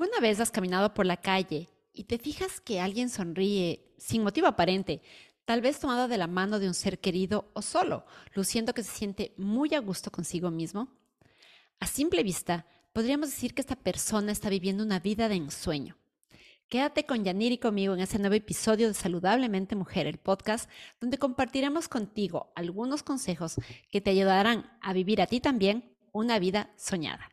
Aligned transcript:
¿Alguna 0.00 0.20
vez 0.20 0.40
has 0.40 0.50
caminado 0.50 0.94
por 0.94 1.04
la 1.04 1.18
calle 1.18 1.68
y 1.92 2.04
te 2.04 2.16
fijas 2.16 2.62
que 2.62 2.80
alguien 2.80 3.10
sonríe 3.10 3.92
sin 3.98 4.22
motivo 4.22 4.46
aparente, 4.46 5.02
tal 5.44 5.60
vez 5.60 5.78
tomado 5.78 6.08
de 6.08 6.16
la 6.16 6.26
mano 6.26 6.58
de 6.58 6.66
un 6.66 6.72
ser 6.72 7.00
querido 7.00 7.50
o 7.52 7.60
solo, 7.60 8.06
luciendo 8.32 8.72
que 8.72 8.82
se 8.82 8.92
siente 8.92 9.34
muy 9.36 9.74
a 9.74 9.80
gusto 9.80 10.10
consigo 10.10 10.50
mismo? 10.50 10.88
A 11.80 11.86
simple 11.86 12.22
vista, 12.22 12.64
podríamos 12.94 13.28
decir 13.28 13.52
que 13.52 13.60
esta 13.60 13.76
persona 13.76 14.32
está 14.32 14.48
viviendo 14.48 14.82
una 14.82 15.00
vida 15.00 15.28
de 15.28 15.34
ensueño. 15.34 15.98
Quédate 16.70 17.04
con 17.04 17.22
Yanir 17.22 17.52
y 17.52 17.58
conmigo 17.58 17.92
en 17.92 18.00
este 18.00 18.18
nuevo 18.18 18.36
episodio 18.36 18.88
de 18.88 18.94
Saludablemente 18.94 19.76
Mujer, 19.76 20.06
el 20.06 20.16
podcast, 20.16 20.70
donde 20.98 21.18
compartiremos 21.18 21.88
contigo 21.88 22.54
algunos 22.56 23.02
consejos 23.02 23.56
que 23.90 24.00
te 24.00 24.08
ayudarán 24.08 24.78
a 24.80 24.94
vivir 24.94 25.20
a 25.20 25.26
ti 25.26 25.40
también 25.40 25.94
una 26.10 26.38
vida 26.38 26.70
soñada. 26.78 27.28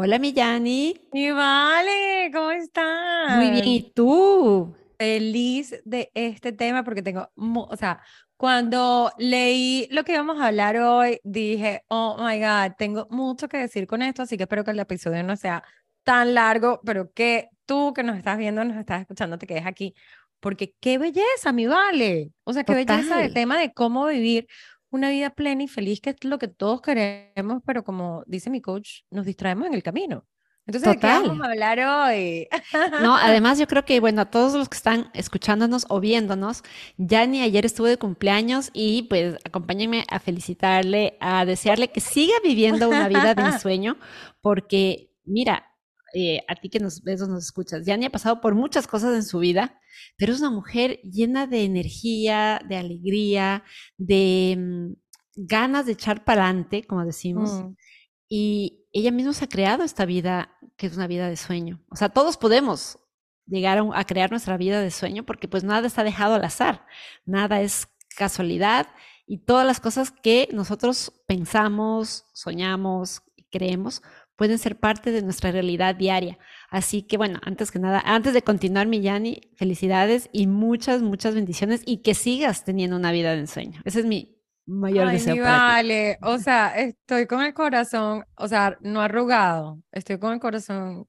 Hola, 0.00 0.20
mi 0.20 0.32
Yani. 0.32 0.94
Y 1.12 1.30
vale, 1.32 2.30
¿cómo 2.32 2.52
estás? 2.52 3.36
Muy 3.36 3.50
bien, 3.50 3.64
¿y 3.66 3.90
tú? 3.92 4.72
Feliz 4.96 5.74
de 5.84 6.12
este 6.14 6.52
tema 6.52 6.84
porque 6.84 7.02
tengo, 7.02 7.28
o 7.34 7.76
sea, 7.76 8.00
cuando 8.36 9.10
leí 9.18 9.88
lo 9.90 10.04
que 10.04 10.12
íbamos 10.12 10.40
a 10.40 10.46
hablar 10.46 10.76
hoy, 10.76 11.18
dije, 11.24 11.82
oh 11.88 12.16
my 12.16 12.38
God, 12.38 12.76
tengo 12.78 13.08
mucho 13.10 13.48
que 13.48 13.56
decir 13.56 13.88
con 13.88 14.00
esto, 14.02 14.22
así 14.22 14.36
que 14.36 14.44
espero 14.44 14.62
que 14.62 14.70
el 14.70 14.78
episodio 14.78 15.24
no 15.24 15.34
sea 15.34 15.64
tan 16.04 16.32
largo, 16.32 16.80
pero 16.84 17.10
que 17.12 17.48
tú 17.66 17.92
que 17.92 18.04
nos 18.04 18.16
estás 18.16 18.38
viendo, 18.38 18.64
nos 18.64 18.76
estás 18.76 19.00
escuchando, 19.00 19.36
te 19.36 19.48
quedes 19.48 19.66
aquí, 19.66 19.96
porque 20.38 20.76
qué 20.78 20.98
belleza, 20.98 21.50
mi 21.52 21.66
vale. 21.66 22.30
O 22.44 22.52
sea, 22.52 22.62
qué 22.62 22.72
belleza 22.72 23.24
el 23.24 23.34
tema 23.34 23.58
de 23.58 23.72
cómo 23.72 24.06
vivir 24.06 24.46
una 24.90 25.10
vida 25.10 25.30
plena 25.30 25.62
y 25.62 25.68
feliz, 25.68 26.00
que 26.00 26.10
es 26.10 26.24
lo 26.24 26.38
que 26.38 26.48
todos 26.48 26.80
queremos, 26.80 27.62
pero 27.66 27.84
como 27.84 28.24
dice 28.26 28.50
mi 28.50 28.60
coach, 28.60 29.02
nos 29.10 29.26
distraemos 29.26 29.66
en 29.66 29.74
el 29.74 29.82
camino. 29.82 30.24
Entonces, 30.68 30.92
¿de 30.92 30.98
qué 30.98 31.06
vamos 31.06 31.40
a 31.40 31.50
hablar 31.50 31.78
hoy? 31.80 32.46
No, 33.00 33.16
además 33.16 33.58
yo 33.58 33.66
creo 33.66 33.86
que, 33.86 34.00
bueno, 34.00 34.20
a 34.20 34.26
todos 34.26 34.52
los 34.52 34.68
que 34.68 34.76
están 34.76 35.10
escuchándonos 35.14 35.86
o 35.88 35.98
viéndonos, 35.98 36.62
Yani 36.98 37.40
ayer 37.40 37.64
estuvo 37.64 37.86
de 37.86 37.96
cumpleaños 37.96 38.68
y 38.74 39.04
pues 39.04 39.36
acompáñenme 39.46 40.04
a 40.10 40.18
felicitarle, 40.20 41.16
a 41.20 41.46
desearle 41.46 41.88
que 41.88 42.00
siga 42.00 42.34
viviendo 42.44 42.90
una 42.90 43.08
vida 43.08 43.34
de 43.34 43.42
ensueño, 43.48 43.96
porque 44.42 45.10
mira, 45.24 45.64
eh, 46.14 46.40
a 46.48 46.54
ti 46.54 46.70
que 46.70 46.80
nos 46.80 47.02
ves 47.02 47.20
o 47.22 47.26
nos 47.26 47.44
escuchas, 47.44 47.84
Yani 47.84 48.06
ha 48.06 48.10
pasado 48.10 48.40
por 48.40 48.54
muchas 48.54 48.86
cosas 48.86 49.14
en 49.14 49.24
su 49.24 49.38
vida, 49.38 49.80
pero 50.16 50.32
es 50.32 50.40
una 50.40 50.50
mujer 50.50 51.00
llena 51.02 51.46
de 51.46 51.64
energía, 51.64 52.60
de 52.68 52.76
alegría, 52.76 53.64
de 53.96 54.56
mm, 54.58 54.92
ganas 55.36 55.86
de 55.86 55.92
echar 55.92 56.24
para 56.24 56.44
adelante, 56.44 56.84
como 56.84 57.04
decimos. 57.04 57.50
Mm. 57.50 57.76
Y 58.28 58.86
ella 58.92 59.10
misma 59.10 59.32
se 59.32 59.44
ha 59.44 59.48
creado 59.48 59.84
esta 59.84 60.06
vida, 60.06 60.56
que 60.76 60.86
es 60.86 60.96
una 60.96 61.06
vida 61.06 61.28
de 61.28 61.36
sueño. 61.36 61.84
O 61.90 61.96
sea, 61.96 62.08
todos 62.08 62.36
podemos 62.36 62.98
llegar 63.46 63.78
a, 63.78 63.86
a 63.94 64.04
crear 64.04 64.30
nuestra 64.30 64.56
vida 64.56 64.80
de 64.80 64.90
sueño 64.90 65.24
porque 65.24 65.48
pues 65.48 65.64
nada 65.64 65.86
está 65.86 66.04
dejado 66.04 66.34
al 66.34 66.44
azar, 66.44 66.86
nada 67.24 67.60
es 67.60 67.88
casualidad 68.16 68.88
y 69.26 69.38
todas 69.44 69.66
las 69.66 69.78
cosas 69.78 70.10
que 70.10 70.48
nosotros 70.52 71.12
pensamos, 71.26 72.24
soñamos, 72.32 73.22
creemos, 73.50 74.02
pueden 74.38 74.58
ser 74.58 74.78
parte 74.78 75.10
de 75.10 75.20
nuestra 75.20 75.50
realidad 75.50 75.96
diaria. 75.96 76.38
Así 76.70 77.02
que 77.02 77.16
bueno, 77.16 77.40
antes 77.42 77.72
que 77.72 77.80
nada, 77.80 78.00
antes 78.06 78.32
de 78.32 78.42
continuar, 78.42 78.86
Millani, 78.86 79.40
felicidades 79.56 80.30
y 80.32 80.46
muchas, 80.46 81.02
muchas 81.02 81.34
bendiciones 81.34 81.82
y 81.84 82.02
que 82.02 82.14
sigas 82.14 82.64
teniendo 82.64 82.96
una 82.96 83.10
vida 83.10 83.32
de 83.32 83.40
ensueño. 83.40 83.82
Ese 83.84 84.00
es 84.00 84.06
mi 84.06 84.38
mayor 84.64 85.10
deseo. 85.10 85.34
Mi 85.34 85.40
vale, 85.40 86.18
o 86.22 86.38
sea, 86.38 86.68
estoy 86.78 87.26
con 87.26 87.42
el 87.42 87.52
corazón, 87.52 88.24
o 88.36 88.46
sea, 88.46 88.78
no 88.80 89.00
arrugado, 89.00 89.82
estoy 89.90 90.20
con 90.20 90.32
el 90.32 90.38
corazón 90.40 91.08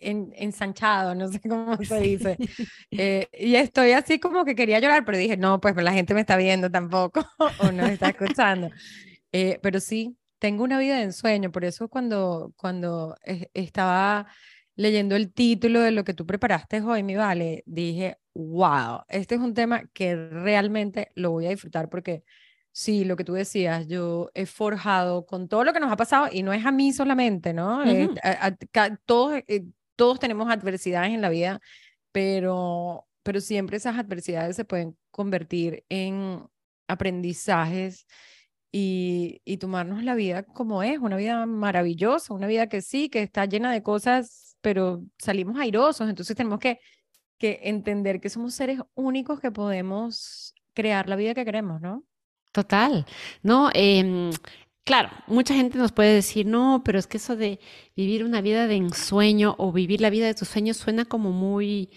ensanchado, 0.00 1.14
no 1.14 1.28
sé 1.28 1.40
cómo 1.40 1.76
se 1.76 2.00
dice. 2.00 2.36
Eh, 2.90 3.28
y 3.38 3.54
estoy 3.56 3.92
así 3.92 4.18
como 4.18 4.46
que 4.46 4.54
quería 4.54 4.80
llorar, 4.80 5.04
pero 5.04 5.18
dije, 5.18 5.36
no, 5.36 5.60
pues 5.60 5.76
la 5.76 5.92
gente 5.92 6.14
me 6.14 6.20
está 6.20 6.38
viendo 6.38 6.70
tampoco 6.70 7.26
o 7.60 7.70
no 7.70 7.84
está 7.86 8.08
escuchando. 8.08 8.70
Eh, 9.32 9.58
pero 9.62 9.78
sí, 9.78 10.16
tengo 10.38 10.64
una 10.64 10.78
vida 10.78 10.96
de 10.96 11.04
ensueño, 11.04 11.50
por 11.52 11.64
eso 11.64 11.88
cuando, 11.88 12.52
cuando 12.56 13.16
estaba 13.54 14.26
leyendo 14.76 15.16
el 15.16 15.32
título 15.32 15.80
de 15.80 15.90
lo 15.90 16.04
que 16.04 16.14
tú 16.14 16.24
preparaste 16.26 16.80
hoy, 16.80 17.02
mi 17.02 17.16
vale, 17.16 17.64
dije, 17.66 18.18
wow, 18.34 19.02
este 19.08 19.34
es 19.34 19.40
un 19.40 19.52
tema 19.52 19.82
que 19.92 20.14
realmente 20.14 21.10
lo 21.16 21.32
voy 21.32 21.46
a 21.46 21.50
disfrutar 21.50 21.88
porque 21.88 22.22
sí, 22.70 23.04
lo 23.04 23.16
que 23.16 23.24
tú 23.24 23.32
decías, 23.32 23.88
yo 23.88 24.30
he 24.34 24.46
forjado 24.46 25.26
con 25.26 25.48
todo 25.48 25.64
lo 25.64 25.72
que 25.72 25.80
nos 25.80 25.90
ha 25.90 25.96
pasado 25.96 26.28
y 26.30 26.44
no 26.44 26.52
es 26.52 26.64
a 26.64 26.70
mí 26.70 26.92
solamente, 26.92 27.52
¿no? 27.52 27.82
todos, 29.04 29.42
eh, 29.48 29.64
todos 29.96 30.20
tenemos 30.20 30.48
adversidades 30.48 31.12
en 31.12 31.22
la 31.22 31.28
vida, 31.28 31.60
pero, 32.12 33.08
pero 33.24 33.40
siempre 33.40 33.78
esas 33.78 33.98
adversidades 33.98 34.54
se 34.54 34.64
pueden 34.64 34.96
convertir 35.10 35.84
en 35.88 36.46
aprendizajes 36.86 38.06
y, 38.70 39.40
y 39.44 39.56
tomarnos 39.58 40.02
la 40.04 40.14
vida 40.14 40.42
como 40.42 40.82
es, 40.82 40.98
una 40.98 41.16
vida 41.16 41.46
maravillosa, 41.46 42.34
una 42.34 42.46
vida 42.46 42.68
que 42.68 42.82
sí, 42.82 43.08
que 43.08 43.22
está 43.22 43.46
llena 43.46 43.72
de 43.72 43.82
cosas, 43.82 44.56
pero 44.60 45.02
salimos 45.18 45.58
airosos, 45.58 46.08
entonces 46.08 46.36
tenemos 46.36 46.58
que, 46.58 46.80
que 47.38 47.60
entender 47.64 48.20
que 48.20 48.30
somos 48.30 48.54
seres 48.54 48.80
únicos 48.94 49.40
que 49.40 49.50
podemos 49.50 50.54
crear 50.74 51.08
la 51.08 51.16
vida 51.16 51.34
que 51.34 51.44
queremos, 51.44 51.80
¿no? 51.80 52.04
Total, 52.52 53.06
no, 53.42 53.70
eh, 53.74 54.30
claro, 54.84 55.10
mucha 55.26 55.54
gente 55.54 55.78
nos 55.78 55.92
puede 55.92 56.14
decir, 56.14 56.46
no, 56.46 56.82
pero 56.84 56.98
es 56.98 57.06
que 57.06 57.18
eso 57.18 57.36
de 57.36 57.60
vivir 57.94 58.24
una 58.24 58.40
vida 58.40 58.66
de 58.66 58.76
ensueño 58.76 59.54
o 59.58 59.70
vivir 59.72 60.00
la 60.00 60.10
vida 60.10 60.26
de 60.26 60.34
tus 60.34 60.48
sueños 60.48 60.78
suena 60.78 61.04
como 61.04 61.30
muy, 61.30 61.90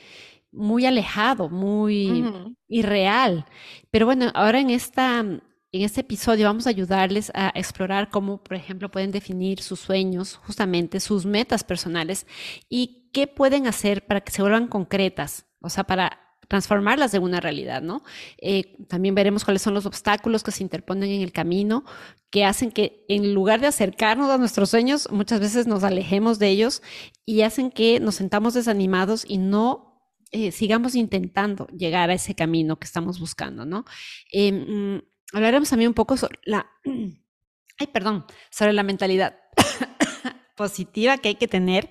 muy 0.52 0.86
alejado, 0.86 1.50
muy 1.50 2.54
irreal. 2.68 3.46
Pero 3.92 4.06
bueno, 4.06 4.32
ahora 4.34 4.60
en 4.60 4.70
esta 4.70 5.24
en 5.72 5.84
este 5.84 6.02
episodio 6.02 6.48
vamos 6.48 6.68
a 6.68 6.72
ayudarles 6.72 7.32
a 7.34 7.52
explorar 7.56 8.10
cómo, 8.10 8.44
por 8.44 8.56
ejemplo, 8.58 8.92
pueden 8.92 9.12
definir 9.12 9.62
sus 9.62 9.80
sueños, 9.80 10.36
justamente 10.46 11.00
sus 11.00 11.26
metas 11.26 11.64
personales 11.64 12.28
y 12.70 13.10
qué 13.14 13.28
pueden 13.28 13.68
hacer 13.68 14.06
para 14.06 14.22
que 14.22 14.32
se 14.32 14.42
vuelvan 14.42 14.68
concretas, 14.68 15.46
o 15.62 15.70
sea, 15.70 15.86
para 15.86 16.20
transformarlas 16.50 17.14
en 17.14 17.24
una 17.24 17.40
realidad, 17.40 17.82
¿no? 17.82 18.04
Eh, 18.38 18.76
también 18.90 19.16
veremos 19.16 19.46
cuáles 19.46 19.62
son 19.62 19.74
los 19.74 19.86
obstáculos 19.86 20.44
que 20.44 20.52
se 20.52 20.64
interponen 20.64 21.10
en 21.10 21.22
el 21.22 21.32
camino, 21.32 21.86
que 22.30 22.44
hacen 22.44 22.72
que 22.72 23.06
en 23.08 23.34
lugar 23.34 23.62
de 23.62 23.68
acercarnos 23.68 24.30
a 24.30 24.38
nuestros 24.38 24.70
sueños, 24.70 25.08
muchas 25.12 25.40
veces 25.40 25.68
nos 25.68 25.86
alejemos 25.86 26.40
de 26.40 26.50
ellos 26.50 26.82
y 27.26 27.44
hacen 27.44 27.72
que 27.72 28.02
nos 28.02 28.16
sentamos 28.16 28.54
desanimados 28.54 29.24
y 29.26 29.38
no 29.38 29.92
eh, 30.32 30.52
sigamos 30.52 30.96
intentando 30.96 31.68
llegar 31.68 32.10
a 32.10 32.16
ese 32.16 32.36
camino 32.36 32.78
que 32.80 32.86
estamos 32.86 33.20
buscando, 33.20 33.66
¿no? 33.66 33.86
Em, 34.32 35.02
hablaremos 35.34 35.70
también 35.70 35.90
un 35.90 35.94
poco 35.96 36.18
sobre 36.18 36.40
la, 36.44 36.70
ay, 36.86 37.88
perdón, 37.88 38.26
sobre 38.50 38.74
la 38.74 38.84
mentalidad 38.84 39.40
positiva 40.56 41.18
que 41.18 41.30
hay 41.30 41.36
que 41.36 41.48
tener 41.48 41.90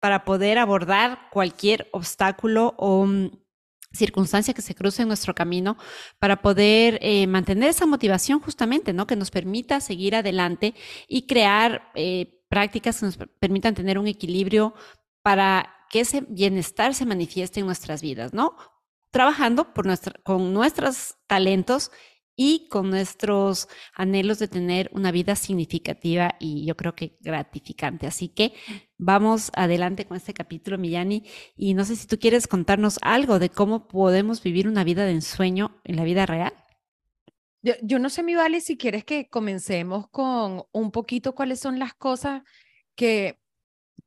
para 0.00 0.24
poder 0.24 0.58
abordar 0.58 1.28
cualquier 1.30 1.88
obstáculo 1.92 2.74
o 2.78 3.06
mm, 3.06 3.30
circunstancia 3.92 4.54
que 4.54 4.62
se 4.62 4.74
cruce 4.74 5.02
en 5.02 5.08
nuestro 5.08 5.34
camino, 5.34 5.76
para 6.18 6.42
poder 6.42 6.98
eh, 7.02 7.26
mantener 7.26 7.70
esa 7.70 7.86
motivación 7.86 8.40
justamente, 8.40 8.92
¿no? 8.92 9.06
Que 9.06 9.16
nos 9.16 9.30
permita 9.30 9.80
seguir 9.80 10.14
adelante 10.14 10.74
y 11.08 11.26
crear 11.26 11.90
eh, 11.94 12.44
prácticas 12.48 13.00
que 13.00 13.06
nos 13.06 13.16
permitan 13.40 13.74
tener 13.74 13.98
un 13.98 14.06
equilibrio 14.06 14.74
para 15.22 15.74
que 15.90 16.00
ese 16.00 16.22
bienestar 16.28 16.94
se 16.94 17.06
manifieste 17.06 17.60
en 17.60 17.66
nuestras 17.66 18.02
vidas, 18.02 18.32
¿no? 18.34 18.56
Trabajando 19.10 19.72
con 20.22 20.52
nuestros 20.52 21.16
talentos 21.26 21.90
y 22.40 22.68
con 22.68 22.88
nuestros 22.88 23.68
anhelos 23.92 24.38
de 24.38 24.46
tener 24.46 24.88
una 24.92 25.10
vida 25.10 25.34
significativa 25.34 26.36
y 26.38 26.64
yo 26.64 26.76
creo 26.76 26.94
que 26.94 27.18
gratificante. 27.20 28.06
Así 28.06 28.28
que 28.28 28.54
vamos 28.96 29.50
adelante 29.54 30.06
con 30.06 30.16
este 30.16 30.32
capítulo, 30.32 30.78
Millani, 30.78 31.24
y 31.56 31.74
no 31.74 31.84
sé 31.84 31.96
si 31.96 32.06
tú 32.06 32.16
quieres 32.16 32.46
contarnos 32.46 33.00
algo 33.02 33.40
de 33.40 33.50
cómo 33.50 33.88
podemos 33.88 34.40
vivir 34.40 34.68
una 34.68 34.84
vida 34.84 35.04
de 35.04 35.12
ensueño 35.12 35.80
en 35.82 35.96
la 35.96 36.04
vida 36.04 36.26
real. 36.26 36.52
Yo, 37.82 37.98
no 37.98 38.08
sé, 38.08 38.22
mi 38.22 38.36
Vale, 38.36 38.60
si 38.60 38.78
quieres 38.78 39.04
que 39.04 39.28
comencemos 39.28 40.08
con 40.08 40.62
un 40.70 40.92
poquito 40.92 41.34
cuáles 41.34 41.58
son 41.58 41.80
las 41.80 41.92
cosas 41.92 42.42
que, 42.94 43.40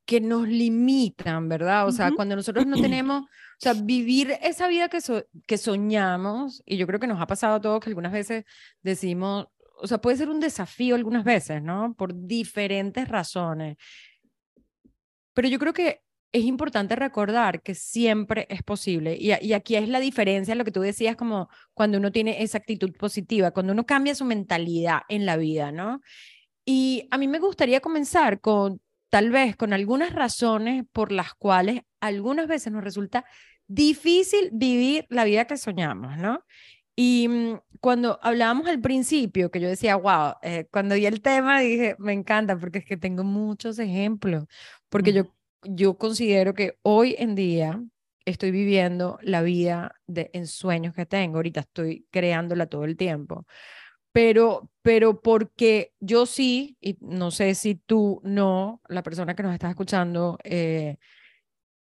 que 0.06 0.20
nos 0.22 0.48
limitan, 0.48 1.48
¿verdad? 1.50 1.88
O 1.88 1.92
sea, 1.92 2.12
cuando 2.12 2.36
nosotros 2.36 2.66
no 2.66 2.76
tenemos 2.82 3.24
o 3.62 3.64
sea, 3.64 3.74
vivir 3.74 4.34
esa 4.42 4.68
vida 4.68 4.90
que, 4.90 4.98
que 5.46 5.58
soñamos, 5.60 6.64
y 6.66 6.78
yo 6.78 6.88
creo 6.88 7.00
que 7.00 7.06
nos 7.06 7.22
ha 7.22 7.28
pasado 7.28 7.56
a 7.56 7.62
todos 7.62 7.80
que 7.80 7.92
algunas 7.92 8.12
veces 8.12 8.44
decimos, 8.82 9.50
o 9.78 9.86
sea, 9.86 10.00
puede 10.00 10.18
ser 10.18 10.30
un 10.30 10.40
desafío 10.40 10.96
algunas 10.96 11.24
veces, 11.24 11.62
¿no? 11.62 11.94
Por 11.96 12.12
diferentes 12.26 13.08
razones. 13.08 13.78
Pero 15.34 15.48
yo 15.48 15.60
creo 15.60 15.74
que 15.74 16.02
es 16.32 16.44
importante 16.44 16.96
recordar 16.96 17.62
que 17.62 17.76
siempre 17.76 18.48
es 18.50 18.64
posible. 18.64 19.16
Y, 19.20 19.32
y, 19.46 19.54
aquí 19.54 19.76
es 19.76 19.88
la 19.88 20.00
diferencia, 20.00 20.56
lo 20.56 20.66
que 20.66 20.72
tú 20.72 20.82
decías, 20.82 21.16
como 21.16 21.48
cuando 21.76 22.00
uno 22.00 22.12
tiene 22.12 22.42
esa 22.42 22.58
actitud 22.58 22.92
positiva, 22.94 23.52
cuando 23.52 23.74
uno 23.74 23.86
cambia 23.86 24.16
su 24.16 24.26
mentalidad 24.26 25.02
en 25.08 25.28
la 25.28 25.38
vida, 25.38 25.72
¿no? 25.72 26.02
Y 26.66 27.08
a 27.12 27.20
mí 27.20 27.28
me 27.28 27.38
gustaría 27.38 27.80
comenzar 27.80 28.42
con, 28.42 28.82
tal 29.12 29.30
vez, 29.30 29.56
con 29.58 29.74
algunas 29.74 30.14
razones 30.14 30.86
por 30.92 31.12
las 31.12 31.36
cuales 31.36 31.84
algunas 32.00 32.48
veces 32.48 32.74
nos 32.74 32.84
resulta 32.84 33.26
difícil 33.68 34.50
vivir 34.54 35.06
la 35.10 35.26
vida 35.26 35.46
que 35.46 35.58
soñamos, 35.58 36.18
¿no? 36.18 36.44
Y 36.96 37.28
mm, 37.28 37.60
cuando 37.82 38.20
hablábamos 38.24 38.68
al 38.68 38.82
principio, 38.82 39.52
que 39.52 39.60
yo 39.60 39.70
decía, 39.70 39.96
wow, 39.98 40.36
eh, 40.44 40.68
cuando 40.72 40.96
vi 40.96 41.06
el 41.06 41.22
tema 41.22 41.60
dije, 41.60 41.96
me 42.00 42.14
encanta, 42.14 42.58
porque 42.58 42.80
es 42.80 42.86
que 42.86 42.98
tengo 42.98 43.24
muchos 43.24 43.80
ejemplos, 43.80 44.46
porque 44.90 45.14
yo, 45.14 45.36
yo 45.64 45.98
considero 45.98 46.54
que 46.54 46.78
hoy 46.84 47.16
en 47.20 47.36
día 47.36 47.84
estoy 48.26 48.52
viviendo 48.52 49.20
la 49.24 49.42
vida 49.42 49.96
de 50.08 50.30
ensueños 50.34 50.96
que 50.96 51.06
tengo, 51.06 51.38
ahorita 51.38 51.62
estoy 51.62 52.08
creándola 52.12 52.68
todo 52.68 52.86
el 52.86 52.98
tiempo, 52.98 53.46
pero, 54.12 54.70
pero 54.82 55.22
porque 55.22 55.94
yo 56.00 56.26
sí, 56.26 56.78
y 56.82 56.98
no 57.02 57.32
sé 57.32 57.56
si 57.56 57.76
tú 57.76 58.22
no, 58.24 58.82
la 58.88 59.04
persona 59.04 59.36
que 59.36 59.44
nos 59.44 59.54
está 59.54 59.70
escuchando, 59.70 60.38
eh, 60.44 60.98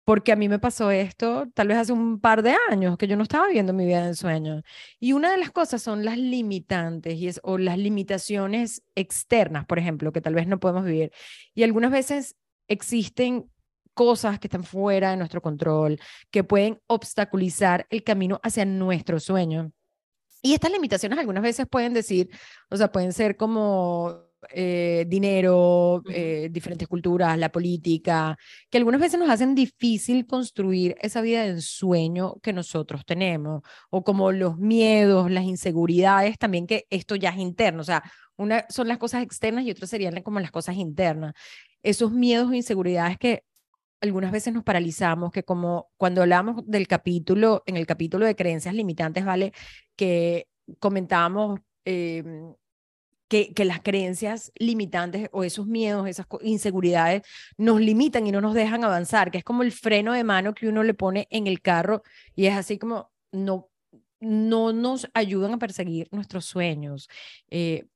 porque 0.04 0.32
a 0.32 0.36
mí 0.36 0.48
me 0.48 0.58
pasó 0.58 0.90
esto 0.90 1.46
tal 1.54 1.68
vez 1.68 1.76
hace 1.76 1.92
un 1.92 2.20
par 2.20 2.42
de 2.42 2.56
años 2.70 2.96
que 2.98 3.06
yo 3.06 3.16
no 3.16 3.22
estaba 3.22 3.48
viendo 3.48 3.72
mi 3.72 3.86
vida 3.86 4.02
de 4.02 4.08
ensueño. 4.08 4.62
Y 4.98 5.12
una 5.12 5.30
de 5.30 5.38
las 5.38 5.52
cosas 5.52 5.82
son 5.82 6.04
las 6.04 6.18
limitantes 6.18 7.14
y 7.16 7.28
es, 7.28 7.40
o 7.44 7.58
las 7.58 7.78
limitaciones 7.78 8.82
externas, 8.96 9.66
por 9.66 9.78
ejemplo, 9.78 10.12
que 10.12 10.20
tal 10.20 10.34
vez 10.34 10.48
no 10.48 10.58
podemos 10.58 10.84
vivir. 10.84 11.12
Y 11.54 11.62
algunas 11.62 11.92
veces 11.92 12.36
existen 12.68 13.50
cosas 13.94 14.40
que 14.40 14.48
están 14.48 14.64
fuera 14.64 15.10
de 15.10 15.16
nuestro 15.16 15.42
control, 15.42 16.00
que 16.30 16.44
pueden 16.44 16.80
obstaculizar 16.86 17.86
el 17.90 18.02
camino 18.02 18.40
hacia 18.42 18.64
nuestro 18.64 19.20
sueño. 19.20 19.72
Y 20.42 20.54
estas 20.54 20.72
limitaciones 20.72 21.18
algunas 21.18 21.42
veces 21.42 21.66
pueden 21.70 21.92
decir, 21.94 22.30
o 22.70 22.76
sea, 22.76 22.90
pueden 22.90 23.12
ser 23.12 23.36
como 23.36 24.30
eh, 24.50 25.04
dinero, 25.06 26.02
eh, 26.08 26.48
diferentes 26.50 26.88
culturas, 26.88 27.38
la 27.38 27.50
política, 27.50 28.38
que 28.70 28.78
algunas 28.78 29.00
veces 29.00 29.20
nos 29.20 29.28
hacen 29.28 29.54
difícil 29.54 30.26
construir 30.26 30.96
esa 31.02 31.20
vida 31.20 31.42
de 31.42 31.50
ensueño 31.50 32.36
que 32.42 32.52
nosotros 32.54 33.04
tenemos, 33.04 33.62
o 33.90 34.02
como 34.02 34.32
los 34.32 34.56
miedos, 34.58 35.30
las 35.30 35.44
inseguridades, 35.44 36.38
también 36.38 36.66
que 36.66 36.86
esto 36.90 37.16
ya 37.16 37.30
es 37.30 37.38
interno, 37.38 37.82
o 37.82 37.84
sea, 37.84 38.02
una 38.36 38.64
son 38.70 38.88
las 38.88 38.96
cosas 38.98 39.22
externas 39.22 39.64
y 39.64 39.70
otras 39.70 39.90
serían 39.90 40.22
como 40.22 40.40
las 40.40 40.50
cosas 40.50 40.76
internas. 40.76 41.34
Esos 41.82 42.10
miedos 42.12 42.52
e 42.52 42.56
inseguridades 42.56 43.18
que 43.18 43.44
algunas 44.00 44.32
veces 44.32 44.52
nos 44.54 44.64
paralizamos, 44.64 45.30
que 45.30 45.44
como 45.44 45.90
cuando 45.96 46.22
hablamos 46.22 46.62
del 46.66 46.86
capítulo, 46.88 47.62
en 47.66 47.76
el 47.76 47.86
capítulo 47.86 48.26
de 48.26 48.36
creencias 48.36 48.74
limitantes, 48.74 49.24
¿vale? 49.24 49.52
Que 49.96 50.48
comentábamos 50.78 51.60
em, 51.84 52.54
que, 53.28 53.52
que, 53.54 53.64
las 53.64 53.80
creencias 53.80 54.52
limitantes 54.56 55.28
o 55.32 55.44
esos 55.44 55.66
miedos, 55.66 56.08
esas 56.08 56.26
inseguridades 56.42 57.22
nos 57.56 57.80
limitan 57.80 58.26
y 58.26 58.32
no 58.32 58.40
nos 58.40 58.54
dejan 58.54 58.84
avanzar, 58.84 59.30
que 59.30 59.38
es 59.38 59.44
como 59.44 59.62
el 59.62 59.72
freno 59.72 60.12
de 60.12 60.24
mano 60.24 60.54
que 60.54 60.68
uno 60.68 60.82
le 60.82 60.94
pone 60.94 61.28
en 61.30 61.46
el 61.46 61.60
carro 61.60 62.02
y 62.34 62.46
es 62.46 62.56
así 62.56 62.78
como 62.78 63.12
no, 63.32 63.68
no 64.20 64.72
nos 64.72 65.08
ayudan 65.14 65.54
a 65.54 65.58
perseguir 65.58 66.08
nuestros 66.12 66.44
sueños. 66.44 67.08
Eh, 67.50 67.86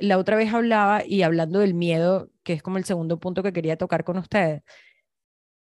la 0.00 0.18
otra 0.18 0.36
vez 0.36 0.52
hablaba 0.52 1.04
y 1.06 1.22
hablando 1.22 1.60
del 1.60 1.74
miedo, 1.74 2.30
que 2.42 2.54
es 2.54 2.62
como 2.62 2.78
el 2.78 2.84
segundo 2.84 3.18
punto 3.18 3.42
que 3.42 3.52
quería 3.52 3.76
tocar 3.76 4.04
con 4.04 4.18
ustedes. 4.18 4.62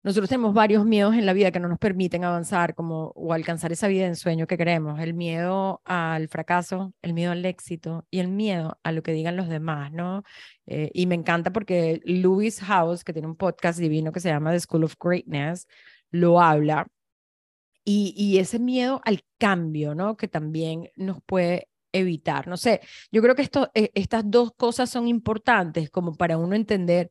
Nosotros 0.02 0.30
tenemos 0.30 0.54
varios 0.54 0.86
miedos 0.86 1.14
en 1.14 1.26
la 1.26 1.34
vida 1.34 1.50
que 1.50 1.60
no 1.60 1.68
nos 1.68 1.78
permiten 1.78 2.24
avanzar 2.24 2.74
como 2.74 3.08
o 3.14 3.34
alcanzar 3.34 3.70
esa 3.70 3.86
vida 3.86 4.06
en 4.06 4.16
sueño 4.16 4.46
que 4.46 4.56
queremos. 4.56 4.98
El 4.98 5.12
miedo 5.12 5.82
al 5.84 6.28
fracaso, 6.28 6.94
el 7.02 7.12
miedo 7.12 7.32
al 7.32 7.44
éxito 7.44 8.06
y 8.10 8.20
el 8.20 8.28
miedo 8.28 8.78
a 8.82 8.92
lo 8.92 9.02
que 9.02 9.12
digan 9.12 9.36
los 9.36 9.48
demás, 9.48 9.92
¿no? 9.92 10.22
Eh, 10.66 10.90
y 10.94 11.06
me 11.06 11.16
encanta 11.16 11.52
porque 11.52 12.00
Louis 12.04 12.60
House, 12.60 13.04
que 13.04 13.12
tiene 13.12 13.28
un 13.28 13.36
podcast 13.36 13.78
divino 13.78 14.10
que 14.10 14.20
se 14.20 14.30
llama 14.30 14.52
The 14.52 14.60
School 14.60 14.84
of 14.84 14.94
Greatness, 14.98 15.66
lo 16.10 16.40
habla. 16.40 16.86
Y, 17.84 18.14
y 18.16 18.38
ese 18.38 18.58
miedo 18.58 19.00
al 19.04 19.22
cambio, 19.38 19.94
¿no? 19.94 20.16
Que 20.16 20.28
también 20.28 20.90
nos 20.96 21.22
puede 21.22 21.69
evitar. 21.92 22.46
No 22.48 22.56
sé, 22.56 22.80
yo 23.12 23.22
creo 23.22 23.34
que 23.34 23.42
esto, 23.42 23.70
eh, 23.74 23.90
estas 23.94 24.30
dos 24.30 24.52
cosas 24.56 24.90
son 24.90 25.08
importantes 25.08 25.90
como 25.90 26.14
para 26.14 26.36
uno 26.38 26.54
entender 26.54 27.10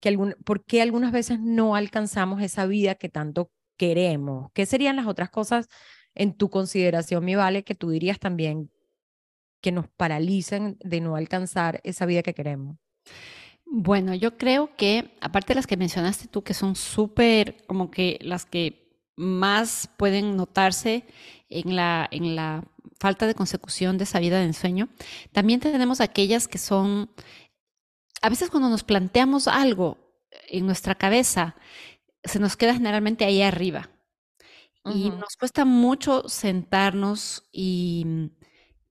que 0.00 0.08
algún, 0.10 0.36
por 0.44 0.64
qué 0.64 0.82
algunas 0.82 1.12
veces 1.12 1.40
no 1.40 1.74
alcanzamos 1.76 2.42
esa 2.42 2.66
vida 2.66 2.94
que 2.94 3.08
tanto 3.08 3.50
queremos. 3.76 4.50
¿Qué 4.52 4.66
serían 4.66 4.96
las 4.96 5.06
otras 5.06 5.30
cosas 5.30 5.68
en 6.14 6.34
tu 6.36 6.50
consideración, 6.50 7.24
mi 7.24 7.34
vale, 7.34 7.64
que 7.64 7.74
tú 7.74 7.90
dirías 7.90 8.18
también 8.18 8.70
que 9.60 9.72
nos 9.72 9.88
paralizan 9.88 10.76
de 10.80 11.00
no 11.00 11.16
alcanzar 11.16 11.80
esa 11.84 12.06
vida 12.06 12.22
que 12.22 12.34
queremos? 12.34 12.76
Bueno, 13.64 14.14
yo 14.14 14.36
creo 14.36 14.76
que, 14.76 15.16
aparte 15.20 15.48
de 15.48 15.56
las 15.56 15.66
que 15.66 15.76
mencionaste 15.76 16.28
tú, 16.28 16.44
que 16.44 16.54
son 16.54 16.76
súper, 16.76 17.64
como 17.66 17.90
que 17.90 18.18
las 18.20 18.44
que 18.44 18.84
más 19.16 19.88
pueden 19.96 20.36
notarse 20.36 21.04
en 21.48 21.76
la, 21.76 22.06
en 22.10 22.36
la 22.36 22.64
falta 22.98 23.26
de 23.26 23.34
consecución 23.34 23.98
de 23.98 24.04
esa 24.04 24.20
vida 24.20 24.38
de 24.38 24.46
ensueño, 24.46 24.88
también 25.32 25.60
tenemos 25.60 26.00
aquellas 26.00 26.48
que 26.48 26.58
son, 26.58 27.10
a 28.22 28.28
veces 28.28 28.50
cuando 28.50 28.68
nos 28.68 28.84
planteamos 28.84 29.48
algo 29.48 29.98
en 30.48 30.66
nuestra 30.66 30.94
cabeza, 30.94 31.56
se 32.22 32.38
nos 32.38 32.56
queda 32.56 32.74
generalmente 32.74 33.24
ahí 33.24 33.42
arriba. 33.42 33.90
Y 34.86 35.08
nos 35.08 35.36
cuesta 35.38 35.64
mucho 35.64 36.28
sentarnos 36.28 37.48
y 37.50 38.30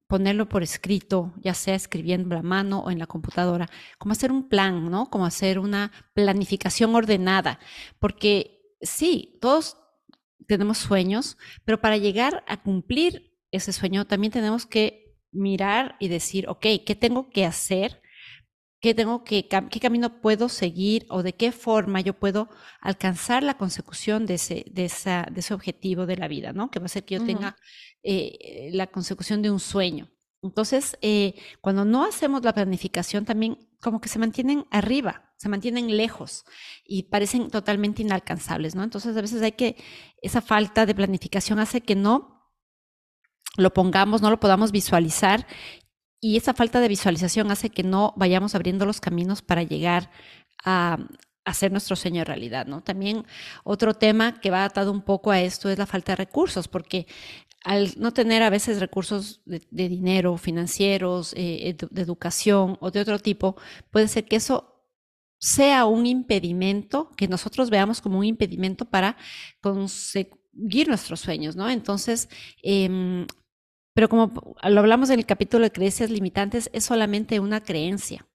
ponerlo 0.07 0.49
por 0.49 0.63
escrito, 0.63 1.33
ya 1.37 1.53
sea 1.53 1.75
escribiendo 1.75 2.35
a 2.35 2.41
mano 2.41 2.79
o 2.79 2.89
en 2.89 2.97
la 2.97 3.05
computadora, 3.05 3.69
como 3.99 4.11
hacer 4.11 4.31
un 4.31 4.49
plan, 4.49 4.89
¿no? 4.89 5.11
Como 5.11 5.25
hacer 5.25 5.59
una 5.59 5.91
planificación 6.13 6.95
ordenada, 6.95 7.59
porque 7.99 8.75
sí, 8.81 9.37
todos 9.39 9.77
tenemos 10.47 10.79
sueños, 10.79 11.37
pero 11.63 11.79
para 11.79 11.97
llegar 11.97 12.43
a 12.47 12.61
cumplir 12.61 13.32
ese 13.53 13.71
sueño, 13.71 14.05
también 14.05 14.33
tenemos 14.33 14.65
que 14.65 15.15
mirar 15.31 15.95
y 15.99 16.07
decir, 16.07 16.47
ok, 16.49 16.65
¿qué 16.85 16.95
tengo 16.99 17.29
que 17.29 17.45
hacer? 17.45 18.01
¿Qué, 18.81 18.93
tengo 18.93 19.23
que, 19.23 19.47
¿Qué 19.47 19.79
camino 19.79 20.19
puedo 20.19 20.49
seguir 20.49 21.05
o 21.09 21.23
de 21.23 21.33
qué 21.33 21.53
forma 21.53 22.01
yo 22.01 22.19
puedo 22.19 22.49
alcanzar 22.81 23.41
la 23.41 23.57
consecución 23.57 24.25
de 24.25 24.33
ese, 24.33 24.65
de 24.69 24.85
esa, 24.85 25.25
de 25.31 25.39
ese 25.39 25.53
objetivo 25.53 26.05
de 26.05 26.17
la 26.17 26.27
vida, 26.27 26.51
¿no? 26.51 26.69
Que 26.69 26.79
va 26.79 26.87
a 26.87 26.89
ser 26.89 27.05
que 27.05 27.15
yo 27.15 27.25
tenga 27.25 27.55
eh, 28.03 28.69
la 28.73 28.87
consecución 28.87 29.41
de 29.41 29.51
un 29.51 29.61
sueño. 29.61 30.09
Entonces, 30.41 30.97
eh, 31.01 31.35
cuando 31.61 31.85
no 31.85 32.03
hacemos 32.03 32.43
la 32.43 32.53
planificación, 32.53 33.23
también 33.23 33.69
como 33.81 34.01
que 34.01 34.09
se 34.09 34.19
mantienen 34.19 34.65
arriba, 34.71 35.31
se 35.37 35.47
mantienen 35.47 35.95
lejos 35.95 36.43
y 36.85 37.03
parecen 37.03 37.49
totalmente 37.49 38.01
inalcanzables, 38.01 38.75
¿no? 38.75 38.83
Entonces, 38.83 39.15
a 39.15 39.21
veces 39.21 39.41
hay 39.41 39.53
que, 39.53 39.77
esa 40.21 40.41
falta 40.41 40.85
de 40.85 40.93
planificación 40.93 41.59
hace 41.59 41.79
que 41.79 41.95
no 41.95 42.32
lo 43.57 43.73
pongamos, 43.73 44.21
no 44.21 44.29
lo 44.29 44.39
podamos 44.39 44.71
visualizar 44.71 45.45
y 46.23 46.37
esa 46.37 46.53
falta 46.53 46.79
de 46.79 46.87
visualización 46.87 47.51
hace 47.51 47.69
que 47.69 47.83
no 47.83 48.13
vayamos 48.15 48.55
abriendo 48.55 48.85
los 48.85 49.01
caminos 49.01 49.41
para 49.41 49.61
llegar 49.63 50.09
a, 50.63 50.97
hacer 51.43 51.73
nuestro 51.73 51.97
sueño 51.97 52.23
realidad, 52.23 52.65
¿no? 52.65 52.81
También 52.81 53.25
otro 53.65 53.93
tema 53.93 54.39
que 54.39 54.49
va 54.49 54.63
atado 54.63 54.93
un 54.93 55.01
poco 55.01 55.31
a 55.31 55.41
esto 55.41 55.69
es 55.69 55.77
la 55.77 55.85
falta 55.85 56.13
de 56.13 56.15
recursos, 56.15 56.69
porque 56.69 57.05
al 57.65 57.91
no 57.97 58.13
tener 58.13 58.41
a 58.43 58.49
veces 58.49 58.79
recursos 58.79 59.41
de, 59.43 59.59
dinero, 59.89 60.37
financieros, 60.37 61.33
eh, 61.35 61.75
de 61.77 62.01
educación 62.01 62.77
o 62.79 62.91
de 62.91 63.01
otro 63.01 63.19
tipo, 63.19 63.57
puede 63.91 64.07
ser 64.07 64.23
que 64.23 64.37
eso 64.37 64.87
sea 65.37 65.83
un 65.85 66.05
impedimento, 66.05 67.11
que 67.17 67.27
nosotros 67.27 67.69
veamos 67.69 67.99
como 67.99 68.19
un 68.19 68.25
impedimento 68.25 68.85
para 68.85 69.17
conseguir 69.59 70.87
nuestros 70.87 71.19
sueños, 71.19 71.57
¿no? 71.57 71.69
Entonces, 71.69 72.29
eh, 72.63 73.27
pero 73.93 74.09
como 74.09 74.55
lo 74.63 74.79
hablamos 74.79 75.09
en 75.09 75.19
el 75.19 75.25
capítulo 75.25 75.63
de 75.63 75.71
creencias 75.71 76.09
limitantes, 76.09 76.69
es 76.73 76.85
solamente 76.85 77.39
una 77.39 77.61
creencia, 77.61 78.27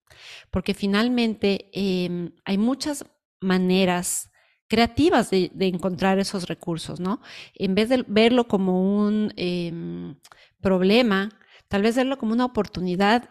porque 0.50 0.74
finalmente 0.74 1.68
em, 1.72 2.32
hay 2.44 2.58
muchas 2.58 3.04
maneras 3.40 4.30
creativas 4.68 5.30
de, 5.30 5.50
encontrar 5.60 6.18
esos 6.18 6.46
recursos, 6.46 7.00
¿no? 7.00 7.20
En 7.54 7.74
vez 7.74 7.88
de 7.88 8.04
verlo 8.06 8.46
como 8.46 9.04
un 9.04 9.32
em, 9.36 10.16
problema, 10.60 11.30
tal 11.68 11.82
vez 11.82 11.96
verlo 11.96 12.18
como 12.18 12.32
una 12.32 12.44
oportunidad 12.44 13.30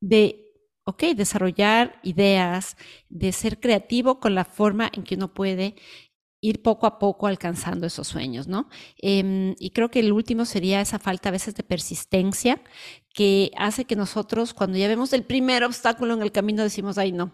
de, 0.00 0.52
ok, 0.84 1.04
desarrollar 1.16 2.00
ideas, 2.02 2.76
de 3.08 3.32
ser 3.32 3.60
creativo 3.60 4.20
con 4.20 4.34
la 4.34 4.44
forma 4.44 4.90
en 4.92 5.04
que 5.04 5.14
uno 5.14 5.32
puede 5.32 5.76
ir 6.40 6.62
poco 6.62 6.86
a 6.86 6.98
poco 6.98 7.26
alcanzando 7.26 7.86
esos 7.86 8.08
sueños, 8.08 8.48
¿no? 8.48 8.68
Em, 8.98 9.54
y 9.58 9.70
creo 9.70 9.90
que 9.90 10.00
el 10.00 10.12
último 10.12 10.44
sería 10.44 10.80
esa 10.80 10.98
falta 10.98 11.28
a 11.28 11.32
veces 11.32 11.54
de 11.54 11.62
persistencia 11.62 12.62
que 13.12 13.50
hace 13.56 13.84
que 13.84 13.96
nosotros, 13.96 14.54
cuando 14.54 14.78
ya 14.78 14.88
vemos 14.88 15.12
el 15.12 15.24
primer 15.24 15.64
obstáculo 15.64 16.14
en 16.14 16.22
el 16.22 16.32
camino, 16.32 16.62
decimos, 16.62 16.96
ay, 16.98 17.12
no, 17.12 17.32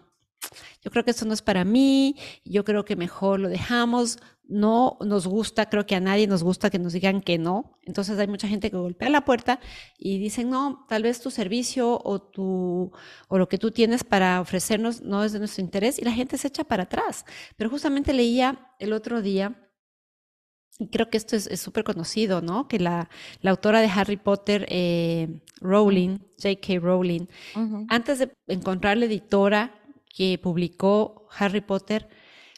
yo 0.81 0.91
creo 0.91 1.03
que 1.03 1.11
esto 1.11 1.25
no 1.25 1.33
es 1.33 1.41
para 1.41 1.65
mí, 1.65 2.15
yo 2.45 2.63
creo 2.63 2.85
que 2.85 2.95
mejor 2.95 3.39
lo 3.39 3.49
dejamos, 3.49 4.19
no 4.49 4.97
nos 5.01 5.27
gusta, 5.27 5.69
creo 5.69 5.85
que 5.85 5.95
a 5.95 5.99
nadie 5.99 6.27
nos 6.27 6.43
gusta 6.43 6.69
que 6.69 6.79
nos 6.79 6.93
digan 6.93 7.21
que 7.21 7.37
no. 7.37 7.77
Entonces 7.83 8.17
hay 8.17 8.27
mucha 8.27 8.47
gente 8.47 8.71
que 8.71 8.77
golpea 8.77 9.09
la 9.09 9.25
puerta 9.25 9.59
y 9.97 10.19
dicen, 10.19 10.49
no, 10.49 10.85
tal 10.87 11.03
vez 11.03 11.21
tu 11.21 11.31
servicio 11.31 11.99
o, 12.03 12.21
tu, 12.21 12.91
o 13.27 13.37
lo 13.37 13.49
que 13.49 13.57
tú 13.57 13.71
tienes 13.71 14.03
para 14.03 14.41
ofrecernos 14.41 15.01
no 15.01 15.23
es 15.23 15.33
de 15.33 15.39
nuestro 15.39 15.63
interés 15.63 15.99
y 15.99 16.05
la 16.05 16.11
gente 16.11 16.37
se 16.37 16.47
echa 16.47 16.63
para 16.63 16.83
atrás. 16.83 17.25
Pero 17.57 17.69
justamente 17.69 18.13
leía 18.13 18.71
el 18.79 18.93
otro 18.93 19.21
día, 19.21 19.63
y 20.79 20.89
creo 20.89 21.09
que 21.09 21.17
esto 21.17 21.35
es 21.35 21.59
súper 21.59 21.83
conocido, 21.83 22.41
¿no? 22.41 22.67
Que 22.67 22.79
la, 22.79 23.09
la, 23.41 23.51
autora 23.51 23.81
de 23.81 23.87
Harry 23.87 24.17
Potter, 24.17 24.67
eh, 24.69 25.41
Rowling, 25.59 26.19
J.K. 26.37 26.79
Rowling, 26.79 27.25
antes 27.89 28.19
de 28.19 28.31
encontrar 28.45 28.97
la 28.97 29.05
editora 29.05 29.73
que 30.15 30.37
publicó 30.37 31.27
Harry 31.35 31.61
Potter, 31.61 32.07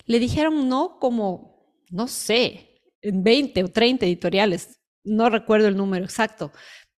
le 0.06 0.20
dijeron 0.20 0.68
no 0.68 1.00
como 1.00 1.59
no 1.90 2.08
sé, 2.08 2.82
en 3.02 3.24
20 3.24 3.64
o 3.64 3.68
30 3.70 4.06
editoriales, 4.06 4.80
no 5.04 5.30
recuerdo 5.30 5.68
el 5.68 5.78
número 5.78 6.06
exacto, 6.06 6.52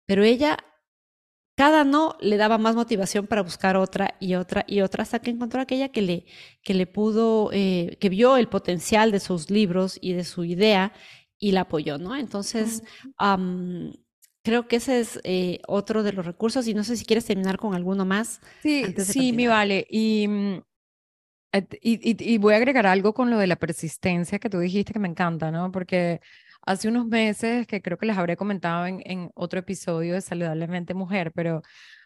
pero 0.06 0.24
ella, 0.24 0.58
cada 1.56 1.84
no 1.84 2.18
le 2.22 2.38
daba 2.38 2.58
más 2.58 2.76
motivación 2.76 3.28
para 3.28 3.44
buscar 3.44 3.78
otra 3.78 4.16
y 4.20 4.36
otra 4.36 4.66
y 4.68 4.82
otra 4.82 5.04
hasta 5.04 5.20
que 5.20 5.32
encontró 5.32 5.62
aquella 5.62 5.90
que 5.90 6.02
le, 6.02 6.26
que 6.64 6.74
le 6.74 6.88
pudo, 6.88 7.50
eh, 7.54 7.98
que 8.00 8.10
vio 8.10 8.38
el 8.38 8.48
potencial 8.48 9.12
de 9.12 9.20
sus 9.20 9.50
libros 9.50 9.98
y 10.02 10.14
de 10.14 10.24
su 10.24 10.44
idea 10.44 10.94
y 11.38 11.52
la 11.52 11.62
apoyó, 11.62 11.98
¿no? 11.98 12.16
Entonces, 12.16 12.84
creo 14.44 14.68
que 14.68 14.78
ese 14.78 15.00
es 15.00 15.20
eh, 15.24 15.60
otro 15.68 16.04
de 16.04 16.14
los 16.14 16.26
recursos 16.26 16.68
y 16.68 16.74
no 16.74 16.84
sé 16.84 16.98
si 16.98 17.06
quieres 17.06 17.26
terminar 17.26 17.58
con 17.58 17.74
alguno 17.74 18.06
más. 18.06 18.42
Sí, 18.62 18.84
sí, 18.98 19.34
mi 19.34 19.48
vale. 19.48 19.88
Y 19.90 20.28
mm, 21.54 21.60
y, 21.82 22.38
voy 22.38 22.54
a 22.54 22.58
agregar 22.58 22.88
algo 22.88 23.14
con 23.14 23.30
lo 23.30 23.38
de 23.38 23.48
la 23.48 23.56
persistencia 23.58 24.40
que 24.40 24.50
tú 24.50 24.60
dijiste 24.60 24.94
que 24.94 25.00
me 25.00 25.08
encanta, 25.08 25.52
¿no? 25.52 25.72
Porque 25.72 26.22
hace 26.66 26.88
unos 26.88 27.08
meses, 27.08 27.68
que 27.68 27.82
creo 27.82 27.98
que 27.98 28.06
les 28.06 28.18
habré 28.18 28.38
comentado 28.38 28.86
en, 28.88 29.02
en 29.06 29.32
otro 29.36 29.60
episodio 29.60 30.14
de 30.14 30.22
Saludablemente 30.22 30.94
Mujer, 30.94 31.32
pero 31.34 31.62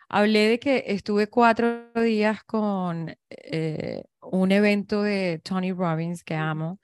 hablé 0.10 0.48
de 0.50 0.60
que 0.60 0.84
estuve 0.88 1.28
cuatro 1.28 1.92
días 1.94 2.44
con 2.44 3.16
eh, 3.30 4.04
un 4.22 4.52
evento 4.52 5.04
de 5.04 5.40
Tony 5.44 5.72
Robbins 5.72 6.24
que 6.24 6.36
amo, 6.36 6.80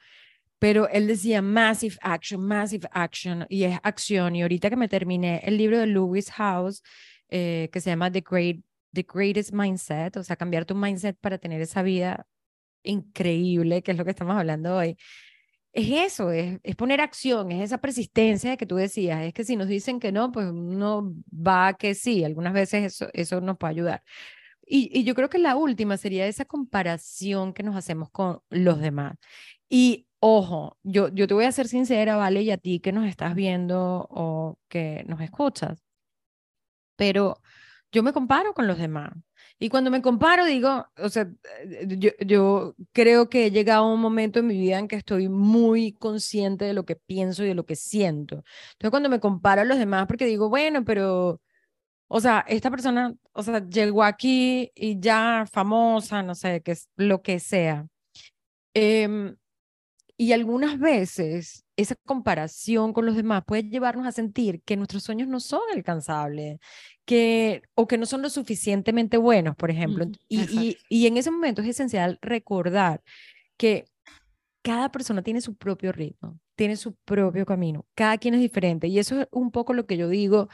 pero 0.59 0.87
él 0.89 1.07
decía 1.07 1.41
massive 1.41 1.97
action, 2.01 2.45
massive 2.45 2.87
action, 2.91 3.45
y 3.49 3.63
es 3.63 3.79
acción. 3.83 4.35
Y 4.35 4.43
ahorita 4.43 4.69
que 4.69 4.75
me 4.75 4.87
terminé 4.87 5.41
el 5.43 5.57
libro 5.57 5.79
de 5.79 5.87
Lewis 5.87 6.31
House, 6.31 6.83
eh, 7.29 7.69
que 7.71 7.81
se 7.81 7.89
llama 7.89 8.11
The 8.11 8.23
Great 8.29 8.57
The 8.93 9.05
Greatest 9.11 9.53
Mindset, 9.53 10.17
o 10.17 10.23
sea, 10.23 10.35
cambiar 10.35 10.65
tu 10.65 10.75
mindset 10.75 11.17
para 11.19 11.37
tener 11.37 11.61
esa 11.61 11.81
vida 11.81 12.25
increíble, 12.83 13.83
que 13.83 13.91
es 13.91 13.97
lo 13.97 14.05
que 14.05 14.11
estamos 14.11 14.37
hablando 14.37 14.75
hoy, 14.77 14.97
es 15.73 15.89
eso, 16.13 16.31
es, 16.31 16.59
es, 16.63 16.75
poner 16.75 17.01
acción, 17.01 17.51
es 17.51 17.63
esa 17.63 17.79
persistencia 17.79 18.57
que 18.57 18.65
tú 18.65 18.75
decías, 18.75 19.23
es 19.23 19.33
que 19.33 19.43
si 19.45 19.55
nos 19.55 19.67
dicen 19.67 19.99
que 19.99 20.11
no, 20.11 20.31
pues 20.31 20.51
no 20.53 21.13
va 21.31 21.69
a 21.69 21.73
que 21.75 21.95
sí, 21.95 22.23
algunas 22.23 22.53
veces 22.53 22.93
eso, 22.93 23.09
eso 23.13 23.41
nos 23.41 23.57
puede 23.57 23.71
ayudar. 23.71 24.03
Y, 24.65 24.89
y, 24.97 25.03
yo 25.03 25.15
creo 25.15 25.29
que 25.29 25.39
la 25.39 25.55
última 25.55 25.97
sería 25.97 26.27
esa 26.27 26.45
comparación 26.45 27.53
que 27.53 27.63
nos 27.63 27.75
hacemos 27.75 28.09
con 28.11 28.41
los 28.49 28.79
demás. 28.81 29.17
Y 29.69 30.07
ojo, 30.19 30.77
yo, 30.83 31.09
yo 31.09 31.27
te 31.27 31.33
voy 31.33 31.45
a 31.45 31.51
ser 31.51 31.67
sincera, 31.67 32.15
¿vale? 32.17 32.43
Y 32.43 32.51
a 32.51 32.57
ti 32.57 32.79
que 32.79 32.91
nos 32.93 33.07
estás 33.07 33.35
viendo 33.35 34.07
o 34.09 34.59
que 34.69 35.03
nos 35.07 35.21
escuchas, 35.21 35.83
pero 36.95 37.41
yo 37.91 38.03
me 38.03 38.13
comparo 38.13 38.53
con 38.53 38.67
los 38.67 38.77
demás. 38.77 39.11
Y 39.63 39.69
cuando 39.69 39.91
me 39.91 40.01
comparo, 40.01 40.43
digo, 40.45 40.87
o 40.97 41.09
sea, 41.09 41.29
yo, 41.85 42.09
yo, 42.25 42.75
creo 42.93 43.29
que 43.29 43.45
he 43.45 43.51
llegado 43.51 43.85
a 43.85 43.93
un 43.93 44.01
momento 44.01 44.39
en 44.39 44.47
mi 44.47 44.57
vida 44.57 44.79
en 44.79 44.87
que 44.87 44.95
estoy 44.95 45.29
muy 45.29 45.93
consciente 45.93 46.65
de 46.65 46.73
lo 46.73 46.83
que 46.83 46.95
pienso 46.95 47.43
y 47.43 47.49
de 47.49 47.53
lo 47.53 47.63
que 47.67 47.75
siento. 47.75 48.37
Entonces, 48.73 48.89
cuando 48.89 49.07
me 49.07 49.19
comparo 49.19 49.61
a 49.61 49.65
los 49.65 49.77
demás, 49.77 50.07
porque 50.07 50.25
digo, 50.25 50.49
bueno, 50.49 50.83
pero, 50.83 51.41
o 52.07 52.19
sea, 52.21 52.43
esta 52.47 52.71
persona, 52.71 53.13
o 53.33 53.43
sea, 53.43 53.59
llegó 53.69 54.03
aquí 54.03 54.71
y 54.75 54.99
ya 54.99 55.45
famosa, 55.51 56.23
no 56.23 56.33
sé, 56.33 56.61
que 56.63 56.71
es 56.71 56.89
lo 56.95 57.21
que 57.21 57.39
sea. 57.39 57.87
Eh, 58.73 59.35
y 60.17 60.33
algunas 60.33 60.79
veces 60.79 61.60
esa 61.77 61.95
comparación 62.05 62.93
con 62.93 63.05
los 63.05 63.15
demás 63.15 63.43
puede 63.45 63.63
llevarnos 63.63 64.05
a 64.05 64.11
sentir 64.11 64.61
que 64.63 64.77
nuestros 64.77 65.03
sueños 65.03 65.27
no 65.27 65.39
son 65.39 65.61
alcanzables, 65.73 66.59
que, 67.05 67.61
o 67.75 67.87
que 67.87 67.97
no 67.97 68.05
son 68.05 68.21
lo 68.21 68.29
suficientemente 68.29 69.17
buenos, 69.17 69.55
por 69.55 69.71
ejemplo. 69.71 70.05
y, 70.27 70.41
y, 70.41 70.77
y, 70.89 71.07
en 71.07 71.17
ese 71.17 71.31
momento 71.31 71.61
es 71.61 71.69
esencial 71.69 72.19
recordar 72.21 73.01
que 73.57 73.85
cada 74.61 74.91
persona 74.91 75.21
tiene 75.21 75.41
su 75.41 75.55
propio 75.55 75.91
ritmo, 75.91 76.39
tiene 76.55 76.75
su 76.75 76.93
propio 76.93 77.45
camino, 77.45 77.85
cada 77.95 78.17
quien 78.17 78.35
es 78.35 78.41
diferente. 78.41 78.87
Y 78.87 78.99
eso 78.99 79.21
es 79.21 79.27
un 79.31 79.51
poco 79.51 79.73
lo 79.73 79.85
que 79.85 79.97
yo 79.97 80.09
digo 80.09 80.49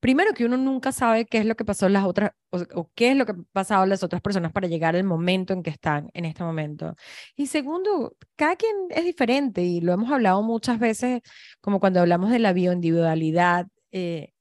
primero 0.00 0.32
que 0.34 0.44
uno 0.44 0.56
nunca 0.56 0.92
sabe 0.92 1.26
qué 1.26 1.38
es 1.38 1.46
lo 1.46 1.56
que 1.56 1.64
pasó 1.64 1.88
las 1.88 2.04
otras 2.04 2.32
o, 2.50 2.90
qué 2.94 3.10
es 3.12 3.16
lo 3.16 3.26
que 3.26 3.32
ha 3.32 3.36
pasado 3.52 3.86
las 3.86 4.02
otras 4.02 4.22
personas 4.22 4.52
para 4.52 4.68
llegar 4.68 4.96
al 4.96 5.04
momento 5.04 5.52
en 5.52 5.62
que 5.62 5.70
están 5.70 6.10
en 6.14 6.24
este 6.24 6.44
momento. 6.44 6.94
Y 7.36 7.46
segundo, 7.46 8.16
cada 8.36 8.56
quien 8.56 8.74
es 8.90 9.04
diferente 9.04 9.62
y 9.62 9.80
lo 9.80 9.92
hemos 9.92 10.10
hablado 10.10 10.42
muchas 10.42 10.78
veces, 10.78 11.20
como 11.60 11.80
cuando 11.80 12.00
hablamos 12.00 12.30
de 12.30 12.38
la 12.38 12.52
bioindividualidad. 12.52 13.66
Eh, 13.92 14.32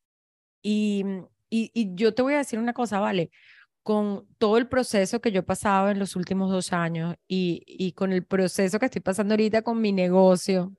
y, 0.62 1.04
y, 1.50 1.72
y 1.74 1.96
yo 1.96 2.14
te 2.14 2.22
voy 2.22 2.34
a 2.36 2.38
decir 2.40 2.60
una 2.60 2.74
cosa, 2.74 3.00
¿vale? 3.00 3.32
con 3.84 4.28
todo 4.38 4.58
el 4.58 4.68
proceso 4.68 5.22
que 5.22 5.32
yo 5.32 5.40
he 5.40 5.44
pasado 5.44 5.90
en 5.90 5.98
los 6.00 6.18
últimos 6.18 6.52
dos 6.52 6.74
años 6.74 7.16
y, 7.26 7.64
y 7.66 7.94
con 7.94 8.12
el 8.12 8.26
proceso 8.26 8.80
que 8.80 8.88
estoy 8.88 9.02
pasando 9.02 9.34
ahorita 9.34 9.62
con 9.62 9.80
mi 9.80 9.94
negocio, 9.94 10.74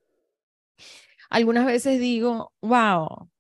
algunas 1.30 1.66
veces 1.66 2.00
digo, 2.00 2.52
wow, 2.60 3.30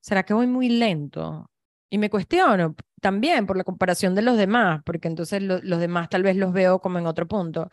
¿será 0.00 0.22
que 0.24 0.34
voy 0.34 0.46
muy 0.46 0.68
lento? 0.68 1.50
Y 1.90 1.98
me 1.98 2.10
cuestiono 2.10 2.76
también 3.00 3.46
por 3.46 3.56
la 3.56 3.64
comparación 3.64 4.14
de 4.14 4.22
los 4.22 4.36
demás, 4.36 4.82
porque 4.84 5.08
entonces 5.08 5.42
los 5.42 5.80
demás 5.80 6.08
tal 6.08 6.22
vez 6.22 6.36
los 6.36 6.52
veo 6.52 6.80
como 6.80 6.98
en 6.98 7.06
otro 7.06 7.26
punto. 7.26 7.70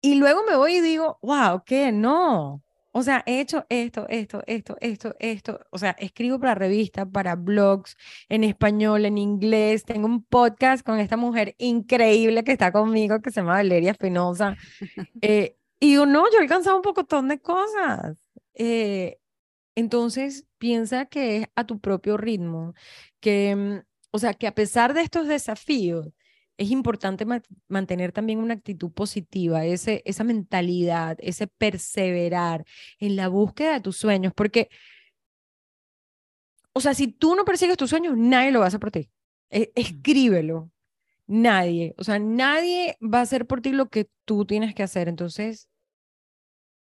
Y 0.00 0.16
luego 0.16 0.42
me 0.48 0.56
voy 0.56 0.76
y 0.76 0.80
digo, 0.80 1.18
wow, 1.22 1.62
¿qué? 1.64 1.92
No. 1.92 2.62
O 2.92 3.02
sea, 3.02 3.22
he 3.26 3.40
hecho 3.40 3.66
esto, 3.68 4.06
esto, 4.08 4.42
esto, 4.46 4.76
esto, 4.80 5.14
esto. 5.18 5.60
O 5.70 5.76
sea, 5.76 5.90
escribo 5.98 6.40
para 6.40 6.54
revistas, 6.54 7.06
para 7.12 7.34
blogs, 7.36 7.94
en 8.30 8.42
español, 8.42 9.04
en 9.04 9.18
inglés. 9.18 9.84
Tengo 9.84 10.06
un 10.06 10.24
podcast 10.24 10.82
con 10.82 10.98
esta 10.98 11.18
mujer 11.18 11.54
increíble 11.58 12.42
que 12.42 12.52
está 12.52 12.72
conmigo, 12.72 13.20
que 13.20 13.30
se 13.30 13.40
llama 13.40 13.54
Valeria 13.54 13.90
Espinosa. 13.92 14.56
Eh, 15.20 15.56
y 15.78 15.90
digo, 15.90 16.06
no, 16.06 16.24
yo 16.30 16.38
he 16.38 16.42
alcanzado 16.42 16.76
un 16.76 16.82
pocotón 16.82 17.28
de 17.28 17.38
cosas. 17.38 18.16
Eh, 18.54 19.18
entonces, 19.76 20.46
piensa 20.58 21.06
que 21.06 21.38
es 21.38 21.46
a 21.54 21.66
tu 21.66 21.80
propio 21.80 22.16
ritmo, 22.16 22.74
que, 23.20 23.54
mm, 23.56 23.80
o 24.10 24.18
sea, 24.18 24.34
que 24.34 24.46
a 24.48 24.54
pesar 24.54 24.94
de 24.94 25.02
estos 25.02 25.28
desafíos, 25.28 26.08
es 26.58 26.70
importante 26.70 27.26
mantener 27.68 28.12
también 28.12 28.38
una 28.38 28.54
actitud 28.54 28.90
positiva, 28.92 29.66
ese, 29.66 30.02
esa 30.06 30.24
mentalidad, 30.24 31.18
ese 31.20 31.46
perseverar 31.48 32.64
en 32.98 33.16
la 33.16 33.28
búsqueda 33.28 33.74
de 33.74 33.80
tus 33.82 33.96
sueños, 33.98 34.32
porque, 34.34 34.70
o 36.72 36.80
sea, 36.80 36.94
si 36.94 37.08
tú 37.08 37.34
no 37.34 37.44
persigues 37.44 37.76
tus 37.76 37.90
sueños, 37.90 38.16
nadie 38.16 38.52
lo 38.52 38.60
va 38.60 38.66
a 38.66 38.68
hacer 38.68 38.80
por 38.80 38.90
ti. 38.90 39.10
E, 39.50 39.72
escríbelo. 39.74 40.70
Nadie, 41.28 41.94
o 41.98 42.04
sea, 42.04 42.18
nadie 42.20 42.98
va 43.02 43.20
a 43.20 43.22
hacer 43.22 43.46
por 43.46 43.60
ti 43.60 43.72
lo 43.72 43.88
que 43.90 44.08
tú 44.24 44.46
tienes 44.46 44.74
que 44.74 44.82
hacer. 44.84 45.08
Entonces, 45.08 45.68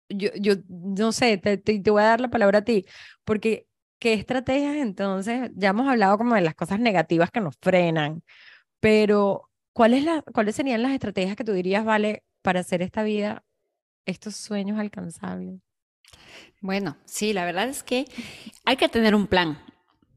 yo, 0.09 0.31
yo 0.37 0.55
no 0.69 1.13
sé, 1.13 1.39
te, 1.39 1.59
te, 1.59 1.91
voy 1.91 2.03
a 2.03 2.07
dar 2.07 2.21
la 2.21 2.31
palabra 2.31 2.61
a 2.61 2.65
ti, 2.65 2.87
porque 3.25 3.67
¿qué 3.99 4.15
estrategias 4.15 4.77
entonces? 4.77 5.51
Ya 5.55 5.71
hemos 5.71 5.89
hablado 5.89 6.19
como 6.19 6.35
de 6.35 6.43
las 6.43 6.55
cosas 6.55 6.81
negativas 6.81 7.31
que 7.31 7.41
nos 7.41 7.57
frenan, 7.61 8.23
pero 8.81 9.51
¿cuáles, 9.73 10.05
la, 10.05 10.23
¿cuáles 10.23 10.57
serían 10.57 10.83
las 10.83 10.93
estrategias 10.93 11.37
que 11.37 11.45
tú 11.45 11.53
dirías, 11.53 11.85
vale, 11.85 12.25
para 12.43 12.61
hacer 12.61 12.83
esta 12.83 13.03
vida, 13.03 13.45
estos 14.05 14.37
sueños 14.37 14.79
alcanzables? 14.79 15.61
Bueno, 16.61 16.97
sí, 17.05 17.33
la 17.33 17.45
verdad 17.45 17.69
es 17.69 17.83
que 17.83 18.07
hay 18.65 18.77
que 18.77 18.89
tener 18.89 19.15
un 19.15 19.27
plan, 19.27 19.59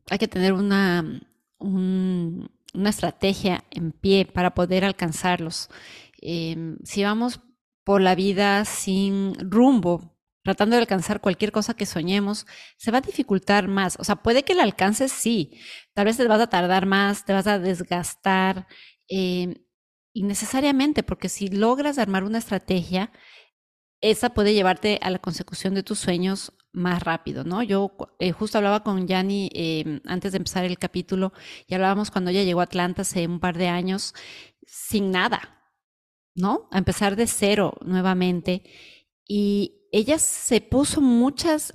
hay 0.10 0.18
que 0.18 0.28
tener 0.28 0.54
una, 0.54 1.22
una 1.60 2.90
estrategia 2.90 3.64
en 3.72 3.92
pie 3.92 4.26
para 4.26 4.54
poder 4.54 4.86
alcanzarlos. 4.86 5.70
Em, 6.22 6.78
si 6.84 7.04
vamos 7.04 7.42
por 7.90 8.02
la 8.02 8.14
vida 8.14 8.66
sin 8.66 9.34
rumbo, 9.40 10.16
tratando 10.44 10.76
de 10.76 10.82
alcanzar 10.84 11.22
cualquier 11.22 11.52
cosa 11.52 11.74
que 11.74 11.88
soñemos, 11.88 12.46
se 12.78 12.92
va 12.92 13.00
a 13.00 13.02
dificultar 13.02 13.68
más. 13.68 13.98
O 14.00 14.04
sea, 14.04 14.18
puede 14.18 14.44
que 14.44 14.54
la 14.54 14.62
alcances, 14.62 15.12
sí. 15.12 15.60
Tal 15.96 16.06
vez 16.06 16.16
te 16.18 16.28
vas 16.28 16.40
a 16.40 16.46
tardar 16.46 16.86
más, 16.86 17.26
te 17.26 17.34
vas 17.34 17.48
a 17.48 17.58
desgastar 17.58 18.68
eh, 19.10 19.66
innecesariamente, 20.14 21.02
porque 21.02 21.30
si 21.30 21.48
logras 21.48 21.98
armar 21.98 22.24
una 22.26 22.38
estrategia, 22.38 23.12
esa 24.02 24.36
puede 24.36 24.54
llevarte 24.54 25.00
a 25.02 25.10
la 25.10 25.18
consecución 25.18 25.74
de 25.74 25.82
tus 25.82 25.98
sueños 25.98 26.54
más 26.72 27.02
rápido, 27.02 27.44
¿no? 27.44 27.64
Yo 27.64 27.98
eh, 28.20 28.34
justo 28.34 28.60
hablaba 28.60 28.84
con 28.84 29.08
Yanni 29.08 29.50
eh, 29.56 30.00
antes 30.06 30.34
de 30.34 30.38
empezar 30.38 30.64
el 30.64 30.78
capítulo 30.78 31.34
y 31.66 31.74
hablábamos 31.74 32.12
cuando 32.12 32.30
ella 32.30 32.44
llegó 32.44 32.60
a 32.60 32.66
Atlanta 32.66 33.02
hace 33.02 33.26
un 33.26 33.40
par 33.40 33.58
de 33.58 33.68
años 33.68 34.14
sin 34.68 35.10
nada, 35.10 35.59
¿no? 36.40 36.68
A 36.72 36.78
empezar 36.78 37.16
de 37.16 37.28
cero 37.28 37.74
nuevamente. 37.86 38.64
Y 39.28 39.88
ella 39.92 40.18
se 40.18 40.62
puso 40.62 41.02
muchas 41.02 41.74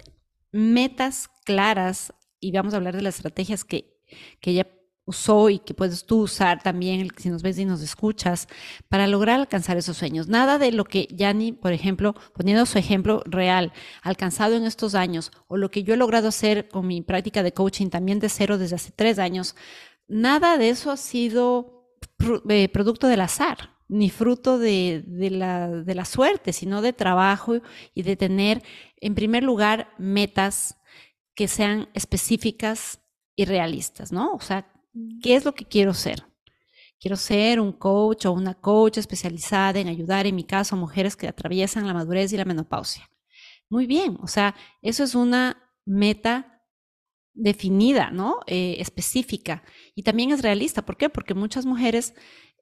metas 0.52 1.28
claras 1.44 2.12
y 2.40 2.52
vamos 2.52 2.74
a 2.74 2.78
hablar 2.78 2.96
de 2.96 3.02
las 3.02 3.16
estrategias 3.16 3.64
que, 3.64 4.00
que 4.40 4.50
ella 4.50 4.66
usó 5.06 5.50
y 5.50 5.58
que 5.58 5.74
puedes 5.74 6.06
tú 6.06 6.22
usar 6.22 6.62
también, 6.62 7.08
si 7.18 7.28
nos 7.28 7.42
ves 7.42 7.58
y 7.58 7.66
nos 7.66 7.82
escuchas, 7.82 8.48
para 8.88 9.06
lograr 9.06 9.38
alcanzar 9.38 9.76
esos 9.76 9.98
sueños. 9.98 10.28
Nada 10.28 10.58
de 10.58 10.72
lo 10.72 10.84
que 10.84 11.08
Yani, 11.10 11.52
por 11.52 11.72
ejemplo, 11.72 12.14
poniendo 12.34 12.64
su 12.64 12.78
ejemplo 12.78 13.22
real, 13.26 13.72
alcanzado 14.02 14.56
en 14.56 14.64
estos 14.64 14.94
años, 14.94 15.30
o 15.46 15.58
lo 15.58 15.70
que 15.70 15.82
yo 15.82 15.92
he 15.92 15.98
logrado 15.98 16.28
hacer 16.28 16.68
con 16.68 16.86
mi 16.86 17.02
práctica 17.02 17.42
de 17.42 17.52
coaching 17.52 17.88
también 17.88 18.18
de 18.18 18.30
cero 18.30 18.56
desde 18.56 18.76
hace 18.76 18.92
tres 18.92 19.18
años, 19.18 19.56
nada 20.08 20.56
de 20.56 20.70
eso 20.70 20.90
ha 20.90 20.96
sido 20.96 21.90
eh, 22.48 22.68
producto 22.70 23.06
del 23.06 23.20
azar 23.20 23.73
ni 23.94 24.10
fruto 24.10 24.58
de, 24.58 25.04
la, 25.06 25.68
de 25.68 25.94
la 25.94 26.04
suerte, 26.04 26.52
sino 26.52 26.82
de 26.82 26.92
trabajo 26.92 27.60
y 27.94 28.02
de 28.02 28.16
tener, 28.16 28.62
en 29.00 29.14
primer 29.14 29.42
lugar, 29.42 29.88
metas 29.98 30.78
que 31.34 31.48
sean 31.48 31.88
específicas 31.94 33.00
y 33.36 33.44
realistas, 33.44 34.12
¿no? 34.12 34.32
O 34.32 34.40
sea, 34.40 34.70
¿Qué 35.22 35.34
es 35.34 35.44
lo 35.44 35.54
que 35.54 35.64
quiero 35.64 35.92
ser? 35.92 36.24
Quiero 37.00 37.16
ser 37.16 37.60
un 37.60 37.72
coach 37.72 38.26
o 38.26 38.32
una 38.32 38.54
coach 38.54 38.98
especializada 38.98 39.80
en 39.80 39.88
ayudar, 39.88 40.26
en 40.26 40.36
mi 40.36 40.44
caso, 40.44 40.76
a 40.76 40.78
mujeres 40.78 41.16
que 41.16 41.26
atraviesan 41.26 41.86
la 41.86 41.94
madurez 41.94 42.32
y 42.32 42.36
la 42.36 42.44
menopausia. 42.44 43.10
Muy 43.68 43.86
bien, 43.86 44.16
o 44.22 44.28
sea, 44.28 44.54
eso 44.82 45.02
es 45.02 45.14
una 45.14 45.74
meta 45.84 46.62
definida, 47.34 48.10
¿no? 48.10 48.38
Eh, 48.46 48.76
específica. 48.78 49.64
Y 49.94 50.04
también 50.04 50.30
es 50.30 50.42
realista. 50.42 50.86
¿Por 50.86 50.96
qué? 50.96 51.10
Porque 51.10 51.34
muchas 51.34 51.66
mujeres 51.66 52.14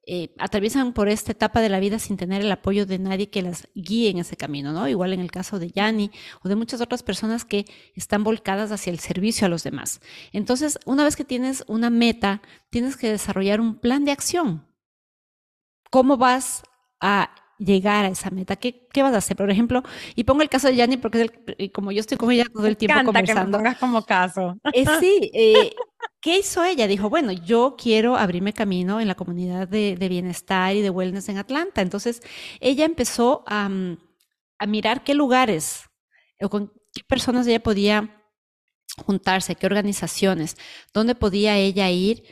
eh, 0.05 0.35
atraviesan 0.39 0.95
por 0.95 1.09
esta 1.09 1.31
etapa 1.31 1.61
de 1.61 1.69
la 1.69 1.79
vida 1.79 2.01
sin 2.01 2.17
tener 2.17 2.43
el 2.43 2.51
apoyo 2.51 2.87
de 2.87 2.99
nadie 2.99 3.31
que 3.31 3.41
las 3.41 3.69
guíe 3.77 4.11
en 4.11 4.19
ese 4.19 4.37
camino, 4.37 4.73
¿no? 4.73 4.89
Igual 4.89 5.13
en 5.13 5.21
el 5.21 5.31
caso 5.31 5.61
de 5.61 5.71
Yanni 5.71 6.11
o 6.43 6.49
de 6.49 6.57
muchas 6.57 6.81
otras 6.81 7.05
personas 7.05 7.45
que 7.45 7.67
están 7.95 8.25
volcadas 8.25 8.73
hacia 8.73 8.91
el 8.91 8.99
servicio 8.99 9.47
a 9.47 9.49
los 9.49 9.63
demás. 9.63 10.01
Entonces, 10.33 10.81
una 10.87 11.05
vez 11.05 11.15
que 11.15 11.25
tienes 11.25 11.63
una 11.69 11.89
meta, 11.89 12.43
tienes 12.71 12.97
que 12.97 13.11
desarrollar 13.11 13.61
un 13.61 13.77
plan 13.77 14.05
de 14.05 14.11
acción. 14.11 14.67
¿Cómo 15.89 16.17
vas 16.17 16.65
a 17.01 17.31
llegar 17.59 18.05
a 18.05 18.09
esa 18.09 18.31
meta? 18.31 18.57
¿Qué, 18.57 18.89
qué 18.93 19.03
vas 19.03 19.15
a 19.15 19.19
hacer? 19.19 19.37
Por 19.37 19.51
ejemplo, 19.51 19.85
y 20.17 20.25
pongo 20.25 20.43
el 20.43 20.49
caso 20.49 20.67
de 20.67 20.75
Yanni 20.75 20.97
porque 20.97 21.31
es 21.59 21.71
como 21.71 21.93
yo 21.93 22.01
estoy 22.01 22.19
con 22.19 22.33
ella 22.33 22.47
todo 22.53 22.67
el 22.67 22.77
tiempo 22.77 23.05
conversando. 23.05 23.59
Que 23.59 23.65
me 23.65 23.77
como 23.77 24.03
caso. 24.05 24.57
Eh, 24.73 24.85
sí, 24.99 25.31
eh, 25.35 25.73
¿Qué 26.23 26.39
hizo 26.39 26.63
ella? 26.63 26.87
Dijo, 26.87 27.11
bueno, 27.11 27.33
yo 27.33 27.75
quiero 27.77 28.17
abrirme 28.17 28.53
camino 28.53 29.01
en 29.01 29.09
la 29.09 29.17
comunidad 29.17 29.67
de, 29.67 29.97
bienestar 30.09 30.77
y 30.77 30.81
de 30.81 30.89
wellness 30.89 31.29
en 31.29 31.37
Atlanta. 31.37 31.83
Entonces, 31.83 32.23
ella 32.61 32.85
empezó 32.85 33.43
a, 33.45 33.69
mm, 33.69 33.99
mirar 34.69 35.03
qué 35.03 35.15
lugares 35.15 35.91
o 36.41 36.49
con 36.49 36.73
qué 36.95 37.03
personas 37.09 37.49
ella 37.49 37.61
podía 37.61 38.23
juntarse, 39.05 39.57
qué 39.57 39.67
organizaciones, 39.67 40.57
dónde 40.95 41.17
podía 41.17 41.57
ella 41.59 41.91
ir, 41.91 42.23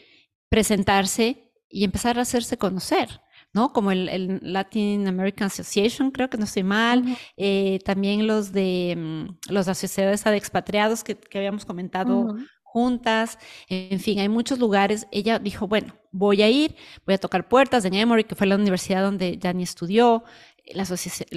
presentarse 0.48 1.52
y 1.68 1.82
empezar 1.82 2.16
a 2.20 2.22
hacerse 2.22 2.56
conocer. 2.58 3.20
¿no? 3.52 3.72
Como 3.72 3.90
el, 3.90 4.38
Latin 4.42 5.08
American 5.08 5.46
Association, 5.46 6.12
creo 6.12 6.30
que 6.30 6.38
no 6.38 6.44
estoy 6.44 6.62
mal, 6.62 7.04
eh, 7.36 7.80
también 7.84 8.28
los 8.28 8.52
de 8.52 8.94
mm, 8.96 9.52
los 9.52 9.66
asociados 9.66 10.22
de 10.22 10.36
expatriados 10.36 11.02
que, 11.02 11.18
habíamos 11.34 11.64
comentado 11.64 12.36
juntas, 12.72 13.38
en 13.68 14.00
fin, 14.00 14.20
hay 14.20 14.28
muchos 14.28 14.58
lugares. 14.58 15.06
Ella 15.10 15.38
dijo, 15.38 15.66
bueno, 15.66 15.94
voy 16.12 16.42
a 16.42 16.48
ir, 16.48 16.76
voy 17.04 17.14
a 17.14 17.18
tocar 17.18 17.48
puertas 17.48 17.82
de 17.82 17.88
Emory, 17.88 18.24
que 18.24 18.34
fue 18.34 18.46
la 18.46 18.56
universidad 18.56 19.02
donde 19.02 19.36
Dani 19.36 19.62
estudió, 19.62 20.24
la, 20.72 20.82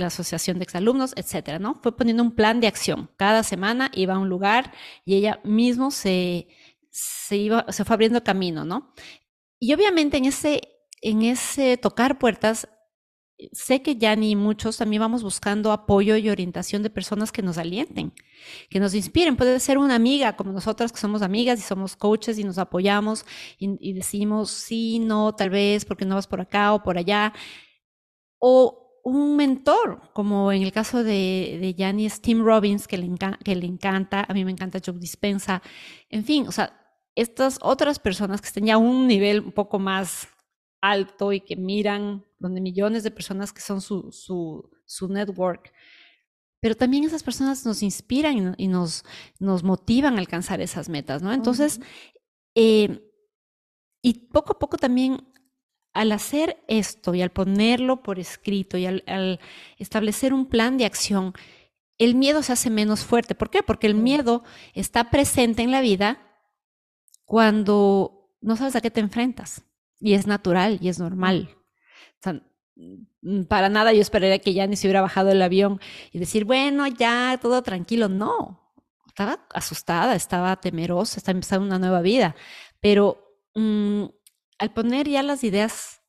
asociación 0.07 0.59
de 0.59 0.63
exalumnos, 0.63 1.13
etcétera, 1.15 1.59
¿no? 1.59 1.79
Fue 1.81 1.95
poniendo 1.95 2.23
un 2.23 2.35
plan 2.35 2.59
de 2.59 2.67
acción. 2.67 3.09
Cada 3.17 3.43
semana 3.43 3.89
iba 3.93 4.13
a 4.13 4.19
un 4.19 4.29
lugar 4.29 4.73
y 5.05 5.15
ella 5.15 5.39
mismo 5.43 5.91
se, 5.91 6.47
se, 6.91 7.37
iba, 7.37 7.65
se 7.69 7.83
fue 7.85 7.93
abriendo 7.95 8.23
camino, 8.23 8.63
¿no? 8.63 8.93
Y 9.59 9.73
obviamente 9.73 10.17
en 10.17 10.25
ese, 10.25 10.61
en 11.01 11.23
ese 11.23 11.77
tocar 11.77 12.19
puertas 12.19 12.67
sé 13.51 13.81
que 13.81 13.95
ya 13.97 14.15
ni 14.15 14.35
muchos 14.35 14.77
también 14.77 15.01
vamos 15.01 15.23
buscando 15.23 15.71
apoyo 15.71 16.15
y 16.17 16.29
orientación 16.29 16.83
de 16.83 16.89
personas 16.89 17.31
que 17.31 17.41
nos 17.41 17.57
alienten, 17.57 18.13
que 18.69 18.79
nos 18.79 18.93
inspiren. 18.93 19.35
Puede 19.35 19.59
ser 19.59 19.77
una 19.77 19.95
amiga 19.95 20.35
como 20.35 20.51
nosotras 20.51 20.91
que 20.91 20.99
somos 20.99 21.21
amigas 21.21 21.59
y 21.59 21.63
somos 21.63 21.95
coaches 21.95 22.37
y 22.39 22.43
nos 22.43 22.57
apoyamos 22.57 23.25
y, 23.57 23.93
decimos 23.93 24.51
sí, 24.51 24.99
no, 24.99 25.33
tal 25.35 25.49
vez, 25.49 25.85
porque 25.85 26.05
no 26.05 26.15
vas 26.15 26.27
por 26.27 26.41
acá 26.41 26.73
o 26.73 26.83
por 26.83 26.97
allá. 26.97 27.33
O 28.39 29.01
un 29.03 29.35
mentor, 29.35 30.01
como 30.13 30.51
en 30.51 30.63
el 30.63 30.71
caso 30.71 31.03
de, 31.03 31.57
de 31.61 31.75
Janice 31.77 32.21
Tim 32.21 32.43
Robbins, 32.43 32.87
que 32.87 32.97
le, 32.97 33.05
encanta, 33.65 34.25
a 34.27 34.33
mí 34.33 34.45
me 34.45 34.51
encanta 34.51 34.79
Joe 34.83 34.97
Dispensa. 34.97 35.61
En 36.09 36.23
fin, 36.23 36.47
o 36.47 36.51
sea, 36.51 36.79
estas 37.15 37.59
otras 37.61 37.99
personas 37.99 38.41
que 38.41 38.47
estén 38.47 38.65
ya 38.65 38.75
a 38.75 38.77
un 38.77 39.07
nivel 39.07 39.41
un 39.41 39.51
poco 39.51 39.77
más 39.77 40.29
alto 40.81 41.31
y 41.31 41.41
que 41.41 41.55
miran 41.55 42.25
donde 42.43 42.59
millones 42.59 43.03
de 43.03 43.09
personas 43.09 43.53
que 43.53 43.61
son 43.61 43.81
su, 43.81 44.11
su, 44.11 44.69
su 44.85 45.07
network. 45.07 45.73
Pero 46.59 46.75
también 46.75 47.05
esas 47.05 47.23
personas 47.23 47.65
nos 47.65 47.81
inspiran 47.81 48.55
y, 48.57 48.67
nos, 48.67 49.03
nos 49.39 49.63
motivan 49.63 50.15
a 50.15 50.19
alcanzar 50.19 50.59
esas 50.61 50.89
metas, 50.89 51.23
¿no? 51.23 51.33
Entonces, 51.33 51.79
eh, 52.53 53.01
y 54.01 54.27
poco 54.27 54.53
a 54.53 54.59
poco 54.59 54.77
también 54.77 55.25
al 55.93 56.11
hacer 56.11 56.63
esto 56.67 57.15
y 57.15 57.21
al 57.21 57.31
ponerlo 57.31 58.03
por 58.03 58.19
escrito 58.19 58.77
y 58.77 58.85
al, 58.85 59.03
al, 59.07 59.39
establecer 59.77 60.33
un 60.33 60.47
plan 60.47 60.77
de 60.77 60.85
acción, 60.85 61.33
el 61.97 62.15
miedo 62.15 62.43
se 62.43 62.51
hace 62.51 62.69
menos 62.69 63.05
fuerte. 63.05 63.35
¿Por 63.35 63.49
qué? 63.49 63.63
Porque 63.63 63.87
el 63.87 63.95
miedo 63.95 64.43
está 64.73 65.09
presente 65.09 65.61
en 65.61 65.71
la 65.71 65.81
vida 65.81 66.19
cuando 67.23 68.35
no 68.41 68.57
sabes 68.57 68.75
a 68.75 68.81
qué 68.81 68.91
te 68.91 68.99
enfrentas 68.99 69.63
y 69.99 70.13
es 70.15 70.27
natural 70.27 70.79
y 70.81 70.89
es 70.89 70.99
normal. 70.99 71.55
Mm, 72.75 73.43
para 73.43 73.69
nada 73.69 73.93
yo 73.93 74.01
esperaría 74.01 74.39
que 74.39 74.53
ya 74.53 74.67
ni 74.67 74.75
se 74.75 74.87
hubiera 74.87 75.01
bajado 75.01 75.31
el 75.31 75.41
avión 75.41 75.79
y 76.11 76.19
decir, 76.19 76.45
bueno, 76.45 76.87
ya, 76.87 77.37
todo 77.41 77.61
tranquilo. 77.63 78.09
No, 78.09 78.73
estaba 79.07 79.45
asustada, 79.53 80.15
estaba 80.15 80.55
temerosa, 80.59 81.19
estaba 81.19 81.35
empezando 81.37 81.65
una 81.67 81.79
nueva 81.79 82.01
vida. 82.01 82.35
Pero 82.81 83.17
mm, 83.55 84.05
al 84.59 84.73
poner 84.73 85.07
ya 85.09 85.23
las 85.23 85.43
ideas 85.43 86.01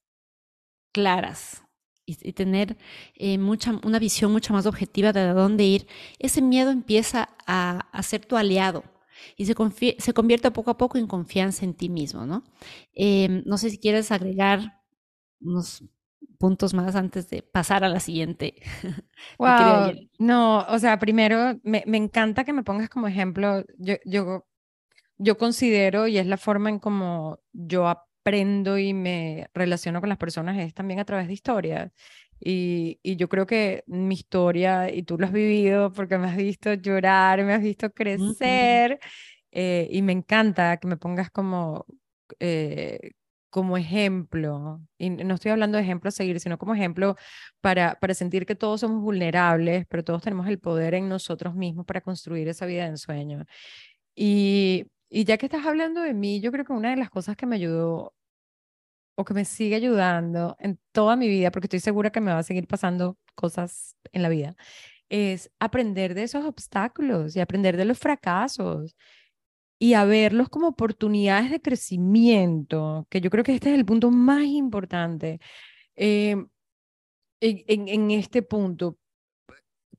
claras 0.92 1.62
y, 2.06 2.32
tener 2.34 2.76
eh, 3.14 3.38
mucha, 3.38 3.80
una 3.84 3.98
visión 3.98 4.30
mucho 4.32 4.52
más 4.52 4.66
objetiva 4.66 5.12
de 5.12 5.28
dónde 5.32 5.64
ir, 5.64 5.86
ese 6.18 6.42
miedo 6.42 6.70
empieza 6.70 7.30
a, 7.46 7.88
a 7.92 8.02
ser 8.02 8.26
tu 8.26 8.36
aliado 8.36 8.84
y 9.36 9.46
se, 9.46 9.54
se 9.98 10.12
convierte 10.12 10.50
poco 10.50 10.70
a 10.70 10.78
poco 10.78 10.98
en 10.98 11.06
confianza 11.06 11.64
en 11.64 11.74
ti 11.74 11.88
mismo, 11.88 12.26
¿no? 12.26 12.44
Em, 12.94 13.42
no 13.46 13.58
sé 13.58 13.70
si 13.70 13.78
quieres 13.78 14.12
agregar 14.12 14.82
unos 15.40 15.84
puntos 16.44 16.74
más 16.74 16.94
antes 16.94 17.30
de 17.30 17.40
pasar 17.40 17.84
a 17.84 17.88
la 17.88 18.00
siguiente. 18.00 18.56
Wow, 19.38 19.94
no, 20.18 20.58
o 20.68 20.78
sea, 20.78 20.98
primero 20.98 21.58
me, 21.62 21.82
me, 21.86 21.96
encanta 21.96 22.44
que 22.44 22.52
me 22.52 22.62
pongas 22.62 22.90
como 22.90 23.08
ejemplo, 23.08 23.64
yo, 23.78 23.94
yo, 24.04 24.44
yo 25.16 25.38
considero 25.38 26.06
y 26.06 26.18
es 26.18 26.26
la 26.26 26.36
forma 26.36 26.68
en 26.68 26.78
como 26.80 27.38
yo 27.54 27.88
aprendo 27.88 28.76
y 28.76 28.92
me 28.92 29.48
relaciono 29.54 30.00
con 30.00 30.10
las 30.10 30.18
personas 30.18 30.58
es 30.58 30.74
también 30.74 31.00
a 31.00 31.06
través 31.06 31.28
de 31.28 31.32
historias. 31.32 31.92
Y, 32.38 32.98
y, 33.02 33.16
yo 33.16 33.30
creo 33.30 33.46
que 33.46 33.82
mi 33.86 34.14
historia, 34.14 34.92
y 34.92 35.02
tú 35.02 35.16
lo 35.16 35.24
has 35.24 35.32
vivido 35.32 35.94
porque 35.94 36.18
me 36.18 36.26
has 36.26 36.36
visto 36.36 36.74
llorar, 36.74 37.42
me 37.42 37.54
has 37.54 37.62
visto 37.62 37.90
crecer, 37.90 38.98
eh, 39.50 39.88
y 39.90 40.02
me 40.02 40.12
encanta 40.12 40.76
que 40.76 40.88
me 40.88 40.98
pongas 40.98 41.30
como, 41.30 41.86
eh, 42.38 43.12
como 43.54 43.76
ejemplo, 43.76 44.80
y 44.98 45.10
no 45.10 45.36
estoy 45.36 45.52
hablando 45.52 45.78
de 45.78 45.84
ejemplo 45.84 46.08
a 46.08 46.10
seguir, 46.10 46.40
sino 46.40 46.58
como 46.58 46.74
ejemplo 46.74 47.14
para, 47.60 47.94
para 48.00 48.12
sentir 48.12 48.46
que 48.46 48.56
todos 48.56 48.80
somos 48.80 49.00
vulnerables, 49.00 49.86
pero 49.88 50.02
todos 50.02 50.22
tenemos 50.24 50.48
el 50.48 50.58
poder 50.58 50.94
en 50.94 51.08
nosotros 51.08 51.54
mismos 51.54 51.86
para 51.86 52.00
construir 52.00 52.48
esa 52.48 52.66
vida 52.66 52.82
de 52.82 52.88
ensueño. 52.90 53.44
Y, 54.16 54.86
y 55.08 55.24
ya 55.24 55.38
que 55.38 55.46
estás 55.46 55.66
hablando 55.66 56.00
de 56.02 56.14
mí, 56.14 56.40
yo 56.40 56.50
creo 56.50 56.64
que 56.64 56.72
una 56.72 56.90
de 56.90 56.96
las 56.96 57.10
cosas 57.10 57.36
que 57.36 57.46
me 57.46 57.54
ayudó 57.54 58.12
o 59.16 59.24
que 59.24 59.34
me 59.34 59.44
sigue 59.44 59.76
ayudando 59.76 60.56
en 60.58 60.80
toda 60.90 61.14
mi 61.14 61.28
vida, 61.28 61.52
porque 61.52 61.66
estoy 61.66 61.80
segura 61.80 62.10
que 62.10 62.20
me 62.20 62.32
va 62.32 62.38
a 62.38 62.42
seguir 62.42 62.66
pasando 62.66 63.18
cosas 63.36 63.94
en 64.12 64.22
la 64.22 64.30
vida, 64.30 64.56
es 65.08 65.50
aprender 65.60 66.14
de 66.14 66.24
esos 66.24 66.44
obstáculos 66.44 67.36
y 67.36 67.40
aprender 67.40 67.76
de 67.76 67.84
los 67.84 67.98
fracasos 68.00 68.96
y 69.78 69.94
a 69.94 70.04
verlos 70.04 70.48
como 70.48 70.68
oportunidades 70.68 71.50
de 71.50 71.60
crecimiento, 71.60 73.06
que 73.10 73.20
yo 73.20 73.30
creo 73.30 73.44
que 73.44 73.54
este 73.54 73.70
es 73.70 73.78
el 73.78 73.84
punto 73.84 74.10
más 74.10 74.44
importante 74.44 75.40
em, 75.96 76.48
en, 77.40 77.88
en, 77.88 78.10
este 78.10 78.42
punto. 78.42 78.98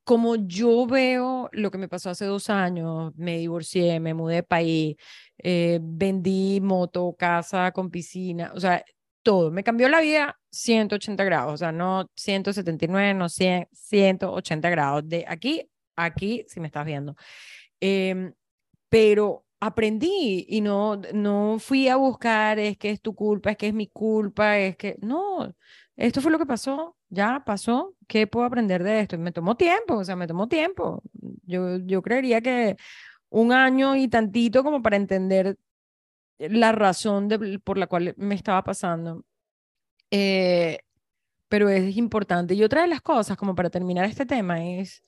Como 0.03 0.35
yo 0.35 0.85
veo 0.85 1.49
lo 1.51 1.71
que 1.71 1.77
me 1.79 1.87
pasó 1.87 2.11
hace 2.11 2.25
dos 2.25 2.49
años, 2.49 3.13
me 3.15 3.37
divorcié, 3.39 3.99
me 3.99 4.13
mudé 4.13 4.35
de 4.35 4.43
país, 4.43 4.95
eh, 5.39 5.79
vendí 5.81 6.59
moto, 6.61 7.15
casa 7.17 7.71
con 7.71 7.89
piscina, 7.91 8.51
o 8.55 8.59
sea, 8.59 8.83
todo, 9.23 9.51
me 9.51 9.63
cambió 9.63 9.89
la 9.89 10.01
vida 10.01 10.39
180 10.51 11.23
grados, 11.23 11.53
o 11.55 11.57
sea, 11.57 11.71
no 11.71 12.09
179, 12.15 13.13
no 13.15 13.29
100, 13.29 13.67
180 13.71 14.69
grados, 14.69 15.09
de 15.09 15.25
aquí 15.27 15.69
aquí, 15.95 16.45
si 16.47 16.59
me 16.59 16.67
estás 16.67 16.85
viendo. 16.85 17.15
Em, 17.79 18.33
pero 18.89 19.44
aprendí 19.65 20.45
y 20.49 20.61
no, 20.61 20.97
no 21.13 21.57
fui 21.59 21.87
a 21.87 21.95
buscar, 21.97 22.59
es 22.59 22.77
que 22.77 22.91
es 22.91 23.01
tu 23.01 23.15
culpa, 23.15 23.51
es 23.51 23.57
que 23.57 23.67
es 23.67 23.73
mi 23.73 23.87
culpa, 23.87 24.57
es 24.57 24.77
que, 24.77 24.97
no, 25.01 25.53
esto 25.95 26.21
fue 26.21 26.31
lo 26.31 26.39
que 26.39 26.45
pasó, 26.45 26.97
ya 27.09 27.43
pasó, 27.45 27.95
¿qué 28.07 28.27
puedo 28.27 28.45
aprender 28.45 28.83
de 28.83 29.01
esto? 29.01 29.17
Me 29.17 29.31
tomó 29.31 29.55
tiempo, 29.55 29.95
o 29.95 30.03
sea, 30.05 30.15
me 30.15 30.27
tomó 30.27 30.47
tiempo. 30.47 31.01
Yo, 31.43 31.77
yo 31.77 32.01
creería 32.01 32.41
que 32.41 32.75
un 33.29 33.51
año 33.53 33.95
y 33.95 34.07
tantito 34.07 34.63
como 34.63 34.81
para 34.81 34.97
entender 34.97 35.57
la 36.39 36.71
razón 36.71 37.27
de, 37.29 37.59
por 37.59 37.77
la 37.77 37.87
cual 37.87 38.13
me 38.17 38.35
estaba 38.35 38.63
pasando. 38.63 39.25
Eh, 40.11 40.79
pero 41.47 41.69
es 41.69 41.95
importante. 41.97 42.53
Y 42.55 42.63
otra 42.63 42.81
de 42.81 42.87
las 42.87 43.01
cosas, 43.01 43.37
como 43.37 43.55
para 43.55 43.69
terminar 43.69 44.05
este 44.05 44.25
tema, 44.25 44.63
es 44.65 45.03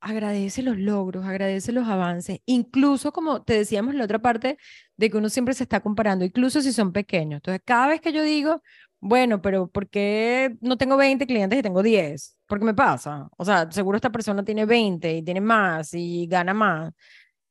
agradece 0.00 0.62
los 0.62 0.78
logros, 0.78 1.24
agradece 1.26 1.72
los 1.72 1.88
avances, 1.88 2.40
incluso 2.46 3.12
como 3.12 3.42
te 3.42 3.54
decíamos 3.54 3.92
en 3.92 3.98
la 3.98 4.04
otra 4.04 4.20
parte, 4.20 4.58
de 4.96 5.10
que 5.10 5.16
uno 5.18 5.28
siempre 5.28 5.54
se 5.54 5.64
está 5.64 5.80
comparando, 5.80 6.24
incluso 6.24 6.60
si 6.60 6.72
son 6.72 6.92
pequeños. 6.92 7.38
Entonces, 7.38 7.62
cada 7.64 7.88
vez 7.88 8.00
que 8.00 8.12
yo 8.12 8.22
digo, 8.22 8.62
bueno, 9.00 9.40
pero 9.40 9.68
¿por 9.70 9.88
qué 9.88 10.56
no 10.60 10.76
tengo 10.76 10.96
20 10.96 11.26
clientes 11.26 11.58
y 11.58 11.62
tengo 11.62 11.82
10? 11.82 12.36
¿Por 12.46 12.58
qué 12.58 12.64
me 12.66 12.74
pasa? 12.74 13.28
O 13.36 13.44
sea, 13.44 13.70
seguro 13.70 13.96
esta 13.96 14.10
persona 14.12 14.44
tiene 14.44 14.66
20 14.66 15.16
y 15.16 15.22
tiene 15.22 15.40
más 15.40 15.94
y 15.94 16.26
gana 16.26 16.52
más. 16.54 16.92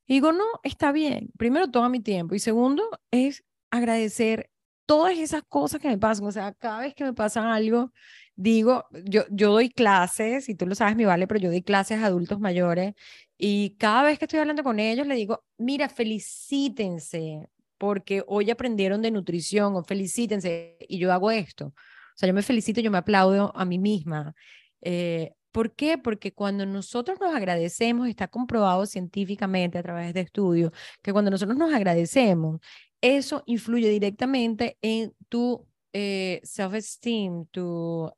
Y 0.08 0.16
digo, 0.16 0.32
no, 0.32 0.46
está 0.64 0.92
bien. 0.92 1.30
Primero, 1.38 1.70
toma 1.70 1.90
mi 1.90 2.02
tiempo. 2.02 2.36
Y 2.36 2.40
segundo, 2.40 2.84
es 3.12 3.44
agradecer 3.72 4.50
todas 4.86 5.18
esas 5.18 5.44
cosas 5.44 5.82
que 5.82 5.88
me 5.88 5.98
pasan. 5.98 6.26
O 6.28 6.32
sea, 6.32 6.54
cada 6.54 6.80
vez 6.82 6.96
que 6.96 7.04
me 7.04 7.14
pasa 7.14 7.54
algo, 7.54 7.94
digo, 8.40 8.86
yo, 9.04 9.24
yo 9.32 9.52
doy 9.52 9.70
clases, 9.70 10.48
y 10.48 10.56
tú 10.56 10.66
lo 10.66 10.74
sabes, 10.74 10.96
mi 10.96 11.04
vale, 11.04 11.28
pero 11.28 11.42
yo 11.42 11.50
doy 11.50 11.62
clases 11.62 12.02
a 12.02 12.06
adultos 12.06 12.40
mayores. 12.40 12.94
Y 13.38 13.72
cada 13.78 14.04
vez 14.04 14.18
que 14.18 14.26
estoy 14.26 14.40
hablando 14.40 14.64
con 14.64 14.80
ellos, 14.80 15.06
le 15.08 15.16
digo, 15.16 15.44
mira, 15.58 15.90
felicítense, 15.90 17.50
porque 17.78 18.24
hoy 18.28 18.50
aprendieron 18.50 19.02
de 19.02 19.12
nutrición, 19.12 19.76
o 19.76 19.84
felicítense, 19.84 20.78
y 20.88 21.00
yo 21.00 21.12
hago 21.12 21.32
esto. 21.32 21.68
O 21.68 21.74
sea, 22.16 22.28
yo 22.28 22.34
me 22.34 22.42
felicito, 22.42 22.80
yo 22.80 22.92
me 22.92 22.98
aplaudo 23.00 23.52
a 23.56 23.66
mí 23.66 23.78
misma. 23.78 24.34
Eh, 24.82 25.34
¿Por 25.52 25.76
qué? 25.76 25.98
Porque 25.98 26.34
cuando 26.34 26.66
nosotros 26.66 27.20
nos 27.20 27.36
agradecemos, 27.36 28.08
está 28.08 28.30
comprobado 28.30 28.86
científicamente 28.86 29.78
a 29.78 29.84
través 29.84 30.14
de 30.14 30.22
estudios, 30.22 30.72
que 31.02 31.12
cuando 31.12 31.30
nosotros 31.32 31.58
nos 31.58 31.74
agradecemos, 31.74 32.62
eso 33.02 33.44
influye 33.48 33.90
directamente 33.90 34.78
en 34.82 35.14
tu 35.28 35.69
eh, 35.94 36.40
self-esteem, 36.44 37.46
tu 37.52 38.12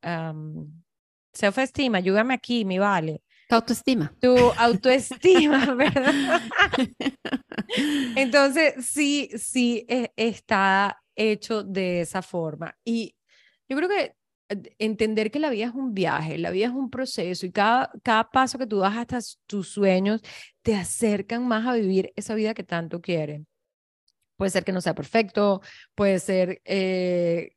self-esteem, 1.32 1.94
ayúdame 1.94 2.34
aquí, 2.34 2.64
mi 2.64 2.78
vale. 2.78 3.22
Tu 3.48 3.54
autoestima. 3.54 4.14
Tu 4.20 4.34
autoestima, 4.56 5.74
¿verdad? 5.74 6.40
Entonces, 8.16 8.86
sí, 8.86 9.30
sí 9.36 9.84
e, 9.88 10.12
está 10.16 11.02
hecho 11.14 11.62
de 11.62 12.00
esa 12.00 12.22
forma. 12.22 12.74
Y 12.84 13.14
yo 13.68 13.76
creo 13.76 13.88
que 13.88 14.14
entender 14.78 15.30
que 15.30 15.38
la 15.38 15.50
vida 15.50 15.66
es 15.66 15.74
un 15.74 15.94
viaje, 15.94 16.38
la 16.38 16.50
vida 16.50 16.66
es 16.66 16.72
un 16.72 16.90
proceso 16.90 17.46
y 17.46 17.52
cada, 17.52 17.90
cada 18.02 18.30
paso 18.30 18.58
que 18.58 18.66
tú 18.66 18.78
das 18.78 18.96
hasta 18.96 19.18
tus 19.46 19.68
sueños 19.68 20.20
te 20.62 20.74
acercan 20.74 21.46
más 21.46 21.66
a 21.66 21.74
vivir 21.74 22.12
esa 22.16 22.34
vida 22.34 22.54
que 22.54 22.64
tanto 22.64 23.00
quieren. 23.00 23.46
Puede 24.36 24.50
ser 24.50 24.64
que 24.64 24.72
no 24.72 24.80
sea 24.80 24.94
perfecto, 24.94 25.60
puede 25.94 26.18
ser, 26.18 26.60
eh, 26.64 27.52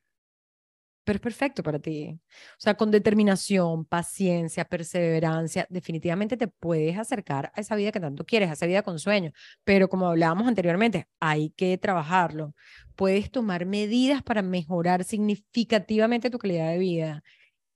pero 1.06 1.18
es 1.18 1.22
perfecto 1.22 1.64
para 1.64 1.80
ti. 1.80 2.20
O 2.54 2.60
sea, 2.60 2.76
con 2.76 2.92
determinación, 2.92 3.86
paciencia, 3.86 4.66
perseverancia, 4.66 5.66
definitivamente 5.70 6.36
te 6.36 6.50
puedes 6.50 6.98
acercar 6.98 7.52
a 7.56 7.62
esa 7.62 7.76
vida 7.76 7.94
que 7.94 8.02
tanto 8.02 8.26
quieres, 8.26 8.50
a 8.50 8.54
esa 8.54 8.66
vida 8.66 8.84
con 8.84 9.00
sueños. 9.00 9.34
Pero 9.64 9.88
como 9.88 10.08
hablábamos 10.08 10.48
anteriormente, 10.48 11.08
hay 11.20 11.52
que 11.52 11.78
trabajarlo 11.78 12.54
puedes 12.96 13.32
tomar 13.32 13.66
medidas 13.66 14.24
para 14.24 14.42
mejorar 14.42 15.04
significativamente 15.04 16.30
tu 16.30 16.40
calidad 16.40 16.70
de 16.72 16.80
vida 16.80 17.24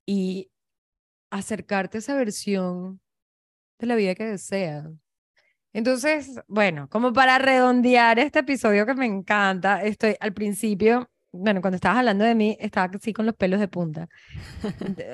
y 0.05 0.51
acercarte 1.31 1.97
a 1.97 1.99
esa 1.99 2.15
versión 2.15 3.01
de 3.79 3.87
la 3.87 3.95
vida 3.95 4.15
que 4.15 4.25
deseas. 4.25 4.87
Entonces, 5.73 6.39
bueno, 6.47 6.89
como 6.89 7.13
para 7.13 7.37
redondear 7.37 8.17
este 8.19 8.39
episodio 8.39 8.85
que 8.85 8.95
me 8.95 9.05
encanta, 9.05 9.83
estoy 9.83 10.15
al 10.19 10.33
principio, 10.33 11.09
bueno, 11.31 11.61
cuando 11.61 11.75
estabas 11.75 11.99
hablando 11.99 12.25
de 12.25 12.35
mí, 12.35 12.57
estaba 12.59 12.91
así 12.95 13.13
con 13.13 13.25
los 13.25 13.35
pelos 13.35 13.59
de 13.59 13.67
punta. 13.67 14.09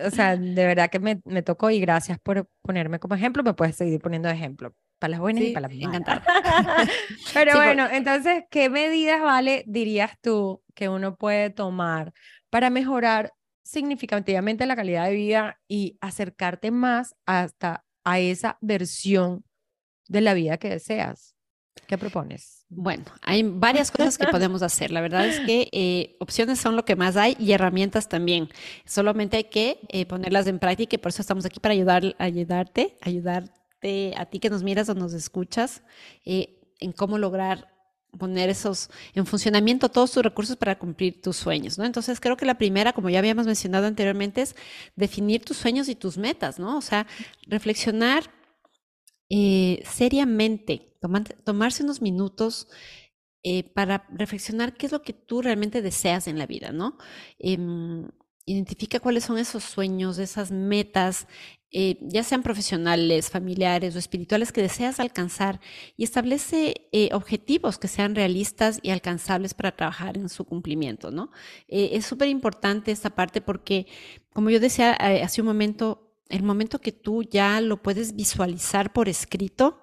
O 0.06 0.12
sea, 0.12 0.38
de 0.38 0.65
verdad 0.65 0.89
que 0.89 0.99
me, 0.99 1.21
me 1.25 1.41
tocó 1.41 1.69
y 1.69 1.80
gracias 1.80 2.19
por 2.19 2.47
ponerme 2.62 2.99
como 2.99 3.15
ejemplo, 3.15 3.43
me 3.43 3.54
puedes 3.54 3.75
seguir 3.75 3.99
poniendo 3.99 4.30
ejemplo 4.30 4.73
para 4.99 5.12
las 5.12 5.19
buenas 5.19 5.43
y 5.43 5.51
para 5.51 5.67
las 5.67 5.78
malas. 5.78 6.21
Pero 7.34 7.56
bueno, 7.56 7.88
entonces, 7.91 8.45
¿qué 8.49 8.69
medidas, 8.69 9.21
Vale, 9.21 9.63
dirías 9.67 10.12
tú 10.21 10.63
que 10.73 10.89
uno 10.89 11.15
puede 11.15 11.49
tomar 11.49 12.13
para 12.49 12.69
mejorar 12.69 13.34
significativamente 13.63 14.65
la 14.65 14.75
calidad 14.75 15.06
de 15.06 15.15
vida 15.15 15.60
y 15.67 15.97
acercarte 15.99 16.71
más 16.71 17.15
hasta 17.25 17.84
a 18.04 18.19
esa 18.19 18.58
versión 18.62 19.43
de 20.08 20.21
la 20.21 20.34
vida 20.34 20.58
que 20.58 20.69
deseas? 20.69 21.35
¿Qué 21.88 21.97
propones? 21.97 22.65
Bueno, 22.69 23.03
hay 23.21 23.43
varias 23.43 23.91
cosas 23.91 24.17
que 24.17 24.27
podemos 24.27 24.63
hacer. 24.63 24.91
La 24.91 25.01
verdad 25.01 25.27
es 25.27 25.39
que 25.41 25.69
eh, 25.71 26.15
opciones 26.19 26.59
son 26.59 26.75
lo 26.75 26.83
que 26.83 26.95
más 26.95 27.15
hay 27.15 27.35
y 27.39 27.51
herramientas 27.51 28.09
también. 28.09 28.49
Solamente 28.85 29.38
hay 29.38 29.43
que 29.45 29.79
eh, 29.89 30.05
ponerlas 30.05 30.47
en 30.47 30.57
práctica 30.57 30.95
y 30.95 30.97
por 30.97 31.09
eso 31.09 31.21
estamos 31.21 31.45
aquí 31.45 31.59
para 31.59 31.73
ayudar, 31.73 32.15
ayudarte, 32.17 32.97
ayudar 33.01 33.51
a 34.17 34.25
ti 34.25 34.39
que 34.39 34.49
nos 34.49 34.63
miras 34.63 34.89
o 34.89 34.95
nos 34.95 35.13
escuchas, 35.13 35.83
eh, 36.25 36.59
en 36.79 36.91
cómo 36.91 37.17
lograr 37.17 37.71
poner 38.17 38.49
esos 38.49 38.89
en 39.13 39.25
funcionamiento 39.25 39.89
todos 39.89 40.11
tus 40.11 40.23
recursos 40.23 40.55
para 40.55 40.79
cumplir 40.79 41.21
tus 41.21 41.35
sueños, 41.35 41.77
¿no? 41.77 41.83
Entonces 41.83 42.19
creo 42.21 42.38
que 42.38 42.45
la 42.45 42.57
primera, 42.57 42.93
como 42.93 43.09
ya 43.09 43.19
habíamos 43.19 43.45
mencionado 43.45 43.88
anteriormente, 43.88 44.41
es 44.41 44.55
definir 44.95 45.43
tus 45.43 45.57
sueños 45.57 45.89
y 45.89 45.95
tus 45.95 46.17
metas, 46.17 46.57
¿no? 46.57 46.77
O 46.77 46.81
sea, 46.81 47.05
reflexionar 47.45 48.23
eh, 49.29 49.81
seriamente, 49.85 50.97
tomarse 51.43 51.83
unos 51.83 52.01
minutos 52.01 52.67
eh, 53.43 53.63
para 53.73 54.07
reflexionar 54.11 54.75
qué 54.75 54.85
es 54.88 54.91
lo 54.91 55.01
que 55.01 55.13
tú 55.13 55.41
realmente 55.41 55.81
deseas 55.81 56.27
en 56.27 56.38
la 56.38 56.47
vida, 56.47 56.71
¿no? 56.71 56.97
Em, 57.39 58.07
identifica 58.45 58.99
cuáles 58.99 59.23
son 59.23 59.38
esos 59.39 59.63
sueños, 59.63 60.19
esas 60.19 60.51
metas, 60.51 61.27
eh, 61.71 61.97
ya 62.01 62.23
sean 62.23 62.43
profesionales, 62.43 63.29
familiares 63.31 63.95
o 63.95 63.99
espirituales 63.99 64.51
que 64.51 64.61
deseas 64.61 64.99
alcanzar 64.99 65.59
y 65.97 66.03
establece 66.03 66.88
objetivos 67.11 67.77
que 67.79 67.88
sean 67.88 68.15
realistas 68.15 68.79
y 68.83 68.91
alcanzables 68.91 69.53
para 69.55 69.75
trabajar 69.75 70.17
en 70.17 70.29
su 70.29 70.45
cumplimiento, 70.45 71.11
¿no? 71.11 71.31
Es 71.67 72.05
súper 72.05 72.29
importante 72.29 72.91
esta 72.91 73.09
parte 73.09 73.41
porque, 73.41 73.88
como 74.31 74.49
yo 74.51 74.59
decía 74.59 74.93
hace 74.93 75.41
un 75.41 75.47
momento, 75.47 76.05
el 76.29 76.43
momento 76.43 76.79
que 76.79 76.91
tú 76.91 77.23
ya 77.23 77.61
lo 77.61 77.81
puedes 77.81 78.15
visualizar 78.15 78.93
por 78.93 79.09
escrito, 79.09 79.81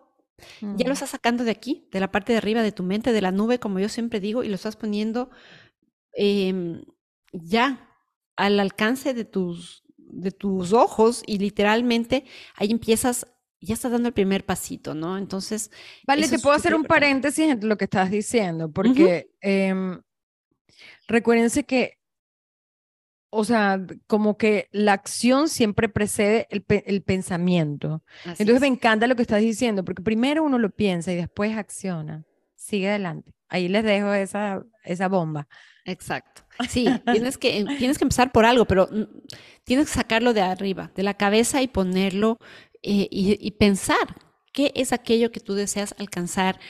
ya 0.61 0.89
lo 0.89 0.93
estás 0.93 1.11
sacando 1.11 1.45
de 1.45 1.53
aquí, 1.53 1.89
de 1.93 2.01
la 2.01 2.11
parte 2.11 2.33
de 2.33 2.39
arriba 2.39 2.63
de 2.63 2.73
tu 2.73 2.83
mente, 2.83 3.13
de 3.13 3.21
la 3.21 3.31
nube, 3.31 3.61
como 3.61 3.79
yo 3.79 3.89
siempre 3.89 4.19
digo, 4.19 4.43
y 4.43 4.49
lo 4.49 4.57
estás 4.57 4.75
poniendo 4.75 5.31
em, 6.15 6.83
ya 7.33 7.89
al 8.35 8.59
alcance 8.59 9.15
de 9.15 9.25
tus, 9.25 9.85
de 9.97 10.33
tus 10.33 10.73
ojos 10.73 11.23
y 11.27 11.39
literalmente 11.39 12.25
ahí 12.57 12.73
empiezas, 12.73 13.29
ya 13.61 13.75
estás 13.75 13.93
dando 13.93 14.09
el 14.09 14.15
primer 14.15 14.45
pasito, 14.45 14.95
¿no? 14.95 15.17
Entonces... 15.17 15.71
Vale, 16.09 16.29
te 16.29 16.41
puedo 16.41 16.57
hacer 16.57 16.75
un 16.75 16.85
paréntesis 16.85 17.49
en 17.49 17.69
lo 17.69 17.77
que 17.77 17.85
estás 17.85 18.11
diciendo, 18.11 18.71
porque 18.73 19.31
uh 19.45 20.03
recuérdense 21.09 21.65
que, 21.65 21.99
o 23.35 23.45
sea, 23.45 23.81
como 24.07 24.37
que 24.37 24.69
la 24.73 24.93
acción 24.93 25.49
siempre 25.49 25.89
precede 25.89 26.47
el, 26.51 26.65
el 26.69 27.03
pensamiento. 27.03 28.03
Entonces 28.27 28.61
me 28.61 28.67
encanta 28.67 29.07
lo 29.07 29.17
que 29.17 29.23
estás 29.23 29.41
diciendo, 29.41 29.85
porque 29.87 30.03
primero 30.03 30.43
uno 30.43 30.59
lo 30.59 30.69
piensa 30.69 31.13
y 31.13 31.17
después 31.17 31.57
acciona. 31.57 32.25
Sigue 32.57 32.91
adelante. 32.91 33.33
Ahí 33.49 33.69
les 33.69 33.85
dejo 33.85 34.13
esa, 34.13 34.63
esa 34.85 35.09
bomba. 35.09 35.49
Exacto. 35.87 36.43
Sí, 36.69 36.87
tienes 37.11 37.39
que, 37.39 37.65
tienes 37.79 37.97
que 37.97 38.05
empezar 38.05 38.33
por 38.33 38.45
algo, 38.45 38.67
pero 38.67 38.87
mm, 38.93 39.05
tienes 39.65 39.87
que 39.87 39.95
sacarlo 39.95 40.35
de 40.35 40.43
arriba, 40.43 40.93
de 40.95 41.03
la 41.03 41.15
cabeza 41.15 41.63
y 41.63 41.69
ponerlo 41.69 42.39
eh, 42.83 43.09
y, 43.11 43.51
pensar 43.53 44.17
qué 44.53 44.73
es 44.75 44.93
aquello 44.93 45.33
que 45.33 45.41
tú 45.41 45.55
deseas 45.55 45.95
alcanzar 45.99 46.61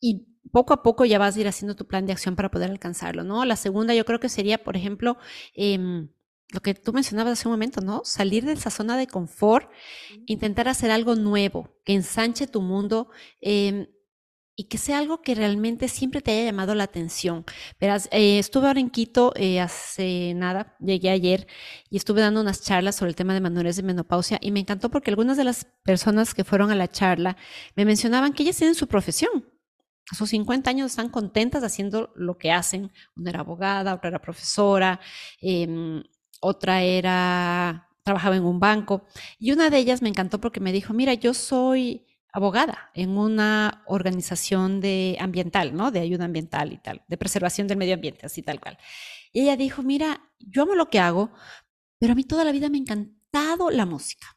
y 0.00 0.26
poco 0.52 0.74
a 0.74 0.82
poco 0.82 1.04
ya 1.04 1.18
vas 1.18 1.36
a 1.36 1.40
ir 1.40 1.48
haciendo 1.48 1.76
tu 1.76 1.86
plan 1.86 2.06
de 2.06 2.12
acción 2.12 2.36
para 2.36 2.50
poder 2.50 2.70
alcanzarlo, 2.70 3.24
¿no? 3.24 3.44
La 3.44 3.56
segunda 3.56 3.94
yo 3.94 4.04
creo 4.04 4.20
que 4.20 4.28
sería, 4.28 4.62
por 4.62 4.76
ejemplo, 4.76 5.16
em, 5.54 6.08
lo 6.50 6.60
que 6.60 6.74
tú 6.74 6.92
mencionabas 6.92 7.34
hace 7.34 7.48
un 7.48 7.52
momento, 7.52 7.80
¿no? 7.80 8.02
Salir 8.04 8.44
de 8.44 8.52
esa 8.52 8.70
zona 8.70 8.96
de 8.96 9.06
confort, 9.06 9.70
intentar 10.26 10.68
hacer 10.68 10.90
algo 10.90 11.16
nuevo, 11.16 11.70
que 11.84 11.94
ensanche 11.94 12.46
tu 12.46 12.62
mundo. 12.62 13.10
Em, 13.40 13.86
y 14.56 14.64
que 14.64 14.78
sea 14.78 14.98
algo 14.98 15.20
que 15.20 15.34
realmente 15.34 15.86
siempre 15.88 16.22
te 16.22 16.32
haya 16.32 16.46
llamado 16.46 16.74
la 16.74 16.84
atención. 16.84 17.44
Verás, 17.78 18.08
eh, 18.10 18.38
estuve 18.38 18.66
ahora 18.66 18.80
en 18.80 18.88
Quito 18.88 19.32
eh, 19.36 19.60
hace 19.60 20.32
nada, 20.34 20.74
llegué 20.80 21.10
ayer 21.10 21.46
y 21.90 21.98
estuve 21.98 22.22
dando 22.22 22.40
unas 22.40 22.62
charlas 22.62 22.96
sobre 22.96 23.10
el 23.10 23.16
tema 23.16 23.34
de 23.34 23.40
manuales 23.42 23.76
de 23.76 23.82
menopausia 23.82 24.38
y 24.40 24.50
me 24.52 24.60
encantó 24.60 24.90
porque 24.90 25.10
algunas 25.10 25.36
de 25.36 25.44
las 25.44 25.66
personas 25.84 26.32
que 26.32 26.42
fueron 26.42 26.70
a 26.70 26.74
la 26.74 26.88
charla 26.88 27.36
me 27.76 27.84
mencionaban 27.84 28.32
que 28.32 28.44
ellas 28.44 28.56
tienen 28.56 28.74
su 28.74 28.88
profesión. 28.88 29.44
A 30.10 30.14
sus 30.14 30.30
50 30.30 30.70
años 30.70 30.92
están 30.92 31.08
contentas 31.08 31.62
haciendo 31.64 32.12
lo 32.14 32.38
que 32.38 32.52
hacen. 32.52 32.92
Una 33.16 33.30
era 33.30 33.40
abogada, 33.40 33.94
otra 33.94 34.08
era 34.08 34.20
profesora, 34.20 35.00
em, 35.40 36.02
otra 36.40 36.82
era, 36.82 37.88
trabajaba 38.04 38.36
en 38.36 38.44
un 38.44 38.60
banco. 38.60 39.04
Y 39.38 39.52
una 39.52 39.68
de 39.70 39.78
ellas 39.78 40.02
me 40.02 40.08
encantó 40.08 40.40
porque 40.40 40.60
me 40.60 40.72
dijo, 40.72 40.94
mira, 40.94 41.14
yo 41.14 41.34
soy 41.34 42.06
abogada 42.32 42.90
en 42.94 43.16
una 43.16 43.82
organización 43.86 44.80
de 44.80 45.16
ambiental, 45.20 45.74
¿no? 45.74 45.90
De 45.90 46.00
ayuda 46.00 46.26
ambiental 46.26 46.72
y 46.72 46.78
tal, 46.78 47.02
de 47.08 47.16
preservación 47.16 47.66
del 47.66 47.78
medio 47.78 47.94
ambiente, 47.94 48.26
así 48.26 48.42
tal 48.42 48.60
cual. 48.60 48.78
Y 49.32 49.40
ella 49.40 49.56
dijo, 49.56 49.82
mira, 49.82 50.30
yo 50.38 50.62
amo 50.62 50.74
lo 50.74 50.90
que 50.90 51.00
hago, 51.00 51.32
pero 51.98 52.12
a 52.12 52.14
mí 52.14 52.24
toda 52.24 52.44
la 52.44 52.52
vida 52.52 52.68
me 52.68 52.76
ha 52.76 52.80
encantado 52.80 53.70
la 53.70 53.86
música. 53.86 54.36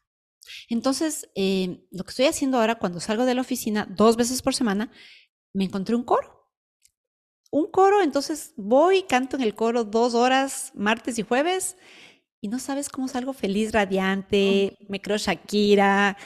Entonces, 0.68 1.28
eh, 1.34 1.84
lo 1.90 2.04
que 2.04 2.10
estoy 2.10 2.26
haciendo 2.26 2.58
ahora 2.58 2.76
cuando 2.76 3.00
salgo 3.00 3.24
de 3.24 3.34
la 3.34 3.42
oficina 3.42 3.86
dos 3.90 4.16
veces 4.16 4.42
por 4.42 4.54
semana, 4.54 4.90
me 5.52 5.64
encontré 5.64 5.94
un 5.94 6.04
coro. 6.04 6.40
Un 7.50 7.70
coro, 7.70 8.02
entonces 8.02 8.54
voy, 8.56 9.02
canto 9.02 9.36
en 9.36 9.42
el 9.42 9.54
coro 9.54 9.84
dos 9.84 10.14
horas, 10.14 10.72
martes 10.74 11.18
y 11.18 11.22
jueves, 11.22 11.76
y 12.42 12.48
no 12.48 12.58
sabes 12.58 12.88
cómo 12.88 13.06
salgo 13.06 13.32
feliz, 13.34 13.72
radiante, 13.72 14.78
me 14.88 15.00
creo 15.00 15.18
Shakira. 15.18 16.16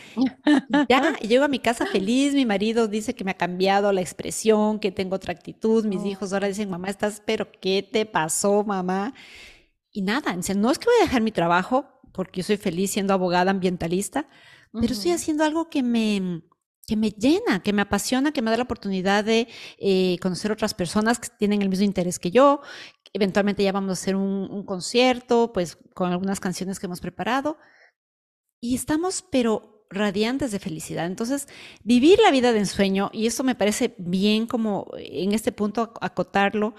Ya, 0.88 1.16
llego 1.18 1.44
a 1.44 1.48
mi 1.48 1.58
casa 1.58 1.86
feliz, 1.86 2.34
mi 2.34 2.46
marido 2.46 2.86
dice 2.86 3.14
que 3.14 3.24
me 3.24 3.32
ha 3.32 3.36
cambiado 3.36 3.90
la 3.92 4.00
expresión, 4.00 4.78
que 4.78 4.92
tengo 4.92 5.16
otra 5.16 5.32
actitud, 5.32 5.84
mis 5.86 6.04
hijos 6.04 6.32
ahora 6.32 6.46
dicen, 6.46 6.70
mamá, 6.70 6.88
estás, 6.88 7.22
pero 7.24 7.50
¿qué 7.60 7.82
te 7.82 8.06
pasó, 8.06 8.62
mamá? 8.62 9.14
Y 9.90 10.02
nada, 10.02 10.36
no 10.56 10.70
es 10.70 10.78
que 10.78 10.86
voy 10.86 11.00
a 11.00 11.04
dejar 11.04 11.22
mi 11.22 11.32
trabajo, 11.32 11.86
porque 12.12 12.42
yo 12.42 12.46
soy 12.46 12.58
feliz 12.58 12.92
siendo 12.92 13.12
abogada 13.12 13.50
ambientalista, 13.50 14.28
pero 14.72 14.92
estoy 14.92 15.12
haciendo 15.12 15.42
algo 15.42 15.68
que 15.68 15.82
me, 15.82 16.42
que 16.86 16.96
me 16.96 17.10
llena, 17.10 17.62
que 17.62 17.72
me 17.72 17.82
apasiona, 17.82 18.32
que 18.32 18.42
me 18.42 18.50
da 18.50 18.58
la 18.58 18.64
oportunidad 18.64 19.24
de 19.24 19.48
eh, 19.78 20.18
conocer 20.20 20.52
otras 20.52 20.74
personas 20.74 21.18
que 21.18 21.28
tienen 21.38 21.62
el 21.62 21.68
mismo 21.68 21.84
interés 21.84 22.18
que 22.18 22.30
yo, 22.30 22.60
Eventualmente 23.16 23.62
ya 23.62 23.70
vamos 23.70 23.90
a 23.90 23.92
hacer 23.92 24.16
un, 24.16 24.64
concierto, 24.64 25.52
pues 25.52 25.78
con 25.94 26.10
algunas 26.10 26.40
canciones 26.40 26.80
que 26.80 26.86
hemos 26.86 27.00
preparado. 27.00 27.58
Y 28.60 28.74
estamos, 28.74 29.24
pero 29.30 29.86
radiantes 29.88 30.50
de 30.50 30.58
felicidad. 30.58 31.06
Entonces, 31.06 31.46
vivir 31.84 32.18
la 32.18 32.32
vida 32.32 32.52
de 32.52 32.58
ensueño, 32.58 33.10
y 33.12 33.28
eso 33.28 33.44
me 33.44 33.54
parece 33.54 33.94
bien 33.98 34.48
como 34.48 34.90
en 34.96 35.32
este 35.32 35.52
punto 35.52 35.94
acotarlo, 36.00 36.74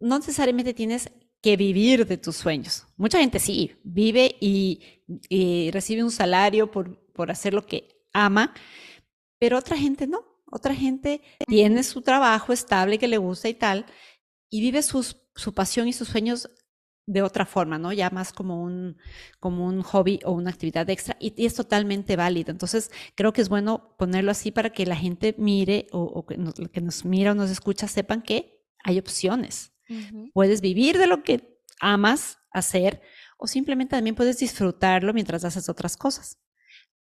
no 0.00 0.18
necesariamente 0.18 0.74
tienes 0.74 1.12
que 1.40 1.56
vivir 1.56 2.04
de 2.04 2.16
tus 2.18 2.34
sueños. 2.34 2.88
Mucha 2.96 3.20
gente 3.20 3.38
sí, 3.38 3.76
vive 3.84 4.34
y, 4.40 4.80
y 5.28 5.70
recibe 5.70 6.02
un 6.02 6.10
salario 6.10 6.72
por, 6.72 6.98
por 7.12 7.30
hacer 7.30 7.54
lo 7.54 7.64
que 7.64 8.08
ama, 8.12 8.54
pero 9.40 9.58
otra 9.58 9.76
gente 9.76 10.06
no. 10.06 10.24
Otra 10.52 10.74
gente 10.74 11.22
tiene 11.46 11.82
su 11.82 12.02
trabajo 12.02 12.52
estable 12.52 12.98
que 12.98 13.08
le 13.08 13.18
gusta 13.18 13.48
y 13.48 13.54
tal, 13.54 13.86
y 14.48 14.60
vive 14.60 14.82
sus 14.82 15.16
su 15.34 15.54
pasión 15.54 15.88
y 15.88 15.92
sus 15.92 16.08
sueños 16.08 16.50
de 17.06 17.22
otra 17.22 17.44
forma, 17.46 17.78
¿no? 17.78 17.92
Ya 17.92 18.10
más 18.10 18.32
como 18.32 18.62
un, 18.62 18.96
como 19.40 19.66
un 19.66 19.82
hobby 19.82 20.20
o 20.24 20.32
una 20.32 20.50
actividad 20.50 20.88
extra 20.90 21.16
y, 21.18 21.34
es 21.44 21.54
totalmente 21.54 22.14
válido. 22.14 22.52
Entonces, 22.52 22.90
creo 23.16 23.32
que 23.32 23.40
es 23.40 23.48
bueno 23.48 23.96
ponerlo 23.98 24.30
así 24.30 24.52
para 24.52 24.70
que 24.70 24.86
la 24.86 24.96
gente 24.96 25.34
mire 25.38 25.88
o, 25.92 26.24
que, 26.24 26.36
nos, 26.36 27.04
mira 27.04 27.32
o 27.32 27.34
nos 27.34 27.50
escucha 27.50 27.88
sepan 27.88 28.22
que 28.22 28.62
hay 28.84 28.98
opciones. 28.98 29.72
Puedes 30.34 30.60
vivir 30.60 30.98
de 30.98 31.08
lo 31.08 31.24
que 31.24 31.60
amas 31.80 32.38
hacer 32.52 33.02
o 33.38 33.48
simplemente 33.48 33.96
también 33.96 34.14
puedes 34.14 34.38
disfrutarlo 34.38 35.12
mientras 35.12 35.44
haces 35.44 35.68
otras 35.68 35.96
cosas. 35.96 36.38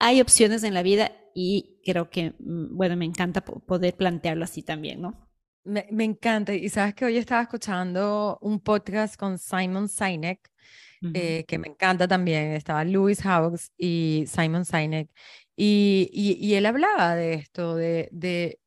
Hay 0.01 0.21
opciones 0.21 0.65
en 0.65 0.75
la 0.75 0.83
vida 0.83 1.13
y 1.35 1.79
creo 1.85 2.11
que, 2.11 2.35
mm, 2.39 2.77
bueno, 2.77 2.97
me 2.97 3.05
encanta 3.05 3.43
poder 3.45 3.97
plantearlo 3.97 4.45
así 4.45 4.63
también, 4.63 5.01
¿no? 5.01 5.29
Me, 5.65 6.05
encanta. 6.05 6.55
Y 6.55 6.69
sabes 6.69 6.95
que 6.95 7.05
hoy 7.05 7.17
estaba 7.17 7.43
escuchando 7.43 8.39
un 8.41 8.61
podcast 8.61 9.17
con 9.17 9.39
Simon 9.39 9.89
Sinek, 9.89 10.51
eh, 11.15 11.45
que 11.47 11.59
me 11.59 11.69
encanta 11.69 12.09
también. 12.09 12.53
Estaba 12.53 12.85
Louis 12.85 13.21
Hawks 13.25 13.73
y 13.77 14.25
Simon 14.27 14.65
Sinek. 14.65 15.09
Y, 15.57 16.11
y, 16.13 16.55
él 16.55 16.67
hablaba 16.67 17.15
de 17.15 17.35
esto, 17.35 17.77
de, 17.77 18.09
de, 18.13 18.59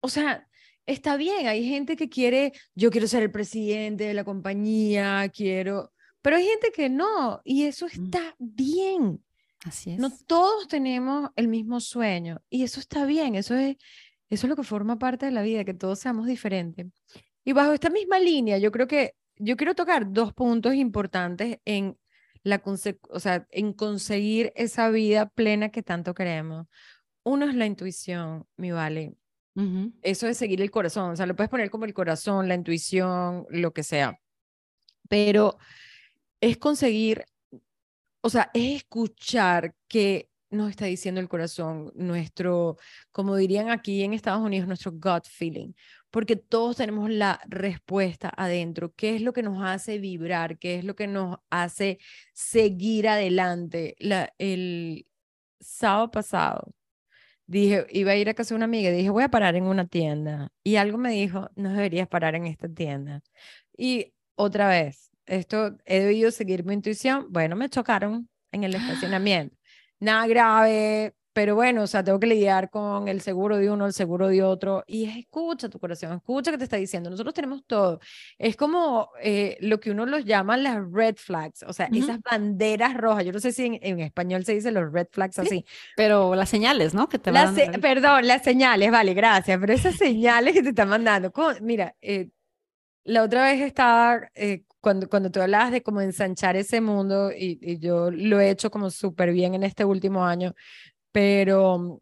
o 0.00 0.08
sea, 0.08 0.48
está 0.86 1.16
bien, 1.16 1.46
hay 1.46 1.66
gente 1.68 1.96
que 1.96 2.08
quiere, 2.08 2.52
yo 2.74 2.90
quiero 2.90 3.06
ser 3.06 3.22
el 3.22 3.30
presidente 3.30 4.04
de 4.04 4.14
la 4.14 4.24
compañía, 4.24 5.30
quiero, 5.34 5.92
pero 6.20 6.36
hay 6.36 6.46
gente 6.46 6.72
que 6.74 6.88
no, 6.88 7.40
y 7.44 7.64
eso 7.64 7.86
está 7.86 8.34
bien. 8.38 9.22
Así 9.64 9.92
es. 9.92 9.98
No 9.98 10.10
todos 10.26 10.68
tenemos 10.68 11.30
el 11.36 11.48
mismo 11.48 11.80
sueño, 11.80 12.40
y 12.50 12.64
eso 12.64 12.80
está 12.80 13.06
bien, 13.06 13.34
eso 13.34 13.54
es, 13.54 13.76
eso 14.28 14.46
es 14.46 14.48
lo 14.48 14.56
que 14.56 14.62
forma 14.62 14.98
parte 14.98 15.26
de 15.26 15.32
la 15.32 15.42
vida, 15.42 15.64
que 15.64 15.74
todos 15.74 15.98
seamos 15.98 16.26
diferentes. 16.26 16.86
Y 17.44 17.52
bajo 17.52 17.72
esta 17.72 17.90
misma 17.90 18.18
línea, 18.18 18.58
yo 18.58 18.72
creo 18.72 18.86
que 18.86 19.14
yo 19.36 19.56
quiero 19.56 19.74
tocar 19.74 20.12
dos 20.12 20.32
puntos 20.32 20.74
importantes 20.74 21.58
en 21.64 21.98
la 22.44 22.62
o 22.64 23.20
sea, 23.20 23.46
en 23.50 23.72
conseguir 23.72 24.52
esa 24.56 24.88
vida 24.90 25.28
plena 25.28 25.70
que 25.70 25.82
tanto 25.82 26.14
queremos. 26.14 26.66
Uno 27.22 27.48
es 27.48 27.54
la 27.54 27.66
intuición, 27.66 28.46
mi 28.56 28.72
vale. 28.72 29.14
Eso 30.00 30.28
es 30.28 30.38
seguir 30.38 30.62
el 30.62 30.70
corazón, 30.70 31.10
o 31.10 31.16
sea, 31.16 31.26
lo 31.26 31.36
puedes 31.36 31.50
poner 31.50 31.70
como 31.70 31.84
el 31.84 31.92
corazón, 31.92 32.48
la 32.48 32.54
intuición, 32.54 33.44
lo 33.50 33.72
que 33.72 33.82
sea. 33.82 34.18
Pero 35.10 35.58
es 36.40 36.56
conseguir, 36.56 37.26
o 38.22 38.30
sea, 38.30 38.50
es 38.54 38.76
escuchar 38.76 39.74
que 39.88 40.30
nos 40.50 40.70
está 40.70 40.86
diciendo 40.86 41.20
el 41.20 41.28
corazón, 41.28 41.92
nuestro, 41.94 42.76
como 43.10 43.36
dirían 43.36 43.70
aquí 43.70 44.02
en 44.02 44.14
Estados 44.14 44.42
Unidos, 44.42 44.68
nuestro 44.68 44.92
gut 44.92 45.26
feeling, 45.26 45.72
porque 46.10 46.36
todos 46.36 46.76
tenemos 46.76 47.10
la 47.10 47.40
respuesta 47.48 48.32
adentro, 48.36 48.92
qué 48.94 49.16
es 49.16 49.22
lo 49.22 49.32
que 49.32 49.42
nos 49.42 49.62
hace 49.64 49.98
vibrar, 49.98 50.58
qué 50.58 50.76
es 50.76 50.84
lo 50.84 50.94
que 50.94 51.06
nos 51.06 51.38
hace 51.50 51.98
seguir 52.34 53.08
adelante. 53.08 53.96
La, 53.98 54.32
el 54.38 55.06
sábado 55.60 56.10
pasado 56.10 56.74
dije, 57.46 57.86
iba 57.90 58.12
a 58.12 58.16
ir 58.16 58.28
a 58.28 58.34
casa 58.34 58.50
de 58.54 58.56
una 58.56 58.64
amiga 58.66 58.90
y 58.90 58.96
dije, 58.96 59.10
voy 59.10 59.24
a 59.24 59.30
parar 59.30 59.56
en 59.56 59.64
una 59.64 59.86
tienda. 59.86 60.52
Y 60.64 60.76
algo 60.76 60.98
me 60.98 61.12
dijo, 61.12 61.50
no 61.56 61.70
deberías 61.72 62.08
parar 62.08 62.34
en 62.34 62.46
esta 62.46 62.68
tienda. 62.68 63.22
Y 63.76 64.14
otra 64.36 64.68
vez, 64.68 65.11
esto 65.26 65.76
he 65.84 66.00
debido 66.00 66.30
seguir 66.30 66.64
mi 66.64 66.74
intuición. 66.74 67.26
Bueno, 67.30 67.56
me 67.56 67.68
chocaron 67.68 68.28
en 68.52 68.64
el 68.64 68.74
estacionamiento 68.74 69.56
nada 70.02 70.26
grave, 70.26 71.14
pero 71.32 71.54
bueno, 71.54 71.82
o 71.82 71.86
sea, 71.86 72.04
tengo 72.04 72.18
que 72.20 72.26
lidiar 72.26 72.68
con 72.68 73.08
el 73.08 73.20
seguro 73.22 73.56
de 73.56 73.70
uno, 73.70 73.86
el 73.86 73.92
seguro 73.92 74.28
de 74.28 74.42
otro, 74.42 74.84
y 74.86 75.04
escucha 75.04 75.68
tu 75.68 75.78
corazón, 75.78 76.12
escucha 76.16 76.50
que 76.50 76.58
te 76.58 76.64
está 76.64 76.76
diciendo, 76.76 77.08
nosotros 77.08 77.32
tenemos 77.32 77.64
todo. 77.66 78.00
Es 78.36 78.56
como 78.56 79.10
eh, 79.22 79.56
lo 79.60 79.80
que 79.80 79.92
uno 79.92 80.04
los 80.04 80.24
llama 80.24 80.56
las 80.56 80.78
red 80.92 81.16
flags, 81.16 81.62
o 81.62 81.72
sea, 81.72 81.88
esas 81.92 82.20
banderas 82.20 82.94
rojas, 82.94 83.24
yo 83.24 83.32
no 83.32 83.38
sé 83.38 83.52
si 83.52 83.78
en, 83.80 84.00
español 84.00 84.44
se 84.44 84.54
dice 84.54 84.72
los 84.72 84.92
red 84.92 85.06
flags 85.10 85.38
así. 85.38 85.64
pero 85.96 86.34
las 86.34 86.48
señales, 86.48 86.92
¿no? 86.92 87.08
Que 87.08 87.18
te 87.18 87.30
las 87.30 87.54
Perdón, 87.80 88.26
las 88.26 88.42
señales, 88.42 88.90
vale, 88.90 89.14
gracias, 89.14 89.58
pero 89.58 89.72
esas 89.72 89.94
señales 89.96 90.52
que 90.52 90.62
te 90.62 90.70
están 90.70 90.88
mandando, 90.88 91.32
mira, 91.60 91.94
eh, 92.02 92.28
la 93.04 93.22
otra 93.22 93.44
vez 93.44 93.60
estaba 93.60 94.30
eh, 94.34 94.64
cuando, 94.80 95.08
cuando 95.08 95.30
tú 95.30 95.40
hablabas 95.40 95.72
de 95.72 95.82
cómo 95.82 96.00
ensanchar 96.00 96.56
ese 96.56 96.80
mundo, 96.80 97.30
y, 97.32 97.78
yo 97.78 98.10
lo 98.10 98.40
he 98.40 98.50
hecho 98.50 98.70
como 98.70 98.90
súper 98.90 99.32
bien 99.32 99.54
en 99.54 99.62
este 99.64 99.84
último 99.84 100.24
año, 100.24 100.54
pero, 101.12 102.00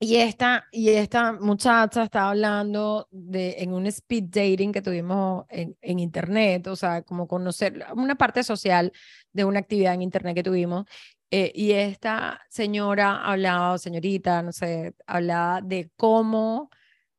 y 0.00 0.16
esta, 0.16 0.66
y 0.72 0.90
esta 0.90 1.32
muchacha 1.32 2.04
estaba 2.04 2.30
hablando 2.30 3.08
de, 3.10 3.56
en 3.58 3.72
un 3.74 3.86
speed 3.86 4.24
dating 4.24 4.72
que 4.72 4.82
tuvimos 4.82 5.46
en, 5.48 5.98
internet, 5.98 6.66
o 6.68 6.76
sea, 6.76 7.02
como 7.02 7.28
conocer 7.28 7.84
una 7.96 8.16
parte 8.16 8.42
social 8.44 8.92
de 9.32 9.44
una 9.44 9.60
actividad 9.60 9.94
en 9.94 10.02
internet 10.02 10.34
que 10.36 10.42
tuvimos, 10.42 10.84
eh, 11.30 11.52
y 11.54 11.72
esta 11.72 12.40
señora 12.50 13.24
hablaba, 13.24 13.78
señorita, 13.78 14.42
no 14.42 14.52
sé, 14.52 14.94
hablaba 15.06 15.60
de 15.62 15.90
cómo 15.96 16.70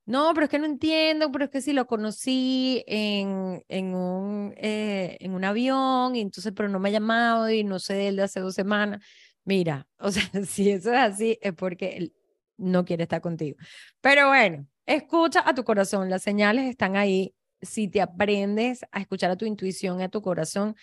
no, 0.05 0.33
pero 0.33 0.45
es 0.45 0.49
que 0.49 0.59
no 0.59 0.65
entiendo, 0.65 1.31
pero 1.31 1.45
es 1.45 1.51
que 1.51 1.61
sí 1.61 1.73
lo 1.73 1.87
conocí 1.87 2.83
en, 2.87 3.63
en, 3.67 3.95
un, 3.95 4.53
eh, 4.57 5.17
en 5.19 5.33
un 5.33 5.43
avión, 5.43 6.15
y 6.15 6.21
entonces, 6.21 6.53
pero 6.55 6.69
no 6.69 6.79
me 6.79 6.89
ha 6.89 6.91
llamado 6.91 7.49
y 7.49 7.63
no 7.63 7.79
sé 7.79 7.95
de 7.95 8.07
él 8.09 8.15
de 8.17 8.23
hace 8.23 8.39
dos 8.39 8.53
semanas. 8.55 9.03
Mira, 9.43 9.87
o 9.99 10.11
sea, 10.11 10.23
si 10.45 10.69
eso 10.71 10.91
es 10.93 10.99
así, 10.99 11.39
es 11.41 11.53
porque 11.53 11.97
él 11.97 12.13
no 12.57 12.85
quiere 12.85 13.03
estar 13.03 13.21
contigo. 13.21 13.57
Pero 14.01 14.27
bueno, 14.27 14.67
escucha 14.85 15.41
a 15.47 15.55
tu 15.55 15.63
corazón, 15.63 16.09
las 16.09 16.23
señales 16.23 16.69
están 16.69 16.95
ahí. 16.95 17.33
Si 17.61 17.87
te 17.87 18.01
aprendes 18.01 18.85
a 18.91 18.99
escuchar 19.01 19.31
a 19.31 19.37
tu 19.37 19.45
intuición, 19.45 20.01
a 20.01 20.09
tu 20.09 20.21
corazón, 20.21 20.75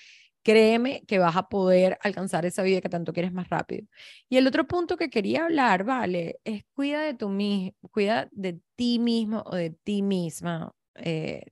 créeme 0.43 1.05
que 1.07 1.19
vas 1.19 1.37
a 1.37 1.49
poder 1.49 1.99
alcanzar 2.03 2.45
esa 2.47 2.63
vida 2.63 2.81
que 2.81 2.89
tanto 2.89 3.13
quieres 3.13 3.33
más 3.33 3.49
rápido. 3.49 3.87
Y 4.29 4.37
el 4.37 4.47
otro 4.47 4.67
punto 4.67 4.97
que 4.97 5.11
quería 5.11 5.45
hablar, 5.45 5.85
vale, 5.85 6.41
es 6.45 6.65
cuida 6.75 7.03
de 7.03 7.15
tu 7.15 7.29
cuida 7.91 8.29
de 8.33 8.61
ti 8.77 8.99
mismo 8.99 9.43
o 9.47 9.57
de 9.57 9.71
ti 9.71 10.03
misma, 10.03 10.75
eh, 10.97 11.45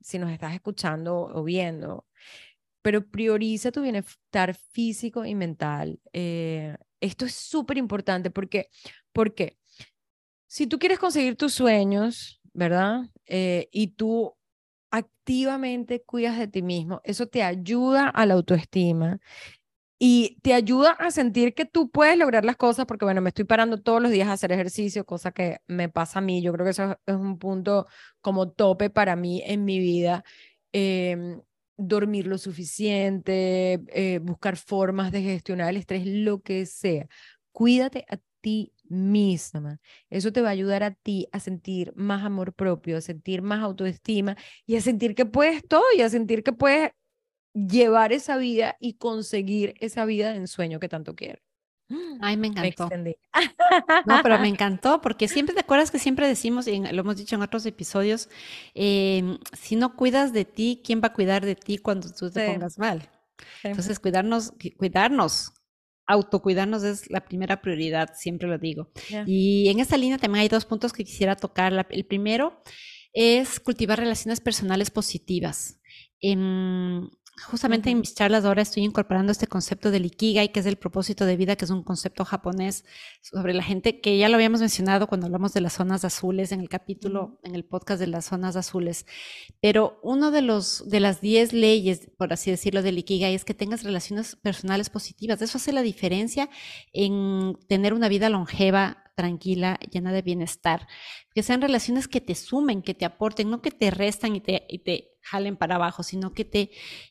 si 0.00 0.18
nos 0.18 0.30
estás 0.30 0.54
escuchando 0.54 1.30
o 1.32 1.44
viendo, 1.44 2.06
pero 2.82 3.06
prioriza 3.06 3.72
tu 3.72 3.82
bienestar 3.82 4.54
físico 4.54 5.24
y 5.24 5.34
mental. 5.34 6.00
Eh, 6.12 6.76
esto 7.00 7.26
es 7.26 7.34
súper 7.34 7.78
importante 7.78 8.30
porque, 8.30 8.68
porque 9.12 9.58
si 10.46 10.66
tú 10.66 10.78
quieres 10.78 10.98
conseguir 10.98 11.36
tus 11.36 11.54
sueños, 11.54 12.40
¿verdad? 12.52 13.02
Eh, 13.26 13.68
y 13.72 13.88
tú 13.88 14.34
activamente 14.90 16.02
cuidas 16.02 16.38
de 16.38 16.48
ti 16.48 16.62
mismo, 16.62 17.00
eso 17.04 17.26
te 17.26 17.42
ayuda 17.42 18.08
a 18.08 18.26
la 18.26 18.34
autoestima 18.34 19.18
y 19.98 20.38
te 20.42 20.54
ayuda 20.54 20.92
a 20.92 21.10
sentir 21.10 21.54
que 21.54 21.66
tú 21.66 21.90
puedes 21.90 22.16
lograr 22.16 22.44
las 22.44 22.56
cosas 22.56 22.86
porque, 22.86 23.04
bueno, 23.04 23.20
me 23.20 23.28
estoy 23.30 23.44
parando 23.44 23.82
todos 23.82 24.00
los 24.02 24.10
días 24.10 24.28
a 24.28 24.32
hacer 24.32 24.50
ejercicio, 24.52 25.04
cosa 25.04 25.30
que 25.32 25.58
me 25.66 25.90
pasa 25.90 26.20
a 26.20 26.22
mí. 26.22 26.40
Yo 26.42 26.52
creo 26.54 26.64
que 26.64 26.70
eso 26.70 26.98
es 27.06 27.14
un 27.16 27.38
punto 27.38 27.86
como 28.22 28.50
tope 28.50 28.88
para 28.90 29.14
mí 29.16 29.42
en 29.44 29.64
mi 29.66 29.78
vida. 29.78 30.24
Em, 30.72 31.42
dormir 31.76 32.26
lo 32.26 32.38
suficiente, 32.38 33.80
eh, 33.88 34.18
buscar 34.22 34.56
formas 34.56 35.12
de 35.12 35.22
gestionar 35.22 35.70
el 35.70 35.76
estrés, 35.78 36.06
lo 36.06 36.40
que 36.42 36.66
sea. 36.66 37.06
Cuídate 37.52 38.04
a 38.08 38.18
ti 38.40 38.72
misma. 38.90 39.78
Eso 40.10 40.32
te 40.32 40.42
va 40.42 40.48
a 40.48 40.52
ayudar 40.52 40.82
a 40.82 40.92
ti 40.92 41.28
a 41.32 41.40
sentir 41.40 41.92
más 41.96 42.24
amor 42.24 42.52
propio, 42.52 42.98
a 42.98 43.00
sentir 43.00 43.40
más 43.42 43.60
autoestima 43.60 44.36
y 44.66 44.76
a 44.76 44.80
sentir 44.80 45.14
que 45.14 45.26
puedes 45.26 45.66
todo 45.66 45.84
y 45.96 46.02
a 46.02 46.10
sentir 46.10 46.42
que 46.42 46.52
puedes 46.52 46.92
llevar 47.54 48.12
esa 48.12 48.36
vida 48.36 48.76
y 48.80 48.94
conseguir 48.94 49.74
esa 49.80 50.04
vida 50.04 50.30
de 50.30 50.36
ensueño 50.36 50.80
que 50.80 50.88
tanto 50.88 51.14
quieres. 51.14 51.42
Ay, 52.20 52.36
me 52.36 52.48
encantó. 52.48 52.88
no, 54.06 54.20
pero 54.22 54.38
me 54.38 54.48
encantó 54.48 55.00
porque 55.00 55.26
siempre 55.28 55.54
te 55.54 55.60
acuerdas 55.60 55.90
que 55.90 55.98
siempre 55.98 56.28
decimos, 56.28 56.68
y 56.68 56.78
lo 56.78 57.00
hemos 57.00 57.16
dicho 57.16 57.34
en 57.34 57.42
otros 57.42 57.66
episodios, 57.66 58.28
em, 58.74 59.38
si 59.52 59.76
no 59.76 59.96
cuidas 59.96 60.32
de 60.32 60.44
ti, 60.44 60.80
¿quién 60.84 61.00
va 61.02 61.08
a 61.08 61.12
cuidar 61.12 61.44
de 61.44 61.56
ti 61.56 61.78
cuando 61.78 62.08
tú 62.12 62.30
te 62.30 62.46
pongas 62.46 62.78
mal? 62.78 63.10
Entonces, 63.62 63.98
cuidarnos, 63.98 64.52
cuidarnos, 64.76 65.52
autocuidarnos 66.10 66.82
es 66.82 67.10
la 67.10 67.24
primera 67.24 67.60
prioridad, 67.60 68.10
siempre 68.14 68.48
lo 68.48 68.58
digo. 68.58 68.90
Y 69.26 69.68
en 69.68 69.80
esta 69.80 69.96
línea 69.96 70.18
también 70.18 70.42
hay 70.42 70.48
dos 70.48 70.64
puntos 70.64 70.92
que 70.92 71.04
quisiera 71.04 71.36
tocar. 71.36 71.86
El 71.90 72.04
primero 72.04 72.60
es 73.12 73.60
cultivar 73.60 73.98
relaciones 73.98 74.40
personales 74.40 74.90
positivas. 74.90 75.80
En, 76.20 77.08
Justamente 77.46 77.90
en 77.90 78.00
mis 78.00 78.14
charlas 78.14 78.44
ahora 78.44 78.62
estoy 78.62 78.84
incorporando 78.84 79.32
este 79.32 79.46
concepto 79.46 79.90
del 79.90 80.06
ikigai, 80.06 80.52
que 80.52 80.60
es 80.60 80.66
el 80.66 80.76
propósito 80.76 81.24
de 81.24 81.36
vida, 81.36 81.56
que 81.56 81.64
es 81.64 81.70
un 81.70 81.82
concepto 81.82 82.24
japonés 82.24 82.84
sobre 83.22 83.54
la 83.54 83.62
gente 83.62 84.00
que 84.00 84.18
ya 84.18 84.28
lo 84.28 84.34
habíamos 84.34 84.60
mencionado 84.60 85.06
cuando 85.06 85.26
hablamos 85.26 85.52
de 85.52 85.60
las 85.60 85.74
zonas 85.74 86.04
azules 86.04 86.52
en 86.52 86.60
el 86.60 86.68
capítulo, 86.68 87.40
en 87.42 87.54
el 87.54 87.64
podcast 87.64 88.00
de 88.00 88.06
las 88.08 88.26
zonas 88.26 88.56
azules. 88.56 89.06
Pero 89.60 90.00
uno 90.02 90.30
de 90.30 90.42
los 90.42 90.88
de 90.88 91.00
las 91.00 91.20
10 91.20 91.52
leyes, 91.52 92.10
por 92.18 92.32
así 92.32 92.50
decirlo, 92.50 92.82
del 92.82 92.98
ikigai 92.98 93.34
es 93.34 93.44
que 93.44 93.54
tengas 93.54 93.84
relaciones 93.84 94.36
personales 94.36 94.90
positivas. 94.90 95.40
Eso 95.40 95.58
hace 95.58 95.72
la 95.72 95.82
diferencia 95.82 96.50
en 96.92 97.56
tener 97.68 97.94
una 97.94 98.08
vida 98.08 98.28
longeva, 98.28 99.09
tranquila, 99.14 99.78
llena 99.90 100.12
de 100.12 100.22
bienestar. 100.22 100.86
Que 101.34 101.42
sean 101.42 101.62
relaciones 101.62 102.08
que 102.08 102.20
te 102.20 102.34
sumen, 102.34 102.82
que 102.82 102.94
te 102.94 103.04
aporten, 103.04 103.50
no 103.50 103.62
que 103.62 103.70
te 103.70 103.90
restan 103.90 104.36
y 104.36 104.40
te, 104.40 104.66
te 104.84 105.18
jalen 105.22 105.56
para 105.56 105.76
abajo, 105.76 106.02
sino 106.02 106.32
que 106.32 106.44
te 106.44 106.70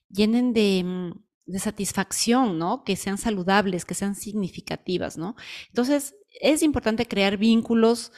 llenen 0.09 0.53
de, 0.53 0.83
mm, 0.83 1.11
de 1.45 1.59
satisfacción, 1.59 2.59
¿no? 2.59 2.83
Que 2.83 2.95
sean 2.95 3.17
saludables, 3.17 3.85
que 3.85 3.95
sean 3.95 4.15
significativas, 4.15 5.17
¿no? 5.17 5.35
Entonces, 5.67 6.15
es 6.41 6.61
importante 6.61 7.07
crear 7.07 7.37
vínculos 7.37 8.11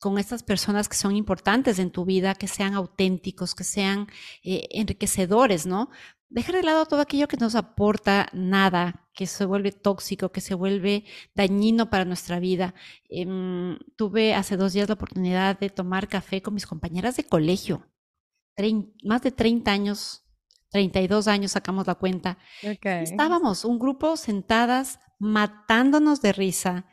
con 0.00 0.18
estas 0.18 0.42
personas 0.42 0.88
que 0.88 0.96
son 0.96 1.14
importantes 1.14 1.78
en 1.78 1.92
tu 1.92 2.04
vida, 2.04 2.34
que 2.34 2.48
sean 2.48 2.74
auténticos, 2.74 3.54
que 3.54 3.62
sean 3.62 4.08
eh, 4.42 4.66
enriquecedores, 4.72 5.64
¿no? 5.64 5.90
Dejar 6.32 6.56
de 6.56 6.62
lado 6.62 6.86
todo 6.86 7.00
aquello 7.00 7.28
que 7.28 7.36
nos 7.36 7.54
aporta 7.54 8.28
nada, 8.32 9.08
que 9.14 9.26
se 9.26 9.44
vuelve 9.44 9.72
tóxico, 9.72 10.32
que 10.32 10.40
se 10.40 10.54
vuelve 10.54 11.04
dañino 11.34 11.90
para 11.90 12.04
nuestra 12.04 12.40
vida. 12.40 12.74
Em, 13.08 13.78
tuve 13.96 14.34
hace 14.34 14.56
dos 14.56 14.72
días 14.72 14.88
la 14.88 14.94
oportunidad 14.94 15.58
de 15.58 15.70
tomar 15.70 16.08
café 16.08 16.42
con 16.42 16.54
mis 16.54 16.66
compañeras 16.66 17.16
de 17.16 17.24
colegio 17.24 17.86
más 19.02 19.22
de 19.22 19.30
30 19.30 19.70
años, 19.70 20.24
32 20.70 21.28
años 21.28 21.52
sacamos 21.52 21.86
la 21.86 21.94
cuenta. 21.94 22.38
Estábamos 22.62 23.64
un 23.64 23.78
grupo 23.78 24.16
sentadas 24.16 25.00
matándonos 25.18 26.20
de 26.20 26.32
risa, 26.32 26.86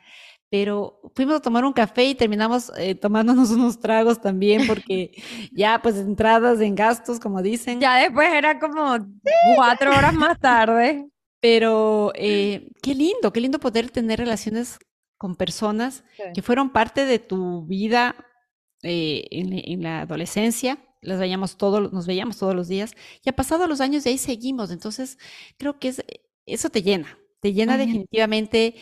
pero 0.50 1.00
fuimos 1.14 1.36
a 1.36 1.40
tomar 1.40 1.64
un 1.64 1.72
café 1.72 2.04
y 2.04 2.14
terminamos 2.14 2.72
eh, 2.76 2.94
tomándonos 2.94 3.50
unos 3.50 3.78
tragos 3.78 4.20
también 4.20 4.66
porque 4.66 5.12
ya 5.52 5.80
pues 5.80 5.96
entradas 5.96 6.60
en 6.60 6.74
gastos, 6.74 7.20
como 7.20 7.40
dicen. 7.40 7.80
Ya 7.80 7.96
después 7.96 8.28
era 8.32 8.58
como 8.58 8.98
cuatro 9.56 9.90
horas 9.96 10.14
más 10.14 10.38
tarde. 10.38 11.06
Pero 11.42 12.12
eh, 12.16 12.70
qué 12.82 12.94
lindo, 12.94 13.32
qué 13.32 13.40
lindo 13.40 13.58
poder 13.58 13.90
tener 13.90 14.18
relaciones 14.18 14.78
con 15.16 15.36
personas 15.36 16.04
que 16.34 16.42
fueron 16.42 16.70
parte 16.70 17.06
de 17.06 17.18
tu 17.18 17.64
vida 17.64 18.14
eh, 18.82 19.26
en, 19.30 19.52
en, 19.52 19.82
la 19.82 20.02
adolescencia 20.02 20.78
las 21.02 21.18
veíamos 21.18 21.56
todos, 21.56 21.92
nos 21.92 22.06
veíamos 22.06 22.38
todos 22.38 22.54
los 22.54 22.68
días, 22.68 22.94
y 23.24 23.30
ha 23.30 23.32
pasado 23.32 23.66
los 23.66 23.80
años 23.80 24.04
y 24.04 24.10
ahí 24.10 24.18
seguimos. 24.18 24.70
Entonces, 24.70 25.18
creo 25.56 25.78
que 25.78 25.88
es, 25.88 26.04
eso 26.46 26.70
te 26.70 26.82
llena, 26.82 27.18
te 27.40 27.52
llena 27.52 27.76
definitivamente, 27.78 28.74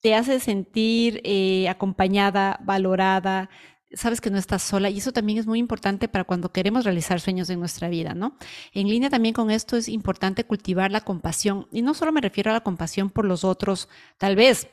te 0.00 0.14
hace 0.14 0.40
sentir 0.40 1.20
eh, 1.24 1.68
acompañada, 1.68 2.58
valorada, 2.62 3.50
sabes 3.92 4.20
que 4.20 4.30
no 4.30 4.38
estás 4.38 4.62
sola 4.62 4.90
y 4.90 4.98
eso 4.98 5.12
también 5.12 5.38
es 5.38 5.46
muy 5.46 5.58
importante 5.58 6.08
para 6.08 6.24
cuando 6.24 6.52
queremos 6.52 6.84
realizar 6.84 7.20
sueños 7.20 7.48
en 7.50 7.60
nuestra 7.60 7.88
vida, 7.88 8.14
¿no? 8.14 8.36
En 8.72 8.88
línea 8.88 9.10
también 9.10 9.34
con 9.34 9.50
esto 9.50 9.76
es 9.76 9.88
importante 9.88 10.44
cultivar 10.44 10.90
la 10.90 11.00
compasión 11.00 11.68
y 11.72 11.82
no 11.82 11.94
solo 11.94 12.12
me 12.12 12.20
refiero 12.20 12.50
a 12.50 12.54
la 12.54 12.60
compasión 12.60 13.10
por 13.10 13.24
los 13.24 13.44
otros, 13.44 13.88
tal 14.18 14.36
vez 14.36 14.68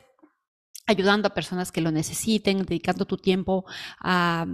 ayudando 0.86 1.28
a 1.28 1.34
personas 1.34 1.72
que 1.72 1.80
lo 1.80 1.90
necesiten, 1.90 2.64
dedicando 2.64 3.06
tu 3.06 3.16
tiempo 3.16 3.64
a, 3.98 4.46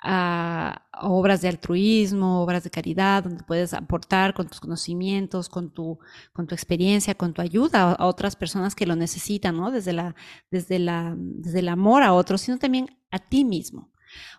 a 0.00 0.86
obras 1.00 1.40
de 1.40 1.48
altruismo, 1.48 2.42
obras 2.42 2.64
de 2.64 2.70
caridad, 2.70 3.24
donde 3.24 3.42
puedes 3.44 3.74
aportar 3.74 4.34
con 4.34 4.48
tus 4.48 4.60
conocimientos, 4.60 5.48
con 5.48 5.70
tu, 5.70 5.98
con 6.32 6.46
tu 6.46 6.54
experiencia, 6.54 7.14
con 7.14 7.32
tu 7.34 7.42
ayuda 7.42 7.92
a, 7.92 8.06
otras 8.06 8.36
personas 8.36 8.74
que 8.74 8.86
lo 8.86 8.96
necesitan, 8.96 9.56
¿no? 9.56 9.70
Desde, 9.70 9.92
la, 9.92 10.14
desde, 10.50 10.78
la, 10.78 11.14
desde 11.16 11.60
el 11.60 11.68
amor 11.68 12.02
a 12.02 12.12
otros, 12.12 12.42
sino 12.42 12.58
también 12.58 12.96
a 13.10 13.18
ti 13.18 13.44
mismo. 13.44 13.90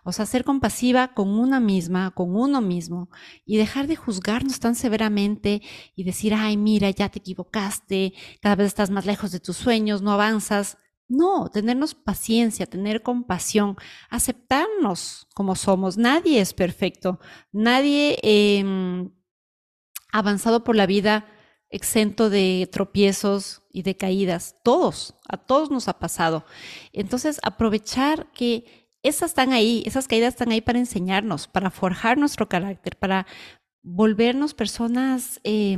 O 0.02 0.12
sea, 0.12 0.26
ser 0.26 0.44
compasiva 0.44 1.14
con 1.14 1.28
una 1.28 1.60
misma, 1.60 2.10
con 2.10 2.34
uno 2.34 2.60
mismo, 2.60 3.08
y 3.44 3.56
dejar 3.56 3.86
de 3.86 3.96
juzgarnos 3.96 4.60
tan 4.60 4.74
severamente 4.74 5.62
y 5.94 6.04
decir, 6.04 6.34
ay, 6.34 6.56
mira, 6.56 6.90
ya 6.90 7.08
te 7.08 7.20
equivocaste, 7.20 8.14
cada 8.40 8.56
vez 8.56 8.68
estás 8.68 8.90
más 8.90 9.06
lejos 9.06 9.30
de 9.30 9.40
tus 9.40 9.56
sueños, 9.56 10.02
no 10.02 10.12
avanzas. 10.12 10.78
No, 11.10 11.50
tenernos 11.50 11.96
paciencia, 11.96 12.66
tener 12.66 13.02
compasión, 13.02 13.76
aceptarnos 14.10 15.26
como 15.34 15.56
somos. 15.56 15.98
Nadie 15.98 16.40
es 16.40 16.54
perfecto, 16.54 17.18
nadie 17.50 18.16
eh, 18.22 18.64
avanzado 20.12 20.62
por 20.62 20.76
la 20.76 20.86
vida 20.86 21.26
exento 21.68 22.30
de 22.30 22.68
tropiezos 22.70 23.62
y 23.72 23.82
de 23.82 23.96
caídas. 23.96 24.54
Todos, 24.62 25.16
a 25.28 25.36
todos 25.36 25.72
nos 25.72 25.88
ha 25.88 25.98
pasado. 25.98 26.44
Entonces, 26.92 27.40
aprovechar 27.42 28.30
que 28.30 28.88
esas 29.02 29.32
están 29.32 29.52
ahí, 29.52 29.82
esas 29.86 30.06
caídas 30.06 30.34
están 30.34 30.52
ahí 30.52 30.60
para 30.60 30.78
enseñarnos, 30.78 31.48
para 31.48 31.72
forjar 31.72 32.18
nuestro 32.18 32.48
carácter, 32.48 32.96
para 32.96 33.26
volvernos 33.82 34.54
personas 34.54 35.40
eh, 35.42 35.76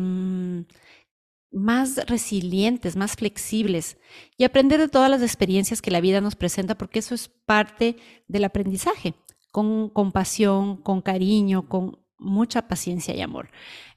más 1.53 1.97
resilientes, 2.07 2.97
más 2.97 3.15
flexibles 3.17 3.99
y 4.37 4.45
aprender 4.45 4.81
de 4.81 4.89
todas 4.89 5.11
las 5.11 5.23
experiencias 5.23 5.83
que 5.83 5.91
la 5.91 6.01
vida 6.01 6.21
nos 6.21 6.37
presenta, 6.37 6.77
porque 6.77 6.99
eso 6.99 7.15
es 7.15 7.29
parte 7.29 7.97
del 8.29 8.45
aprendizaje, 8.45 9.15
con 9.51 9.91
compasión, 9.91 10.79
con 10.79 11.03
cariño, 11.03 11.69
con 11.69 11.99
mucha 12.19 12.69
paciencia 12.69 13.15
y 13.15 13.21
amor. 13.21 13.51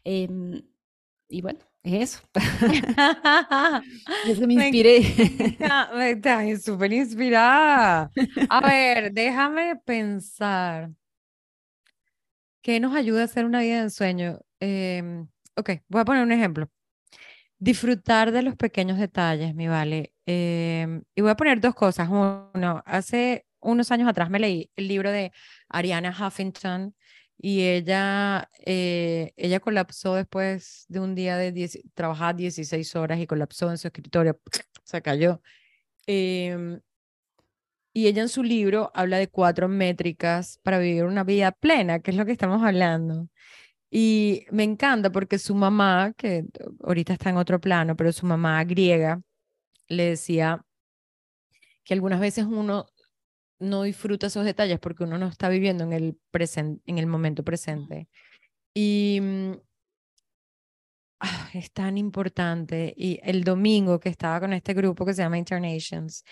Em, 0.04 0.62
y 1.30 1.42
bueno, 1.42 1.60
eso. 1.84 2.20
eso 4.26 4.48
me 4.48 4.56
inspiré. 4.56 4.98
Estoy 4.98 6.58
súper 6.58 6.94
inspirada. 6.94 8.12
A 8.50 8.62
ver, 8.68 9.14
déjame 9.14 9.76
pensar. 9.78 10.92
¿Qué 12.62 12.80
nos 12.80 12.96
ayuda 12.96 13.22
a 13.22 13.26
hacer 13.26 13.46
una 13.46 13.62
vida 13.62 13.76
de 13.76 13.84
ensueño? 13.84 14.40
Em, 14.60 15.28
ok, 15.56 15.70
voy 15.88 16.02
a 16.02 16.06
poner 16.06 16.24
un 16.24 16.32
ejemplo. 16.32 16.68
Disfrutar 17.60 18.32
de 18.32 18.42
los 18.42 18.56
pequeños 18.56 19.00
detalles, 19.00 19.56
mi 19.56 19.68
vale. 19.68 20.14
Em, 20.26 21.04
y 21.16 21.22
voy 21.22 21.32
a 21.32 21.36
poner 21.36 21.62
dos 21.62 21.74
cosas. 21.76 22.10
Uno, 22.10 22.84
hace 22.86 23.46
unos 23.62 23.92
años 23.92 24.10
atrás 24.10 24.30
me 24.30 24.40
leí 24.40 24.72
el 24.76 24.88
libro 24.88 25.12
de 25.12 25.32
Ariana 25.70 26.10
Huffington 26.12 26.96
y 27.38 27.64
ella, 27.64 28.50
eh, 28.66 29.34
ella 29.38 29.60
colapsó 29.60 30.16
después 30.16 30.86
de 30.90 31.00
un 31.00 31.16
día 31.16 31.38
de 31.38 31.52
10, 31.52 31.80
trabajar 31.94 32.36
16 32.36 32.96
horas 32.96 33.20
y 33.20 33.28
colapsó 33.28 33.70
en 33.72 33.78
su 33.78 33.88
escritorio, 33.88 34.40
se 34.84 35.02
cayó. 35.02 35.42
Em, 36.08 36.82
y 37.94 38.08
ella 38.08 38.22
en 38.24 38.30
su 38.30 38.44
libro 38.44 38.92
habla 38.94 39.18
de 39.18 39.30
cuatro 39.30 39.70
métricas 39.70 40.60
para 40.64 40.80
vivir 40.80 41.06
una 41.06 41.24
vida 41.24 41.52
plena, 41.54 42.00
que 42.02 42.12
es 42.12 42.18
lo 42.18 42.26
que 42.26 42.34
estamos 42.34 42.62
hablando. 42.64 43.30
Y 43.98 44.46
me 44.52 44.64
encanta 44.64 45.10
porque 45.10 45.40
su 45.40 45.56
mamá, 45.56 46.12
que 46.18 46.44
ahorita 46.84 47.14
está 47.14 47.30
en 47.30 47.38
otro 47.38 47.62
plano, 47.62 47.96
pero 47.96 48.12
su 48.12 48.26
mamá 48.26 48.62
griega, 48.66 49.22
le 49.88 50.04
decía 50.10 50.66
que 51.86 51.94
algunas 51.94 52.20
veces 52.20 52.44
uno 52.44 52.88
no 53.58 53.84
disfruta 53.84 54.28
esos 54.28 54.44
detalles 54.44 54.80
porque 54.80 55.06
uno 55.06 55.18
no 55.18 55.28
está 55.28 55.48
viviendo 55.48 55.86
en 55.86 55.94
el, 55.94 56.18
presente, 56.30 56.84
en 56.86 56.98
el 56.98 57.08
momento 57.08 57.46
presente. 57.46 58.10
Y 58.74 59.20
mm, 59.22 59.52
ah, 61.22 61.50
es 61.54 61.72
tan 61.72 61.98
importante. 61.98 62.94
Y 62.98 63.22
el 63.24 63.46
domingo 63.46 64.02
que 64.02 64.10
estaba 64.10 64.42
con 64.42 64.52
este 64.52 64.74
grupo 64.74 65.06
que 65.06 65.14
se 65.14 65.22
llama 65.22 65.38
Internations, 65.38 66.26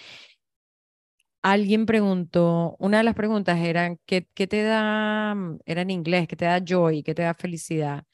alguien 1.43 1.85
preguntó, 1.85 2.75
una 2.79 2.97
de 2.97 3.03
las 3.03 3.15
preguntas 3.15 3.59
era, 3.59 3.95
¿qué, 4.05 4.27
qué 4.33 4.47
te 4.47 4.63
da, 4.63 5.35
mm, 5.35 5.59
era 5.65 5.81
en 5.81 5.91
inglés, 5.91 6.27
qué 6.27 6.35
te 6.35 6.45
da 6.45 6.59
joy, 6.65 7.03
qué 7.03 7.13
te 7.13 7.21
da 7.21 7.33
felicidad? 7.35 8.05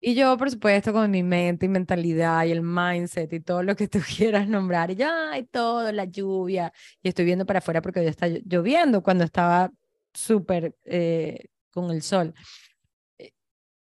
Y 0.00 0.14
yo, 0.14 0.36
por 0.38 0.50
supuesto, 0.50 0.92
con 0.94 1.10
mi 1.10 1.22
mente 1.22 1.66
y 1.66 1.68
mentalidad 1.68 2.46
y 2.46 2.52
el 2.52 2.62
mindset 2.62 3.30
y 3.34 3.40
todo 3.40 3.62
lo 3.62 3.76
que 3.76 3.88
tú 3.88 3.98
quieras 4.00 4.48
nombrar, 4.48 4.90
y 4.90 4.94
ya, 4.96 5.36
y 5.36 5.44
todo, 5.44 5.92
la 5.92 6.04
lluvia, 6.06 6.72
y 7.02 7.08
estoy 7.08 7.26
viendo 7.26 7.44
para 7.44 7.58
afuera 7.58 7.82
porque 7.82 8.00
hoy 8.00 8.06
está 8.06 8.28
lloviendo 8.28 9.02
cuando 9.02 9.24
estaba 9.24 9.70
súper 10.14 10.74
eh, 10.84 11.46
con 11.70 11.90
el 11.90 12.02
sol. 12.02 12.34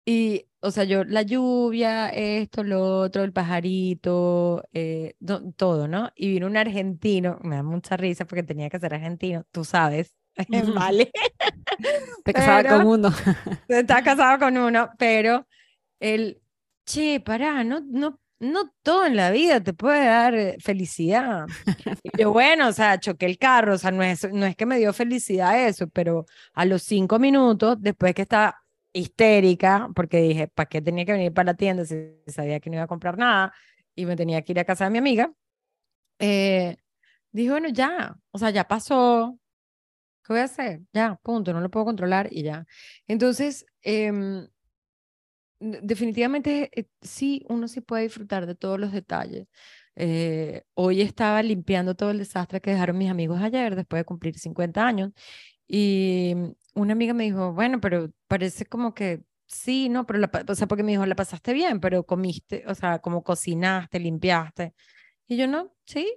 Y, 0.10 0.48
o 0.62 0.72
sea, 0.72 0.86
yo, 0.86 1.04
la 1.04 1.22
lluvia, 1.22 2.08
esto, 2.08 2.64
lo 2.64 2.82
otro, 2.82 3.26
el 3.26 3.34
pajarito, 3.34 4.64
eh, 4.72 5.16
todo, 5.58 5.90
¿no? 5.90 6.12
Y 6.16 6.30
vino 6.30 6.48
un 6.48 6.56
argentino, 6.56 7.40
me 7.44 7.58
da 7.58 7.64
mucha 7.64 7.98
risa 7.98 8.24
porque 8.24 8.44
tenía 8.44 8.70
que 8.70 8.80
ser 8.80 8.94
argentino, 8.94 9.44
tú 9.52 9.66
sabes, 9.66 10.16
¿vale? 10.74 11.12
Te 12.24 12.32
casaba 12.32 12.64
con 12.64 12.88
uno. 12.88 13.10
Está 13.68 14.02
casado 14.02 14.40
con 14.40 14.58
uno, 14.58 14.90
pero 14.98 15.46
el, 16.00 16.42
che, 16.86 17.20
pará, 17.20 17.66
no, 17.66 17.82
no, 17.82 18.18
no 18.40 18.72
todo 18.84 19.08
en 19.08 19.18
la 19.18 19.30
vida 19.32 19.62
te 19.62 19.74
puede 19.74 20.06
dar 20.06 20.36
eh, 20.36 20.56
felicidad. 20.62 21.48
Y 22.02 22.22
yo, 22.22 22.32
bueno, 22.32 22.70
o 22.70 22.72
sea, 22.72 22.98
choqué 22.98 23.26
el 23.26 23.38
carro, 23.38 23.74
o 23.74 23.78
sea, 23.78 23.92
no 23.92 24.04
es, 24.04 24.26
no 24.32 24.46
es 24.46 24.56
que 24.56 24.66
me 24.66 24.78
dio 24.78 24.94
felicidad 24.94 25.68
eso, 25.68 25.90
pero 25.90 26.26
a 26.54 26.64
los 26.64 26.84
cinco 26.84 27.20
minutos, 27.20 27.76
después 27.82 28.16
que 28.16 28.22
estaba 28.22 28.64
histérica, 28.98 29.90
porque 29.96 30.22
dije, 30.22 30.48
¿para 30.48 30.68
qué 30.70 30.82
tenía 30.82 31.06
que 31.06 31.14
venir 31.14 31.34
para 31.34 31.48
la 31.48 31.54
tienda 31.56 31.86
si 31.86 31.96
sabía 32.28 32.60
que 32.60 32.70
no 32.70 32.78
iba 32.78 32.84
a 32.86 32.88
comprar 32.88 33.18
nada 33.18 33.54
y 33.96 34.06
me 34.06 34.16
tenía 34.16 34.42
que 34.44 34.54
ir 34.54 34.60
a 34.60 34.66
casa 34.66 34.86
de 34.86 34.92
mi 34.92 34.98
amiga? 35.00 35.34
Eh, 36.20 36.78
dije, 37.32 37.52
bueno, 37.52 37.70
ya, 37.70 38.18
o 38.32 38.40
sea, 38.40 38.50
ya 38.52 38.68
pasó, 38.68 39.40
¿qué 40.26 40.34
voy 40.34 40.42
a 40.42 40.46
hacer? 40.46 40.82
Ya, 40.94 41.20
punto, 41.24 41.54
no 41.54 41.62
lo 41.62 41.70
puedo 41.72 41.86
controlar 41.86 42.30
y 42.32 42.44
ya. 42.44 42.66
Entonces, 43.08 43.66
eh, 43.84 44.48
definitivamente 45.60 46.70
eh, 46.80 46.88
sí, 47.02 47.46
uno 47.50 47.68
sí 47.68 47.82
puede 47.82 48.04
disfrutar 48.04 48.46
de 48.46 48.56
todos 48.56 48.80
los 48.80 48.92
detalles. 48.92 49.48
Eh, 49.96 50.64
hoy 50.76 51.02
estaba 51.02 51.42
limpiando 51.42 51.96
todo 51.96 52.12
el 52.12 52.20
desastre 52.20 52.62
que 52.62 52.72
dejaron 52.72 52.98
mis 52.98 53.10
amigos 53.10 53.42
ayer, 53.42 53.76
después 53.76 54.02
de 54.02 54.06
cumplir 54.06 54.38
50 54.38 54.86
años, 54.86 55.12
y 55.68 56.36
una 56.76 56.94
amiga 56.94 57.14
me 57.14 57.24
dijo, 57.26 57.54
bueno, 57.54 57.80
pero 57.82 58.12
parece 58.28 58.66
como 58.66 58.94
que 58.94 59.24
sí, 59.48 59.90
no, 59.90 60.06
pero 60.06 60.20
la, 60.20 60.32
o 60.48 60.56
sea, 60.56 60.68
porque 60.68 60.84
me 60.84 60.92
dijo, 60.92 61.06
la 61.06 61.16
pasaste 61.16 61.54
bien, 61.54 61.80
pero 61.80 62.06
comiste, 62.06 62.64
o 62.68 62.76
sea, 62.76 63.00
como 63.00 63.24
cocinaste, 63.24 64.00
limpiaste. 64.00 64.74
Y 65.28 65.38
yo 65.38 65.48
no, 65.48 65.74
sí, 65.86 66.08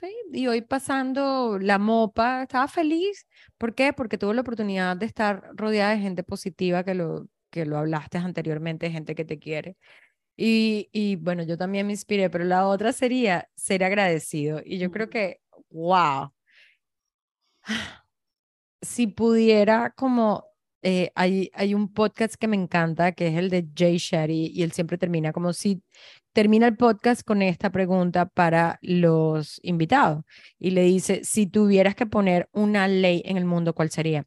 sí. 0.00 0.08
Y 0.32 0.46
hoy 0.48 0.62
pasando 0.62 1.58
la 1.60 1.78
mopa, 1.78 2.42
estaba 2.42 2.68
feliz. 2.68 3.26
¿Por 3.58 3.74
qué? 3.74 3.92
Porque 3.92 4.18
tuve 4.18 4.34
la 4.34 4.42
oportunidad 4.42 4.96
de 4.96 5.06
estar 5.06 5.50
rodeada 5.54 5.92
de 5.92 6.00
gente 6.00 6.22
positiva 6.24 6.84
que 6.84 6.94
lo, 6.94 7.26
que 7.50 7.66
lo 7.66 7.78
hablaste 7.78 8.18
anteriormente, 8.18 8.90
gente 8.90 9.14
que 9.14 9.24
te 9.24 9.38
quiere. 9.38 9.76
Y, 10.36 10.88
y 10.92 11.16
bueno, 11.16 11.42
yo 11.44 11.56
también 11.58 11.86
me 11.86 11.92
inspiré, 11.92 12.30
pero 12.30 12.44
la 12.44 12.66
otra 12.66 12.92
sería 12.92 13.48
ser 13.56 13.84
agradecido. 13.84 14.60
Y 14.64 14.78
yo 14.78 14.90
creo 14.90 15.10
que, 15.10 15.40
wow, 15.70 16.32
si 18.82 19.06
pudiera 19.06 19.90
como 19.90 20.50
eh, 20.82 21.12
hay, 21.14 21.50
hay 21.54 21.74
un 21.74 21.92
podcast 21.92 22.34
que 22.36 22.48
me 22.48 22.56
encanta, 22.56 23.12
que 23.12 23.28
es 23.28 23.36
el 23.36 23.50
de 23.50 23.68
Jay 23.76 23.98
Shetty, 23.98 24.52
y 24.54 24.62
él 24.62 24.72
siempre 24.72 24.96
termina 24.96 25.32
como 25.32 25.52
si 25.52 25.82
termina 26.32 26.66
el 26.66 26.76
podcast 26.76 27.22
con 27.22 27.42
esta 27.42 27.70
pregunta 27.70 28.26
para 28.26 28.78
los 28.82 29.60
invitados. 29.62 30.24
Y 30.58 30.70
le 30.70 30.82
dice, 30.82 31.22
si 31.24 31.46
tuvieras 31.46 31.94
que 31.94 32.06
poner 32.06 32.48
una 32.52 32.88
ley 32.88 33.22
en 33.26 33.36
el 33.36 33.44
mundo, 33.44 33.74
¿cuál 33.74 33.90
sería? 33.90 34.26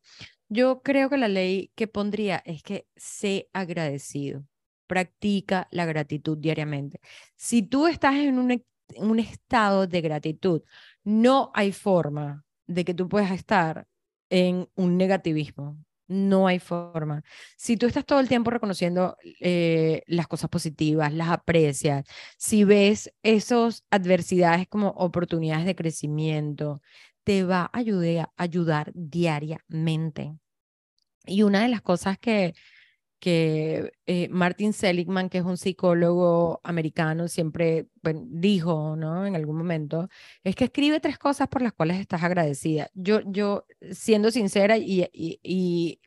Yo 0.50 0.82
creo 0.84 1.10
que 1.10 1.18
la 1.18 1.28
ley 1.28 1.72
que 1.76 1.88
pondría 1.88 2.44
es 2.46 2.62
que 2.62 2.88
sé 2.96 3.50
agradecido, 3.54 4.44
practica 4.88 5.68
la 5.72 5.86
gratitud 5.86 6.38
diariamente. 6.38 7.00
Si 7.36 7.64
tú 7.64 7.88
estás 7.88 8.16
en 8.16 8.38
un, 8.38 8.52
e, 8.52 8.66
un 8.98 9.20
estado 9.20 9.88
de 9.88 10.02
gratitud, 10.02 10.62
no 11.04 11.52
hay 11.56 11.72
forma 11.72 12.46
de 12.68 12.86
que 12.86 12.94
tú 12.94 13.10
puedas 13.10 13.32
estar 13.32 13.88
en 14.34 14.68
un 14.76 14.98
negativismo. 14.98 15.78
No 16.08 16.48
hay 16.48 16.60
forma. 16.60 17.24
Si 17.56 17.78
tú 17.78 17.86
estás 17.86 18.06
todo 18.06 18.20
el 18.20 18.28
tiempo 18.28 18.50
reconociendo 18.50 19.16
eh, 19.40 20.02
las 20.08 20.28
cosas 20.28 20.50
positivas, 20.50 21.14
las 21.14 21.30
aprecias, 21.30 22.04
si 22.38 22.64
ves 22.64 23.14
esas 23.22 23.86
adversidades 23.92 24.68
como 24.68 24.90
oportunidades 24.90 25.66
de 25.66 25.76
crecimiento, 25.76 26.82
te 27.24 27.44
va 27.44 27.70
a 27.72 27.78
ayudar, 27.78 28.32
ayudar 28.36 28.92
diariamente. 28.96 30.36
Y 31.26 31.44
una 31.44 31.62
de 31.62 31.70
las 31.70 31.82
cosas 31.82 32.18
que, 32.18 32.54
que 33.24 33.94
eh, 34.06 34.28
Martin 34.28 34.74
Seligman, 34.74 35.30
que 35.30 35.38
es 35.38 35.46
un 35.46 35.56
psicólogo 35.56 36.60
americano, 36.62 37.30
siempre 37.30 37.88
dijo, 38.26 38.98
¿no? 38.98 39.26
En 39.26 39.38
algún 39.38 39.56
momento, 39.56 40.10
es 40.44 40.58
que 40.58 40.66
escribe 40.66 41.00
tres 41.00 41.18
cosas 41.18 41.48
por 41.48 41.62
las 41.62 41.72
cuales 41.72 42.02
estás 42.02 42.22
agradecida. 42.22 42.90
Yo, 42.94 43.22
yo 43.26 43.66
siendo 43.94 44.30
sincera 44.30 44.78
y, 44.78 45.08
y, 45.14 46.02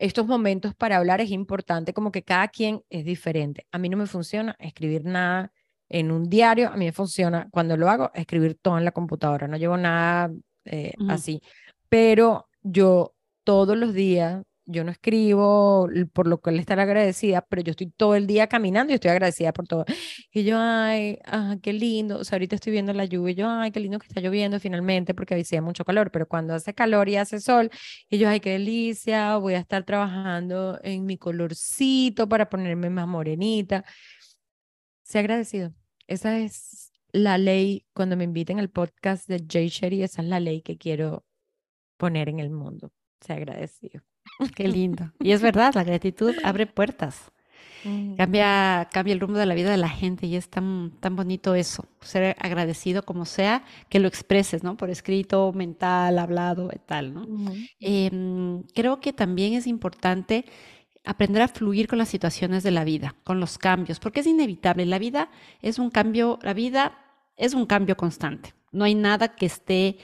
estos 0.00 0.26
momentos 0.26 0.74
para 0.74 0.96
hablar 0.96 1.20
es 1.20 1.30
importante, 1.30 1.92
como 1.94 2.10
que 2.10 2.24
cada 2.24 2.48
quien 2.48 2.82
es 2.90 3.04
diferente. 3.04 3.64
A 3.70 3.78
mí 3.78 3.88
no 3.88 3.96
me 3.96 4.06
funciona 4.06 4.56
escribir 4.58 5.04
nada 5.04 5.52
en 5.88 6.10
un 6.10 6.28
diario, 6.28 6.70
a 6.70 6.76
mí 6.76 6.86
me 6.86 6.92
funciona 6.92 7.48
cuando 7.52 7.76
lo 7.76 7.88
hago, 7.88 8.10
escribir 8.12 8.58
todo 8.60 8.76
en 8.76 8.84
la 8.84 8.90
computadora, 8.90 9.46
no 9.46 9.56
llevo 9.56 9.76
nada 9.76 10.32
eh, 10.64 10.94
así, 11.08 11.40
pero 11.88 12.48
yo 12.62 13.14
todos 13.44 13.76
los 13.76 13.94
días 13.94 14.42
yo 14.66 14.84
no 14.84 14.90
escribo 14.90 15.88
por 16.12 16.26
lo 16.26 16.40
cual 16.40 16.58
estar 16.58 16.80
agradecida, 16.80 17.42
pero 17.48 17.62
yo 17.62 17.70
estoy 17.70 17.90
todo 17.90 18.16
el 18.16 18.26
día 18.26 18.48
caminando 18.48 18.92
y 18.92 18.96
estoy 18.96 19.10
agradecida 19.12 19.52
por 19.52 19.66
todo. 19.66 19.84
Y 20.32 20.44
yo, 20.44 20.58
ay, 20.58 21.18
ah, 21.26 21.56
qué 21.62 21.72
lindo. 21.72 22.18
O 22.18 22.24
sea, 22.24 22.36
ahorita 22.36 22.56
estoy 22.56 22.72
viendo 22.72 22.92
la 22.92 23.04
lluvia 23.04 23.32
y 23.32 23.34
yo, 23.36 23.48
ay, 23.48 23.70
qué 23.70 23.80
lindo 23.80 23.98
que 23.98 24.06
está 24.06 24.20
lloviendo 24.20 24.60
finalmente 24.60 25.14
porque 25.14 25.34
hacía 25.36 25.62
mucho 25.62 25.84
calor, 25.84 26.10
pero 26.10 26.26
cuando 26.28 26.54
hace 26.54 26.74
calor 26.74 27.08
y 27.08 27.16
hace 27.16 27.40
sol, 27.40 27.70
y 28.10 28.18
yo, 28.18 28.28
ay, 28.28 28.40
qué 28.40 28.50
delicia, 28.50 29.36
voy 29.38 29.54
a 29.54 29.58
estar 29.60 29.84
trabajando 29.84 30.78
en 30.82 31.06
mi 31.06 31.16
colorcito 31.18 32.28
para 32.28 32.48
ponerme 32.48 32.90
más 32.90 33.06
morenita. 33.06 33.84
Sé 35.02 35.20
agradecido. 35.20 35.72
Esa 36.08 36.38
es 36.38 36.92
la 37.12 37.38
ley, 37.38 37.86
cuando 37.94 38.16
me 38.16 38.24
inviten 38.24 38.58
al 38.58 38.70
podcast 38.70 39.28
de 39.28 39.44
Jay 39.48 39.68
Sherry, 39.68 40.02
esa 40.02 40.22
es 40.22 40.28
la 40.28 40.40
ley 40.40 40.62
que 40.62 40.76
quiero 40.76 41.24
poner 41.96 42.28
en 42.28 42.40
el 42.40 42.50
mundo. 42.50 42.92
Sé 43.20 43.32
agradecido. 43.34 44.02
Qué 44.54 44.68
lindo. 44.68 45.12
Y 45.20 45.32
es 45.32 45.42
verdad, 45.42 45.74
la 45.74 45.84
gratitud 45.84 46.34
abre 46.44 46.66
puertas. 46.66 47.30
Cambia, 48.16 48.88
cambia 48.92 49.12
el 49.12 49.20
rumbo 49.20 49.38
de 49.38 49.46
la 49.46 49.54
vida 49.54 49.70
de 49.70 49.76
la 49.76 49.88
gente 49.88 50.26
y 50.26 50.34
es 50.34 50.48
tan, 50.48 50.90
tan 50.98 51.14
bonito 51.14 51.54
eso, 51.54 51.84
ser 52.00 52.34
agradecido 52.40 53.04
como 53.04 53.24
sea, 53.24 53.62
que 53.88 54.00
lo 54.00 54.08
expreses, 54.08 54.64
¿no? 54.64 54.76
Por 54.76 54.90
escrito, 54.90 55.52
mental, 55.52 56.18
hablado 56.18 56.68
y 56.74 56.80
tal, 56.80 57.14
¿no? 57.14 57.26
Em, 57.78 58.64
creo 58.74 58.98
que 58.98 59.12
también 59.12 59.54
es 59.54 59.68
importante 59.68 60.46
aprender 61.04 61.42
a 61.42 61.48
fluir 61.48 61.86
con 61.86 61.98
las 61.98 62.08
situaciones 62.08 62.64
de 62.64 62.72
la 62.72 62.82
vida, 62.82 63.14
con 63.22 63.38
los 63.38 63.56
cambios, 63.56 64.00
porque 64.00 64.20
es 64.20 64.26
inevitable. 64.26 64.84
La 64.84 64.98
vida 64.98 65.30
es 65.62 65.78
un 65.78 65.90
cambio, 65.90 66.40
la 66.42 66.54
vida 66.54 66.98
es 67.36 67.54
un 67.54 67.66
cambio 67.66 67.96
constante. 67.96 68.52
No 68.72 68.84
hay 68.84 68.96
nada 68.96 69.36
que 69.36 69.46
esté 69.46 69.98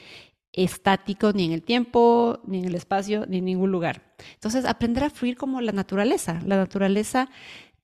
estático 0.53 1.33
ni 1.33 1.47
en 1.47 1.53
el 1.53 1.63
tiempo, 1.63 2.41
ni 2.47 2.59
en 2.59 2.67
el 2.67 2.75
espacio, 2.75 3.27
ni 3.27 3.39
en 3.39 3.45
ningún 3.47 3.73
lugar. 3.73 4.15
Entonces, 4.35 4.65
aprender 4.65 5.05
a 5.05 5.11
fluir 5.11 5.37
como 5.37 5.61
la 5.61 5.73
naturaleza. 5.73 6.41
La 6.45 6.57
naturaleza 6.57 7.29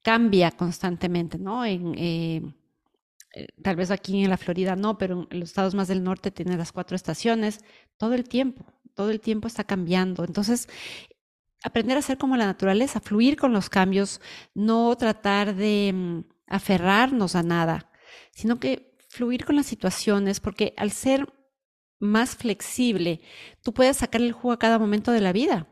cambia 0.03 0.51
constantemente, 0.51 1.39
¿no? 1.39 1.65
En, 1.65 1.95
eh, 1.97 2.43
eh, 3.35 3.47
tal 3.63 3.77
vez 3.77 3.91
aquí 3.91 4.23
en 4.23 4.31
la 4.31 4.37
Florida 4.37 4.77
no, 4.77 4.99
pero 4.99 5.27
en 5.31 5.41
los 5.41 5.51
estados 5.51 5.75
más 5.75 5.89
del 5.89 6.03
norte 6.03 6.31
tiene 6.31 6.57
las 6.57 6.73
cuatro 6.73 6.97
estaciones. 6.97 7.61
Todo 7.97 8.15
el 8.15 8.29
tiempo, 8.29 8.65
todo 8.95 9.11
el 9.11 9.21
tiempo 9.21 9.49
está 9.49 9.65
cambiando. 9.65 10.25
Entonces, 10.25 10.69
aprender 11.63 11.97
a 11.99 12.03
ser 12.03 12.19
como 12.19 12.37
la 12.37 12.47
naturaleza, 12.47 13.01
fluir 13.01 13.37
con 13.37 13.53
los 13.53 13.69
cambios, 13.71 14.21
no 14.55 14.97
tratar 14.97 15.55
de 15.55 15.93
mm, 15.95 16.21
aferrarnos 16.47 17.35
a 17.35 17.43
nada, 17.43 17.91
sino 18.33 18.61
que 18.61 18.97
fluir 19.09 19.45
con 19.45 19.57
las 19.57 19.67
situaciones, 19.67 20.41
porque 20.41 20.75
al 20.77 20.93
ser 20.93 21.33
más 22.01 22.37
flexible, 22.37 23.21
tú 23.63 23.73
puedes 23.73 23.99
sacar 23.99 24.21
el 24.21 24.33
jugo 24.33 24.53
a 24.53 24.59
cada 24.59 24.79
momento 24.79 25.13
de 25.13 25.21
la 25.21 25.33
vida 25.33 25.67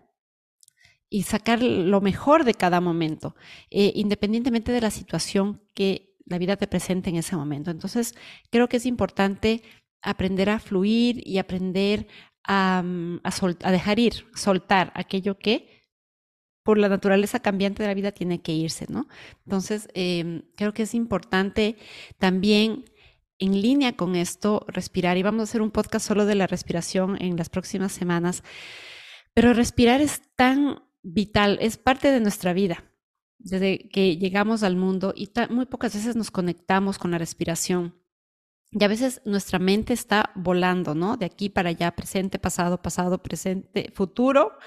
y 1.09 1.23
sacar 1.23 1.63
lo 1.63 2.01
mejor 2.01 2.45
de 2.45 2.55
cada 2.55 2.81
momento, 2.81 3.37
eh, 3.71 3.93
independientemente 3.95 4.73
de 4.73 4.81
la 4.81 4.91
situación 4.91 5.63
que 5.75 6.17
la 6.25 6.39
vida 6.39 6.57
te 6.57 6.67
presente 6.67 7.11
en 7.11 7.17
ese 7.17 7.37
momento. 7.37 7.71
Entonces, 7.71 8.15
creo 8.51 8.69
que 8.69 8.79
es 8.79 8.87
importante 8.87 9.63
aprender 10.03 10.51
a 10.51 10.59
fluir 10.59 11.23
y 11.27 11.39
aprender 11.39 12.09
a, 12.45 12.83
mm, 12.85 13.21
dejar 13.71 13.99
ir, 13.99 14.27
soltar 14.35 14.93
aquello 14.95 15.39
que 15.39 15.77
por 16.63 16.79
la 16.79 16.89
naturaleza 16.89 17.41
cambiante 17.41 17.83
de 17.83 17.89
la 17.89 17.95
vida 17.95 18.11
tiene 18.11 18.43
que 18.43 18.53
irse, 18.53 18.87
¿no? 18.89 19.07
Entonces, 19.45 19.89
em, 19.95 20.43
creo 20.57 20.73
que 20.75 20.83
es 20.83 20.95
importante 20.95 21.77
también 22.19 22.85
en 23.39 23.61
línea 23.61 23.97
con 23.97 24.17
esto 24.17 24.65
respirar 24.69 25.17
y 25.17 25.23
vamos 25.23 25.41
a 25.41 25.45
hacer 25.45 25.63
un 25.63 25.71
podcast 25.71 26.07
solo 26.07 26.27
de 26.27 26.35
la 26.35 26.47
respiración 26.47 27.21
en 27.21 27.37
las 27.37 27.49
próximas 27.49 27.93
semanas, 27.93 28.43
pero 29.35 29.53
respirar 29.53 30.01
es 30.01 30.23
tan 30.37 30.83
vital, 31.03 31.59
es 31.61 31.77
parte 31.77 32.11
de 32.11 32.21
nuestra 32.21 32.53
vida 32.53 32.85
desde 33.39 33.89
que 33.91 34.17
llegamos 34.17 34.63
al 34.63 34.77
mundo 34.77 35.13
y 35.17 35.31
muy 35.51 35.67
pocas 35.67 35.95
veces 35.95 36.17
nos 36.17 36.31
conectamos 36.31 36.99
con 36.99 37.11
la 37.11 37.19
respiración. 37.19 37.95
Y 38.73 38.83
a 38.83 38.89
veces 38.89 39.23
nuestra 39.25 39.59
mente 39.59 39.93
está 39.93 40.33
volando, 40.35 40.95
¿no? 40.95 41.17
De 41.17 41.27
aquí 41.27 41.49
para 41.49 41.71
allá, 41.71 41.95
presente, 41.95 42.39
pasado, 42.39 42.83
pasado, 42.83 43.23
presente, 43.23 43.93
futuro, 43.95 44.59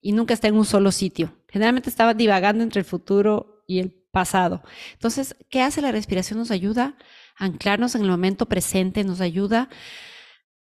y 0.00 0.12
nunca 0.12 0.34
está 0.34 0.48
en 0.48 0.56
un 0.56 0.64
solo 0.64 0.90
sitio. 0.90 1.36
Generalmente 1.48 1.88
estaba 1.88 2.14
divagando 2.14 2.64
entre 2.64 2.80
el 2.80 2.84
futuro 2.84 3.64
y 3.66 3.78
el 3.78 3.92
pasado. 3.92 4.62
Entonces, 4.92 5.36
¿qué 5.48 5.62
hace 5.62 5.80
la 5.80 5.92
respiración? 5.92 6.38
Nos 6.38 6.50
ayuda 6.50 6.96
anclarnos 7.38 7.94
en 7.94 8.02
el 8.02 8.10
momento 8.10 8.46
presente, 8.46 9.04
nos 9.04 9.20
ayuda, 9.20 9.68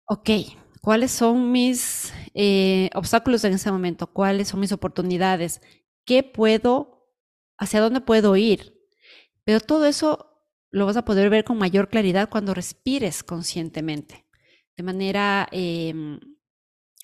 ok, 0.06 0.30
¿cuáles 0.82 1.12
son 1.12 1.52
mis 1.52 2.14
eh, 2.34 2.90
obstáculos 2.96 3.44
en 3.44 3.54
ese 3.54 3.72
momento? 3.72 4.08
¿Cuáles 4.08 4.50
son 4.50 4.60
mis 4.60 4.72
oportunidades? 4.72 5.62
¿Qué 6.06 6.24
puedo, 6.24 7.08
hacia 7.58 7.82
dónde 7.82 8.02
puedo 8.02 8.36
ir? 8.36 8.74
Pero 9.44 9.60
todo 9.60 9.86
eso 9.86 10.30
lo 10.72 10.86
vas 10.86 10.98
a 10.98 11.06
poder 11.06 11.30
ver 11.30 11.44
con 11.44 11.58
mayor 11.58 11.90
claridad 11.90 12.30
cuando 12.30 12.54
respires 12.54 13.24
conscientemente, 13.24 14.26
de 14.78 14.84
manera 14.84 15.48
em, 15.52 16.20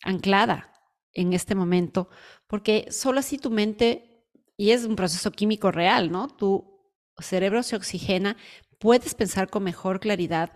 anclada 0.04 0.72
en 1.14 1.34
este 1.34 1.56
momento, 1.56 2.10
porque 2.48 2.88
solo 2.92 3.20
así 3.20 3.38
tu 3.38 3.50
mente, 3.50 4.28
y 4.58 4.72
es 4.72 4.86
un 4.86 4.96
proceso 4.96 5.32
químico 5.32 5.72
real, 5.72 6.12
¿no? 6.12 6.28
Tu 6.28 6.76
cerebro 7.20 7.64
se 7.64 7.76
oxigena, 7.76 8.38
puedes 8.80 9.16
pensar 9.16 9.50
con 9.50 9.64
mejor 9.64 10.00
claridad 10.00 10.52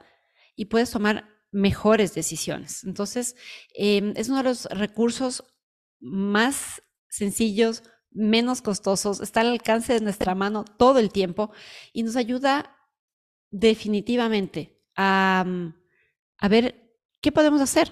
y 0.55 0.65
puedes 0.65 0.91
tomar 0.91 1.30
mejores 1.51 2.13
decisiones. 2.13 2.84
Entonces, 2.84 3.36
em, 3.74 4.13
es 4.15 4.30
uno 4.30 4.38
de 4.38 4.43
los 4.43 4.65
recursos 4.65 5.43
más 5.99 6.84
sencillos, 7.09 7.84
menos 8.11 8.61
costosos, 8.61 9.22
está 9.22 9.41
al 9.41 9.47
alcance 9.51 9.93
de 9.93 10.01
nuestra 10.01 10.36
mano 10.36 10.63
todo 10.65 10.99
el 10.99 11.11
tiempo 11.11 11.51
y 11.93 12.03
nos 12.03 12.15
ayuda 12.15 12.76
definitivamente 13.51 14.80
a, 14.95 15.43
mm, 15.45 15.74
a 16.38 16.47
ver 16.47 16.97
qué 17.22 17.32
podemos 17.32 17.61
hacer 17.61 17.91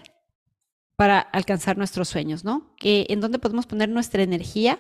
para 0.95 1.19
alcanzar 1.19 1.78
nuestros 1.78 2.09
sueños, 2.09 2.43
¿no? 2.43 2.75
Que, 2.78 3.05
en 3.09 3.19
dónde 3.21 3.39
podemos 3.39 3.67
poner 3.67 3.89
nuestra 3.89 4.23
energía, 4.23 4.80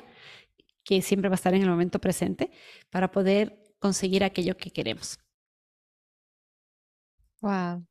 que 0.83 1.01
siempre 1.01 1.29
va 1.29 1.33
a 1.33 1.37
estar 1.37 1.53
en 1.53 1.61
el 1.61 1.69
momento 1.69 1.99
presente, 1.99 2.51
para 2.89 3.11
poder 3.11 3.63
conseguir 3.79 4.23
aquello 4.23 4.57
que 4.57 4.71
queremos. 4.71 5.19
Wow. 7.41 7.85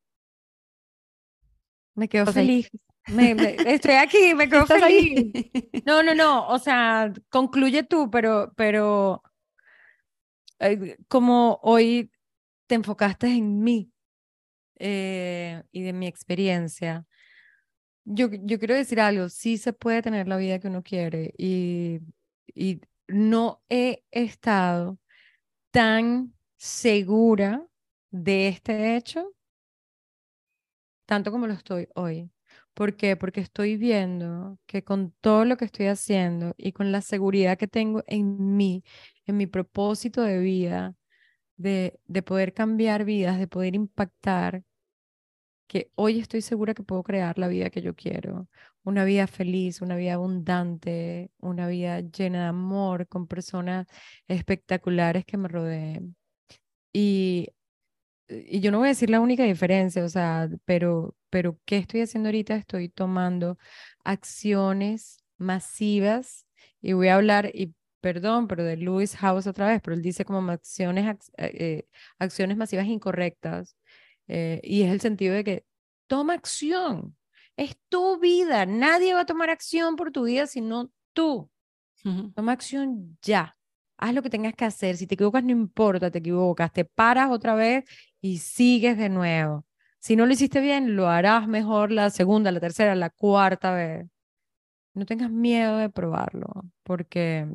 Me 1.95 2.09
quedo 2.09 2.27
feliz. 2.27 2.71
estoy 3.07 3.95
aquí, 3.95 4.35
me 4.35 4.49
quedo 4.49 4.67
feliz. 4.67 5.33
No, 5.87 6.03
no, 6.03 6.15
no. 6.15 6.49
O 6.49 6.59
sea, 6.59 7.13
concluye 7.31 7.85
tú, 7.85 8.11
pero, 8.11 8.53
pero 8.57 9.23
eh, 10.59 10.97
como 11.09 11.59
hoy 11.63 12.11
te 12.67 12.75
enfocaste 12.75 13.29
en 13.29 13.63
mí 13.63 13.93
eh, 14.79 15.63
y 15.73 15.83
de 15.83 15.93
mi 15.93 16.07
experiencia. 16.07 17.07
Yo, 18.05 18.29
yo 18.31 18.59
quiero 18.59 18.75
decir 18.75 19.01
algo, 19.01 19.29
sí 19.29 19.59
se 19.59 19.73
puede 19.73 20.03
tener 20.03 20.29
la 20.29 20.37
vida 20.37 20.59
que 20.59 20.69
uno 20.69 20.83
quiere 20.83 21.33
y, 21.39 22.01
y 22.55 22.81
no 23.09 23.63
he 23.69 24.05
estado 24.11 24.99
tan 25.71 26.35
segura 26.57 27.67
de 28.11 28.49
este 28.49 28.97
hecho 28.97 29.36
tanto 31.07 31.33
como 31.33 31.47
lo 31.47 31.55
estoy 31.55 31.89
hoy. 31.95 32.31
¿Por 32.75 32.97
qué? 32.97 33.17
Porque 33.17 33.41
estoy 33.41 33.77
viendo 33.77 34.59
que 34.67 34.85
con 34.85 35.13
todo 35.21 35.45
lo 35.45 35.57
que 35.57 35.65
estoy 35.67 35.87
haciendo 35.87 36.55
y 36.59 36.73
con 36.73 36.93
la 36.93 37.01
seguridad 37.03 37.59
que 37.59 37.69
tengo 37.69 38.05
en 38.07 38.57
mí, 38.57 38.85
en 39.27 39.37
mi 39.39 39.47
propósito 39.47 40.23
de 40.23 40.39
vida, 40.41 40.95
de, 41.57 42.01
de 42.07 42.23
poder 42.23 42.55
cambiar 42.55 43.05
vidas, 43.05 43.39
de 43.39 43.49
poder 43.49 43.75
impactar, 43.75 44.63
que 45.67 45.91
hoy 45.97 46.21
estoy 46.21 46.43
segura 46.43 46.75
que 46.75 46.83
puedo 46.83 47.03
crear 47.03 47.39
la 47.39 47.49
vida 47.49 47.71
que 47.71 47.83
yo 47.83 47.95
quiero, 47.95 48.49
una 48.85 49.05
vida 49.05 49.27
feliz, 49.27 49.81
una 49.83 49.97
vida 49.97 50.15
abundante, 50.15 51.31
una 51.39 51.67
vida 51.69 52.01
llena 52.01 52.43
de 52.43 52.49
amor, 52.49 53.09
con 53.09 53.27
personas 53.27 53.87
espectaculares 54.29 55.25
que 55.25 55.37
me 55.37 55.49
rodeen. 55.49 56.17
Y, 56.93 57.51
y 58.29 58.61
yo 58.61 58.71
no 58.71 58.79
voy 58.79 58.89
a 58.89 58.91
decir 58.91 59.11
la 59.11 59.21
única 59.21 59.45
diferencia, 59.45 60.05
o 60.05 60.09
sea, 60.09 60.49
pero, 60.65 61.17
pero 61.31 61.59
¿qué 61.65 61.79
estoy 61.79 62.01
haciendo 62.01 62.29
ahorita? 62.29 62.57
Estoy 62.57 62.89
tomando 62.89 63.59
acciones 64.05 65.19
masivas 65.39 66.47
y 66.81 66.93
voy 66.93 67.09
a 67.09 67.17
hablar, 67.17 67.51
y 67.55 67.75
perdón, 68.01 68.49
pero 68.49 68.65
de 68.65 68.77
Lewis 68.77 69.17
House 69.17 69.47
otra 69.47 69.69
vez, 69.69 69.81
pero 69.83 69.95
él 69.97 70.03
dice 70.03 70.25
como 70.25 70.51
acciones, 70.51 71.33
eh, 71.37 71.53
eh, 71.55 71.89
acciones 72.19 72.57
masivas 72.57 72.87
incorrectas. 72.87 73.77
Eh, 74.29 74.61
y 74.63 74.83
es 74.83 74.93
el 74.93 75.01
sentido 75.01 75.35
de 75.35 75.45
que 75.45 75.67
toma 76.07 76.35
acción. 76.35 77.17
Es 77.57 77.77
tu 77.89 78.19
vida. 78.19 78.67
Nadie 78.67 79.15
va 79.15 79.21
a 79.21 79.27
tomar 79.27 79.51
acción 79.51 79.97
por 79.97 80.13
tu 80.13 80.25
vida 80.25 80.47
sino 80.47 80.91
tú. 81.13 81.51
Toma 82.35 82.53
acción 82.53 83.19
ya. 83.23 83.57
Haz 83.99 84.15
lo 84.15 84.23
que 84.23 84.31
tengas 84.31 84.55
que 84.55 84.65
hacer. 84.65 84.97
Si 84.97 85.07
te 85.07 85.15
equivocas, 85.15 85.45
no 85.45 85.51
importa, 85.53 86.11
te 86.11 86.19
equivocas. 86.19 86.73
Te 86.73 86.85
paras 86.85 87.31
otra 87.31 87.55
vez 87.55 87.85
y 88.21 88.39
sigues 88.39 88.99
de 88.99 89.09
nuevo. 89.09 89.65
Si 90.01 90.17
no 90.17 90.27
lo 90.27 90.33
hiciste 90.33 90.61
bien, 90.61 90.97
lo 90.97 91.09
harás 91.09 91.49
mejor 91.49 91.91
la 91.91 92.11
segunda, 92.11 92.53
la 92.53 92.61
tercera, 92.61 92.95
la 92.95 93.11
cuarta 93.11 93.73
vez. 93.73 94.07
No 94.95 95.07
tengas 95.07 95.31
miedo 95.31 95.79
de 95.79 95.91
probarlo, 95.91 96.47
porque 96.83 97.47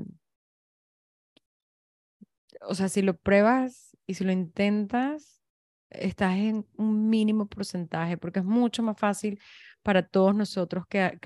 o 2.61 2.75
sea, 2.75 2.89
si 2.89 3.01
lo 3.01 3.15
pruebas 3.17 3.97
y 4.05 4.13
si 4.15 4.23
lo 4.23 4.31
intentas, 4.31 5.41
estás 5.89 6.35
en 6.37 6.65
un 6.77 7.09
mínimo 7.09 7.47
porcentaje, 7.47 8.17
porque 8.17 8.39
es 8.39 8.45
mucho 8.45 8.83
más 8.83 8.97
fácil 8.97 9.39
para 9.83 10.07
todos 10.07 10.35
nosotros 10.35 10.85
que 10.87 11.19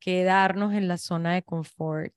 quedarnos 0.00 0.72
en 0.72 0.88
la 0.88 0.96
zona 0.96 1.34
de 1.34 1.42
confort. 1.42 2.14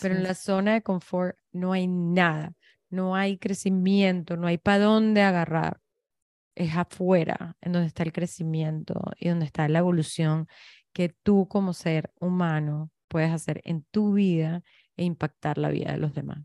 Pero 0.00 0.14
en 0.14 0.22
la 0.22 0.34
zona 0.34 0.74
de 0.74 0.82
confort 0.82 1.36
no 1.52 1.72
hay 1.72 1.86
nada, 1.86 2.54
no 2.90 3.14
hay 3.14 3.38
crecimiento, 3.38 4.36
no 4.36 4.46
hay 4.46 4.58
para 4.58 4.84
dónde 4.84 5.22
agarrar. 5.22 5.80
Es 6.54 6.76
afuera 6.76 7.56
en 7.62 7.72
donde 7.72 7.88
está 7.88 8.02
el 8.02 8.12
crecimiento 8.12 9.00
y 9.18 9.28
donde 9.28 9.46
está 9.46 9.68
la 9.68 9.78
evolución 9.78 10.48
que 10.92 11.08
tú 11.08 11.48
como 11.48 11.72
ser 11.72 12.12
humano 12.20 12.90
puedes 13.08 13.32
hacer 13.32 13.60
en 13.64 13.84
tu 13.90 14.14
vida 14.14 14.62
e 14.96 15.04
impactar 15.04 15.58
la 15.58 15.70
vida 15.70 15.92
de 15.92 15.98
los 15.98 16.14
demás. 16.14 16.38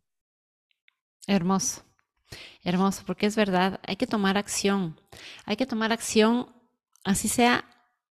Hermoso, 1.28 1.84
hermoso, 2.64 3.04
porque 3.06 3.26
es 3.26 3.36
verdad, 3.36 3.80
hay 3.86 3.98
que 3.98 4.08
tomar 4.08 4.38
acción, 4.38 5.00
hay 5.46 5.58
que 5.58 5.66
tomar 5.66 5.92
acción, 5.92 6.54
así 7.04 7.28
sea 7.28 7.66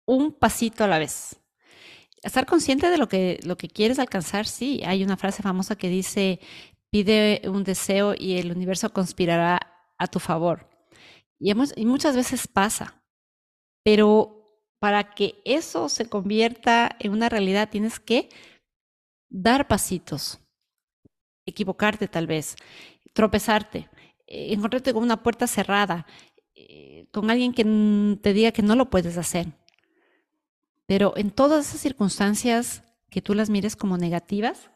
un 0.05 0.31
pasito 0.31 0.83
a 0.83 0.87
la 0.87 0.99
vez. 0.99 1.39
Estar 2.21 2.45
consciente 2.45 2.89
de 2.89 2.97
lo 2.97 3.07
que, 3.07 3.39
lo 3.43 3.57
que 3.57 3.69
quieres 3.69 3.97
alcanzar, 3.97 4.45
sí, 4.45 4.81
hay 4.85 5.03
una 5.03 5.17
frase 5.17 5.41
famosa 5.41 5.75
que 5.75 5.89
dice, 5.89 6.39
pide 6.89 7.41
un 7.45 7.63
deseo 7.63 8.13
y 8.17 8.37
el 8.37 8.51
universo 8.51 8.91
conspirará 8.91 9.59
a 9.97 10.07
tu 10.07 10.19
favor. 10.19 10.69
Y, 11.39 11.51
y 11.51 11.85
muchas 11.85 12.15
veces 12.15 12.47
pasa, 12.47 13.03
pero 13.83 14.39
para 14.79 15.13
que 15.13 15.41
eso 15.45 15.89
se 15.89 16.07
convierta 16.07 16.95
en 16.99 17.11
una 17.11 17.29
realidad 17.29 17.69
tienes 17.69 17.99
que 17.99 18.29
dar 19.29 19.67
pasitos, 19.67 20.39
equivocarte 21.45 22.07
tal 22.07 22.27
vez, 22.27 22.55
tropezarte, 23.13 23.89
eh, 24.27 24.53
encontrarte 24.53 24.93
con 24.93 25.03
una 25.03 25.21
puerta 25.21 25.47
cerrada, 25.47 26.05
eh, 26.55 27.07
con 27.11 27.29
alguien 27.29 27.53
que 27.53 27.63
te 28.21 28.33
diga 28.33 28.51
que 28.51 28.61
no 28.61 28.75
lo 28.75 28.89
puedes 28.89 29.17
hacer. 29.17 29.47
Pero 30.85 31.13
en 31.17 31.31
todas 31.31 31.69
esas 31.69 31.81
circunstancias 31.81 32.83
que 33.09 33.21
tú 33.21 33.33
las 33.33 33.49
mires 33.49 33.75
como 33.75 33.97
negativas, 33.97 34.71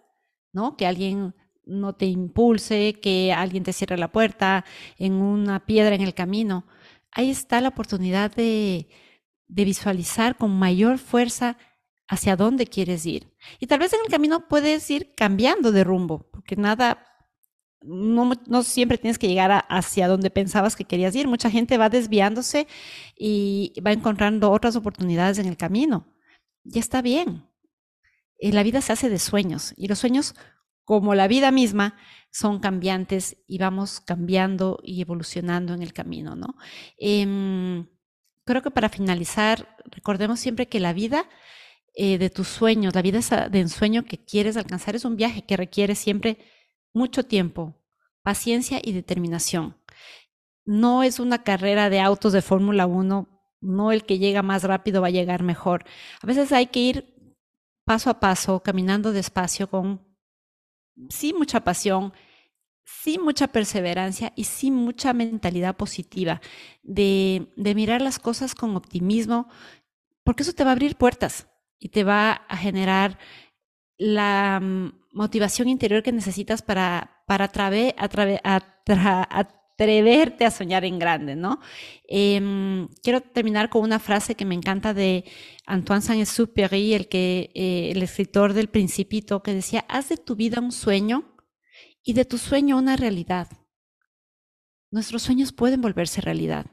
¿no? 0.51 0.77
Que 0.77 0.85
alguien 0.85 1.33
no 1.65 1.93
te 1.93 2.05
impulse, 2.05 2.99
que 3.01 3.33
alguien 3.33 3.63
te 3.63 3.73
cierre 3.73 3.97
la 3.97 4.11
puerta, 4.11 4.65
en 4.97 5.13
una 5.13 5.65
piedra 5.65 5.95
en 5.95 6.01
el 6.01 6.13
camino. 6.13 6.65
Ahí 7.11 7.29
está 7.29 7.61
la 7.61 7.69
oportunidad 7.69 8.33
de, 8.33 8.87
de 9.47 9.65
visualizar 9.65 10.37
con 10.37 10.51
mayor 10.57 10.97
fuerza 10.97 11.57
hacia 12.07 12.35
dónde 12.35 12.67
quieres 12.67 13.05
ir. 13.05 13.31
Y 13.59 13.67
tal 13.67 13.79
vez 13.79 13.93
en 13.93 13.99
el 14.05 14.11
camino 14.11 14.47
puedes 14.47 14.89
ir 14.89 15.13
cambiando 15.15 15.71
de 15.71 15.83
rumbo, 15.83 16.29
porque 16.31 16.55
nada, 16.55 17.05
no, 17.81 18.31
no 18.47 18.63
siempre 18.63 18.97
tienes 18.97 19.17
que 19.17 19.27
llegar 19.27 19.65
hacia 19.69 20.07
donde 20.07 20.29
pensabas 20.29 20.75
que 20.75 20.85
querías 20.85 21.15
ir. 21.15 21.27
Mucha 21.27 21.49
gente 21.49 21.77
va 21.77 21.89
desviándose 21.89 22.67
y 23.17 23.73
va 23.85 23.91
encontrando 23.91 24.51
otras 24.51 24.75
oportunidades 24.75 25.39
en 25.39 25.47
el 25.47 25.57
camino. 25.57 26.07
Y 26.63 26.79
está 26.79 27.01
bien. 27.01 27.47
Eh, 28.39 28.51
la 28.51 28.63
vida 28.63 28.81
se 28.81 28.93
hace 28.93 29.09
de 29.09 29.19
sueños 29.19 29.73
y 29.77 29.87
los 29.87 29.99
sueños, 29.99 30.35
como 30.85 31.15
la 31.15 31.27
vida 31.27 31.51
misma, 31.51 31.95
son 32.31 32.59
cambiantes 32.59 33.37
y 33.47 33.59
vamos 33.59 33.99
cambiando 33.99 34.79
y 34.83 35.01
evolucionando 35.01 35.73
en 35.73 35.83
el 35.83 35.93
camino, 35.93 36.35
¿no? 36.35 36.55
Em, 36.97 37.87
creo 38.43 38.61
que 38.61 38.71
para 38.71 38.89
finalizar, 38.89 39.77
recordemos 39.85 40.39
siempre 40.39 40.67
que 40.67 40.79
la 40.79 40.93
vida 40.93 41.29
eh, 41.95 42.17
de 42.17 42.29
tus 42.31 42.47
sueños, 42.47 42.95
la 42.95 43.03
vida 43.03 43.19
de 43.49 43.59
ensueño 43.59 44.03
que 44.03 44.17
quieres 44.17 44.57
alcanzar 44.57 44.95
es 44.95 45.05
un 45.05 45.15
viaje 45.15 45.45
que 45.45 45.57
requiere 45.57 45.93
siempre 45.93 46.39
mucho 46.91 47.23
tiempo, 47.23 47.75
paciencia 48.23 48.79
y 48.83 48.93
determinación. 48.93 49.77
No 50.65 51.03
es 51.03 51.19
una 51.19 51.43
carrera 51.43 51.89
de 51.91 51.99
autos 51.99 52.33
de 52.33 52.41
Fórmula 52.41 52.87
1, 52.87 53.27
no 53.61 53.91
el 53.91 54.05
que 54.05 54.17
llega 54.17 54.41
más 54.41 54.63
rápido 54.63 55.01
va 55.01 55.07
a 55.07 55.11
llegar 55.11 55.43
mejor. 55.43 55.85
A 56.21 56.27
veces 56.27 56.51
hay 56.51 56.67
que 56.67 56.79
ir 56.79 57.15
paso 57.85 58.09
a 58.09 58.19
paso, 58.19 58.61
caminando 58.63 59.11
despacio 59.11 59.69
con 59.69 60.12
sí 61.09 61.33
mucha 61.33 61.63
pasión, 61.63 62.13
sí 62.85 63.17
mucha 63.19 63.47
perseverancia 63.47 64.33
y 64.35 64.45
sí 64.45 64.71
mucha 64.71 65.13
mentalidad 65.13 65.75
positiva 65.75 66.41
de, 66.83 67.51
de 67.55 67.75
mirar 67.75 68.01
las 68.01 68.19
cosas 68.19 68.55
con 68.55 68.75
optimismo, 68.75 69.47
porque 70.23 70.43
eso 70.43 70.53
te 70.53 70.63
va 70.63 70.71
a 70.71 70.73
abrir 70.73 70.95
puertas 70.95 71.47
y 71.79 71.89
te 71.89 72.03
va 72.03 72.31
a 72.47 72.57
generar 72.57 73.19
la 73.97 74.59
mm, 74.61 74.93
motivación 75.11 75.69
interior 75.69 76.03
que 76.03 76.11
necesitas 76.11 76.61
para, 76.61 77.23
para 77.27 77.45
atreve, 77.45 77.95
atreverte 79.83 80.45
a 80.45 80.51
soñar 80.51 80.85
en 80.85 80.99
grande, 80.99 81.35
¿no? 81.35 81.59
Em, 82.07 82.87
quiero 83.01 83.21
terminar 83.21 83.69
con 83.69 83.83
una 83.83 83.99
frase 83.99 84.35
que 84.35 84.45
me 84.45 84.55
encanta 84.55 84.93
de 84.93 85.25
Antoine 85.65 86.01
Saint-Exupéry, 86.01 86.93
el, 86.93 87.07
eh, 87.11 87.91
el 87.91 88.01
escritor 88.01 88.53
del 88.53 88.69
Principito, 88.69 89.43
que 89.43 89.53
decía, 89.53 89.85
haz 89.87 90.09
de 90.09 90.17
tu 90.17 90.35
vida 90.35 90.59
un 90.59 90.71
sueño 90.71 91.35
y 92.03 92.13
de 92.13 92.25
tu 92.25 92.37
sueño 92.37 92.77
una 92.77 92.95
realidad. 92.95 93.47
Nuestros 94.91 95.23
sueños 95.23 95.51
pueden 95.51 95.81
volverse 95.81 96.21
realidad. 96.21 96.67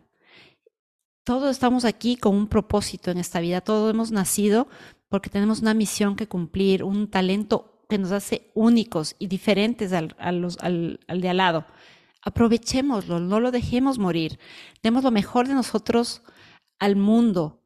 Todos 1.24 1.50
estamos 1.50 1.84
aquí 1.84 2.16
con 2.16 2.34
un 2.34 2.48
propósito 2.48 3.11
en 3.11 3.18
esta 3.18 3.40
vida, 3.40 3.61
todos 3.61 3.92
hemos 3.92 4.11
nacido 4.11 4.68
porque 5.08 5.30
tenemos 5.30 5.61
una 5.61 5.74
misión 5.74 6.16
que 6.16 6.28
cumplir, 6.28 6.84
un 6.84 7.08
talento 7.11 7.84
que 7.88 7.98
nos 7.98 8.12
hace 8.12 8.50
únicos 8.54 9.16
y 9.18 9.26
diferentes 9.26 9.92
al, 9.92 10.14
al, 10.18 11.00
al 11.06 11.20
de 11.20 11.28
al 11.28 11.36
lado. 11.36 11.66
Aprovechémoslo, 12.22 13.20
no 13.20 13.40
lo 13.40 13.50
dejemos 13.50 13.98
morir. 13.98 14.38
Demos 14.82 15.04
lo 15.04 15.10
mejor 15.10 15.48
de 15.48 15.54
nosotros 15.54 16.22
al 16.78 16.96
mundo 16.96 17.64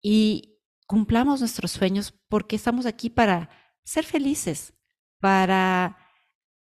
y 0.00 0.60
cumplamos 0.86 1.40
nuestros 1.40 1.72
sueños 1.72 2.12
porque 2.28 2.56
estamos 2.56 2.86
aquí 2.86 3.10
para 3.10 3.50
ser 3.84 4.04
felices, 4.04 4.74
para 5.20 5.96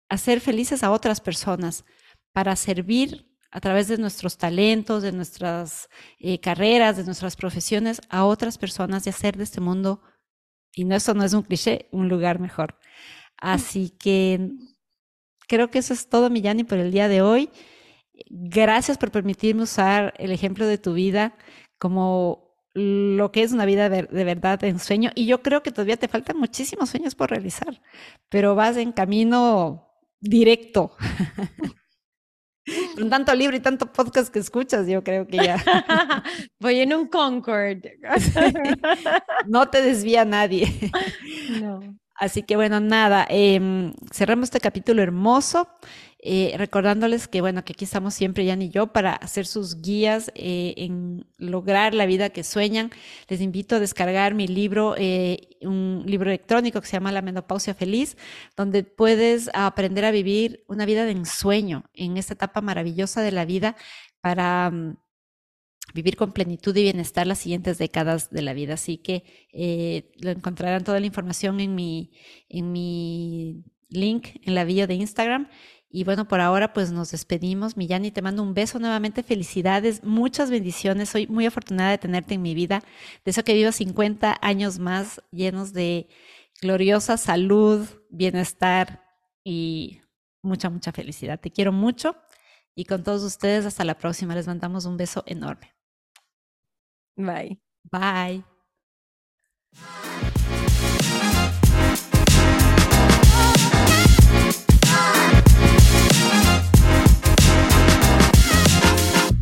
hacer 0.10 0.42
felices 0.42 0.84
a 0.84 0.92
otras 0.92 1.22
personas, 1.22 1.86
para 2.34 2.56
servir 2.56 3.28
a 3.52 3.60
través 3.60 3.88
de 3.88 3.98
nuestros 3.98 4.38
talentos, 4.38 5.04
de 5.04 5.12
nuestras 5.12 5.90
eh, 6.20 6.40
carreras, 6.40 6.98
de 6.98 7.04
nuestras 7.06 7.36
profesiones 7.36 8.02
a 8.10 8.26
otras 8.26 8.58
personas 8.58 9.06
y 9.08 9.10
hacer 9.10 9.38
de 9.38 9.44
este 9.44 9.62
mundo, 9.62 10.02
y 10.74 10.86
no, 10.86 10.96
eso 10.96 11.14
no 11.16 11.24
es 11.24 11.34
un 11.34 11.42
cliché, 11.42 11.88
un 11.92 12.08
lugar 12.08 12.40
mejor. 12.40 12.74
Mm. 12.74 13.36
Así 13.38 13.90
que 13.90 14.52
creo 15.48 15.70
que 15.70 15.80
eso 15.80 15.94
es 15.94 16.10
todo, 16.10 16.30
Millani, 16.30 16.64
por 16.64 16.78
el 16.78 16.92
día 16.92 17.08
de 17.08 17.22
hoy. 17.22 17.50
Gracias 18.30 18.98
por 18.98 19.12
permitirme 19.12 19.64
usar 19.64 20.14
el 20.18 20.32
ejemplo 20.32 20.66
de 20.66 20.78
tu 20.78 20.94
vida 20.94 21.36
como 21.78 22.48
lo 22.74 23.32
que 23.32 23.42
es 23.42 23.54
una 23.54 23.66
vida 23.66 23.90
de, 23.90 24.04
verdad 24.24 24.64
en 24.64 24.80
sueño. 24.80 25.12
Y 25.16 25.26
yo 25.26 25.42
creo 25.42 25.64
que 25.64 25.72
todavía 25.72 25.98
te 25.98 26.08
faltan 26.08 26.38
muchísimos 26.38 26.90
sueños 26.90 27.16
por 27.16 27.32
realizar, 27.32 27.82
pero 28.30 28.54
vas 28.54 28.78
en 28.78 28.92
camino 28.92 29.88
directo. 30.20 30.96
Con 32.96 33.10
tanto 33.10 33.34
libro 33.34 33.56
y 33.56 33.62
tanto 33.62 33.92
podcast 33.92 34.32
que 34.32 34.40
escuchas, 34.40 34.88
yo 34.88 35.04
creo 35.04 35.26
que 35.26 35.38
ya. 35.38 35.64
Voy 36.60 36.82
en 36.82 36.94
un 36.94 37.08
Concord. 37.08 37.80
no 39.48 39.70
te 39.70 39.82
desvía 39.82 40.26
nadie. 40.26 40.68
No. 41.62 41.80
Así 42.18 42.44
que 42.44 42.56
bueno, 42.56 42.80
nada, 42.80 43.28
eh, 43.30 43.94
cerramos 44.12 44.46
este 44.46 44.60
capítulo 44.60 45.04
hermoso, 45.04 45.70
eh, 46.20 46.56
recordándoles 46.58 47.28
que 47.28 47.42
bueno, 47.42 47.64
que 47.64 47.74
aquí 47.74 47.86
estamos 47.86 48.14
siempre, 48.16 48.48
Jan 48.48 48.62
y 48.62 48.70
yo, 48.70 48.88
para 48.88 49.14
hacer 49.14 49.46
sus 49.46 49.82
guías 49.82 50.32
eh, 50.34 50.74
en 50.78 51.28
lograr 51.38 51.94
la 51.94 52.08
vida 52.08 52.30
que 52.32 52.44
sueñan. 52.44 52.90
Les 53.28 53.40
invito 53.40 53.76
a 53.76 53.80
descargar 53.80 54.34
mi 54.34 54.48
libro, 54.48 54.96
eh, 54.98 55.58
un 55.62 56.04
libro 56.08 56.30
electrónico 56.32 56.82
que 56.82 56.88
se 56.88 56.94
llama 56.94 57.12
La 57.12 57.22
Menopausia 57.22 57.76
Feliz, 57.76 58.18
donde 58.56 58.84
puedes 58.84 59.50
aprender 59.54 60.06
a 60.06 60.12
vivir 60.12 60.64
una 60.68 60.86
vida 60.86 61.06
de 61.06 61.12
ensueño 61.12 61.84
en 61.94 62.18
esta 62.18 62.34
etapa 62.34 62.62
maravillosa 62.62 63.22
de 63.22 63.32
la 63.32 63.46
vida 63.46 63.76
para... 64.22 64.72
Mm, 64.72 64.98
vivir 65.94 66.16
con 66.16 66.32
plenitud 66.32 66.76
y 66.76 66.84
bienestar 66.84 67.28
las 67.28 67.40
siguientes 67.40 67.78
décadas 67.78 68.30
de 68.30 68.42
la 68.42 68.54
vida. 68.54 68.76
Así 68.76 68.98
que 68.98 69.24
eh, 69.54 70.12
lo 70.20 70.32
encontrarán 70.32 70.84
toda 70.84 71.00
la 71.00 71.06
información 71.06 71.60
en 71.60 71.76
mi, 71.76 72.12
en 72.50 72.72
mi 72.72 73.64
link 73.90 74.28
en 74.44 74.56
la 74.56 74.64
bio 74.64 74.88
de 74.88 74.96
Instagram. 74.96 75.50
Y 75.90 76.04
bueno, 76.04 76.28
por 76.28 76.42
ahora 76.42 76.74
pues 76.74 76.92
nos 76.92 77.12
despedimos. 77.12 77.78
Millani, 77.78 78.12
te 78.12 78.22
mando 78.22 78.44
un 78.44 78.54
beso 78.54 78.78
nuevamente. 78.80 79.24
Felicidades, 79.24 80.04
muchas 80.04 80.50
bendiciones. 80.50 81.10
Soy 81.10 81.28
muy 81.28 81.46
afortunada 81.46 81.92
de 81.92 81.98
tenerte 81.98 82.34
en 82.34 82.42
mi 82.42 82.54
vida. 82.54 82.84
Deseo 83.24 83.44
que 83.44 83.54
vivas 83.54 83.76
50 83.78 84.38
años 84.42 84.80
más 84.80 85.22
llenos 85.32 85.74
de 85.74 86.10
gloriosa 86.62 87.18
salud, 87.18 87.88
bienestar 88.10 89.04
y 89.44 90.02
mucha, 90.42 90.70
mucha 90.70 90.92
felicidad. 90.92 91.40
Te 91.40 91.52
quiero 91.52 91.72
mucho. 91.72 92.18
Y 92.76 92.86
con 92.86 93.04
todos 93.04 93.24
ustedes, 93.24 93.66
hasta 93.66 93.84
la 93.86 93.98
próxima. 93.98 94.36
Les 94.36 94.46
mandamos 94.46 94.86
un 94.86 94.98
beso 94.98 95.24
enorme. 95.26 95.77
Bye. 97.18 97.58
Bye. 97.92 98.44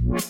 Bye. 0.07 0.21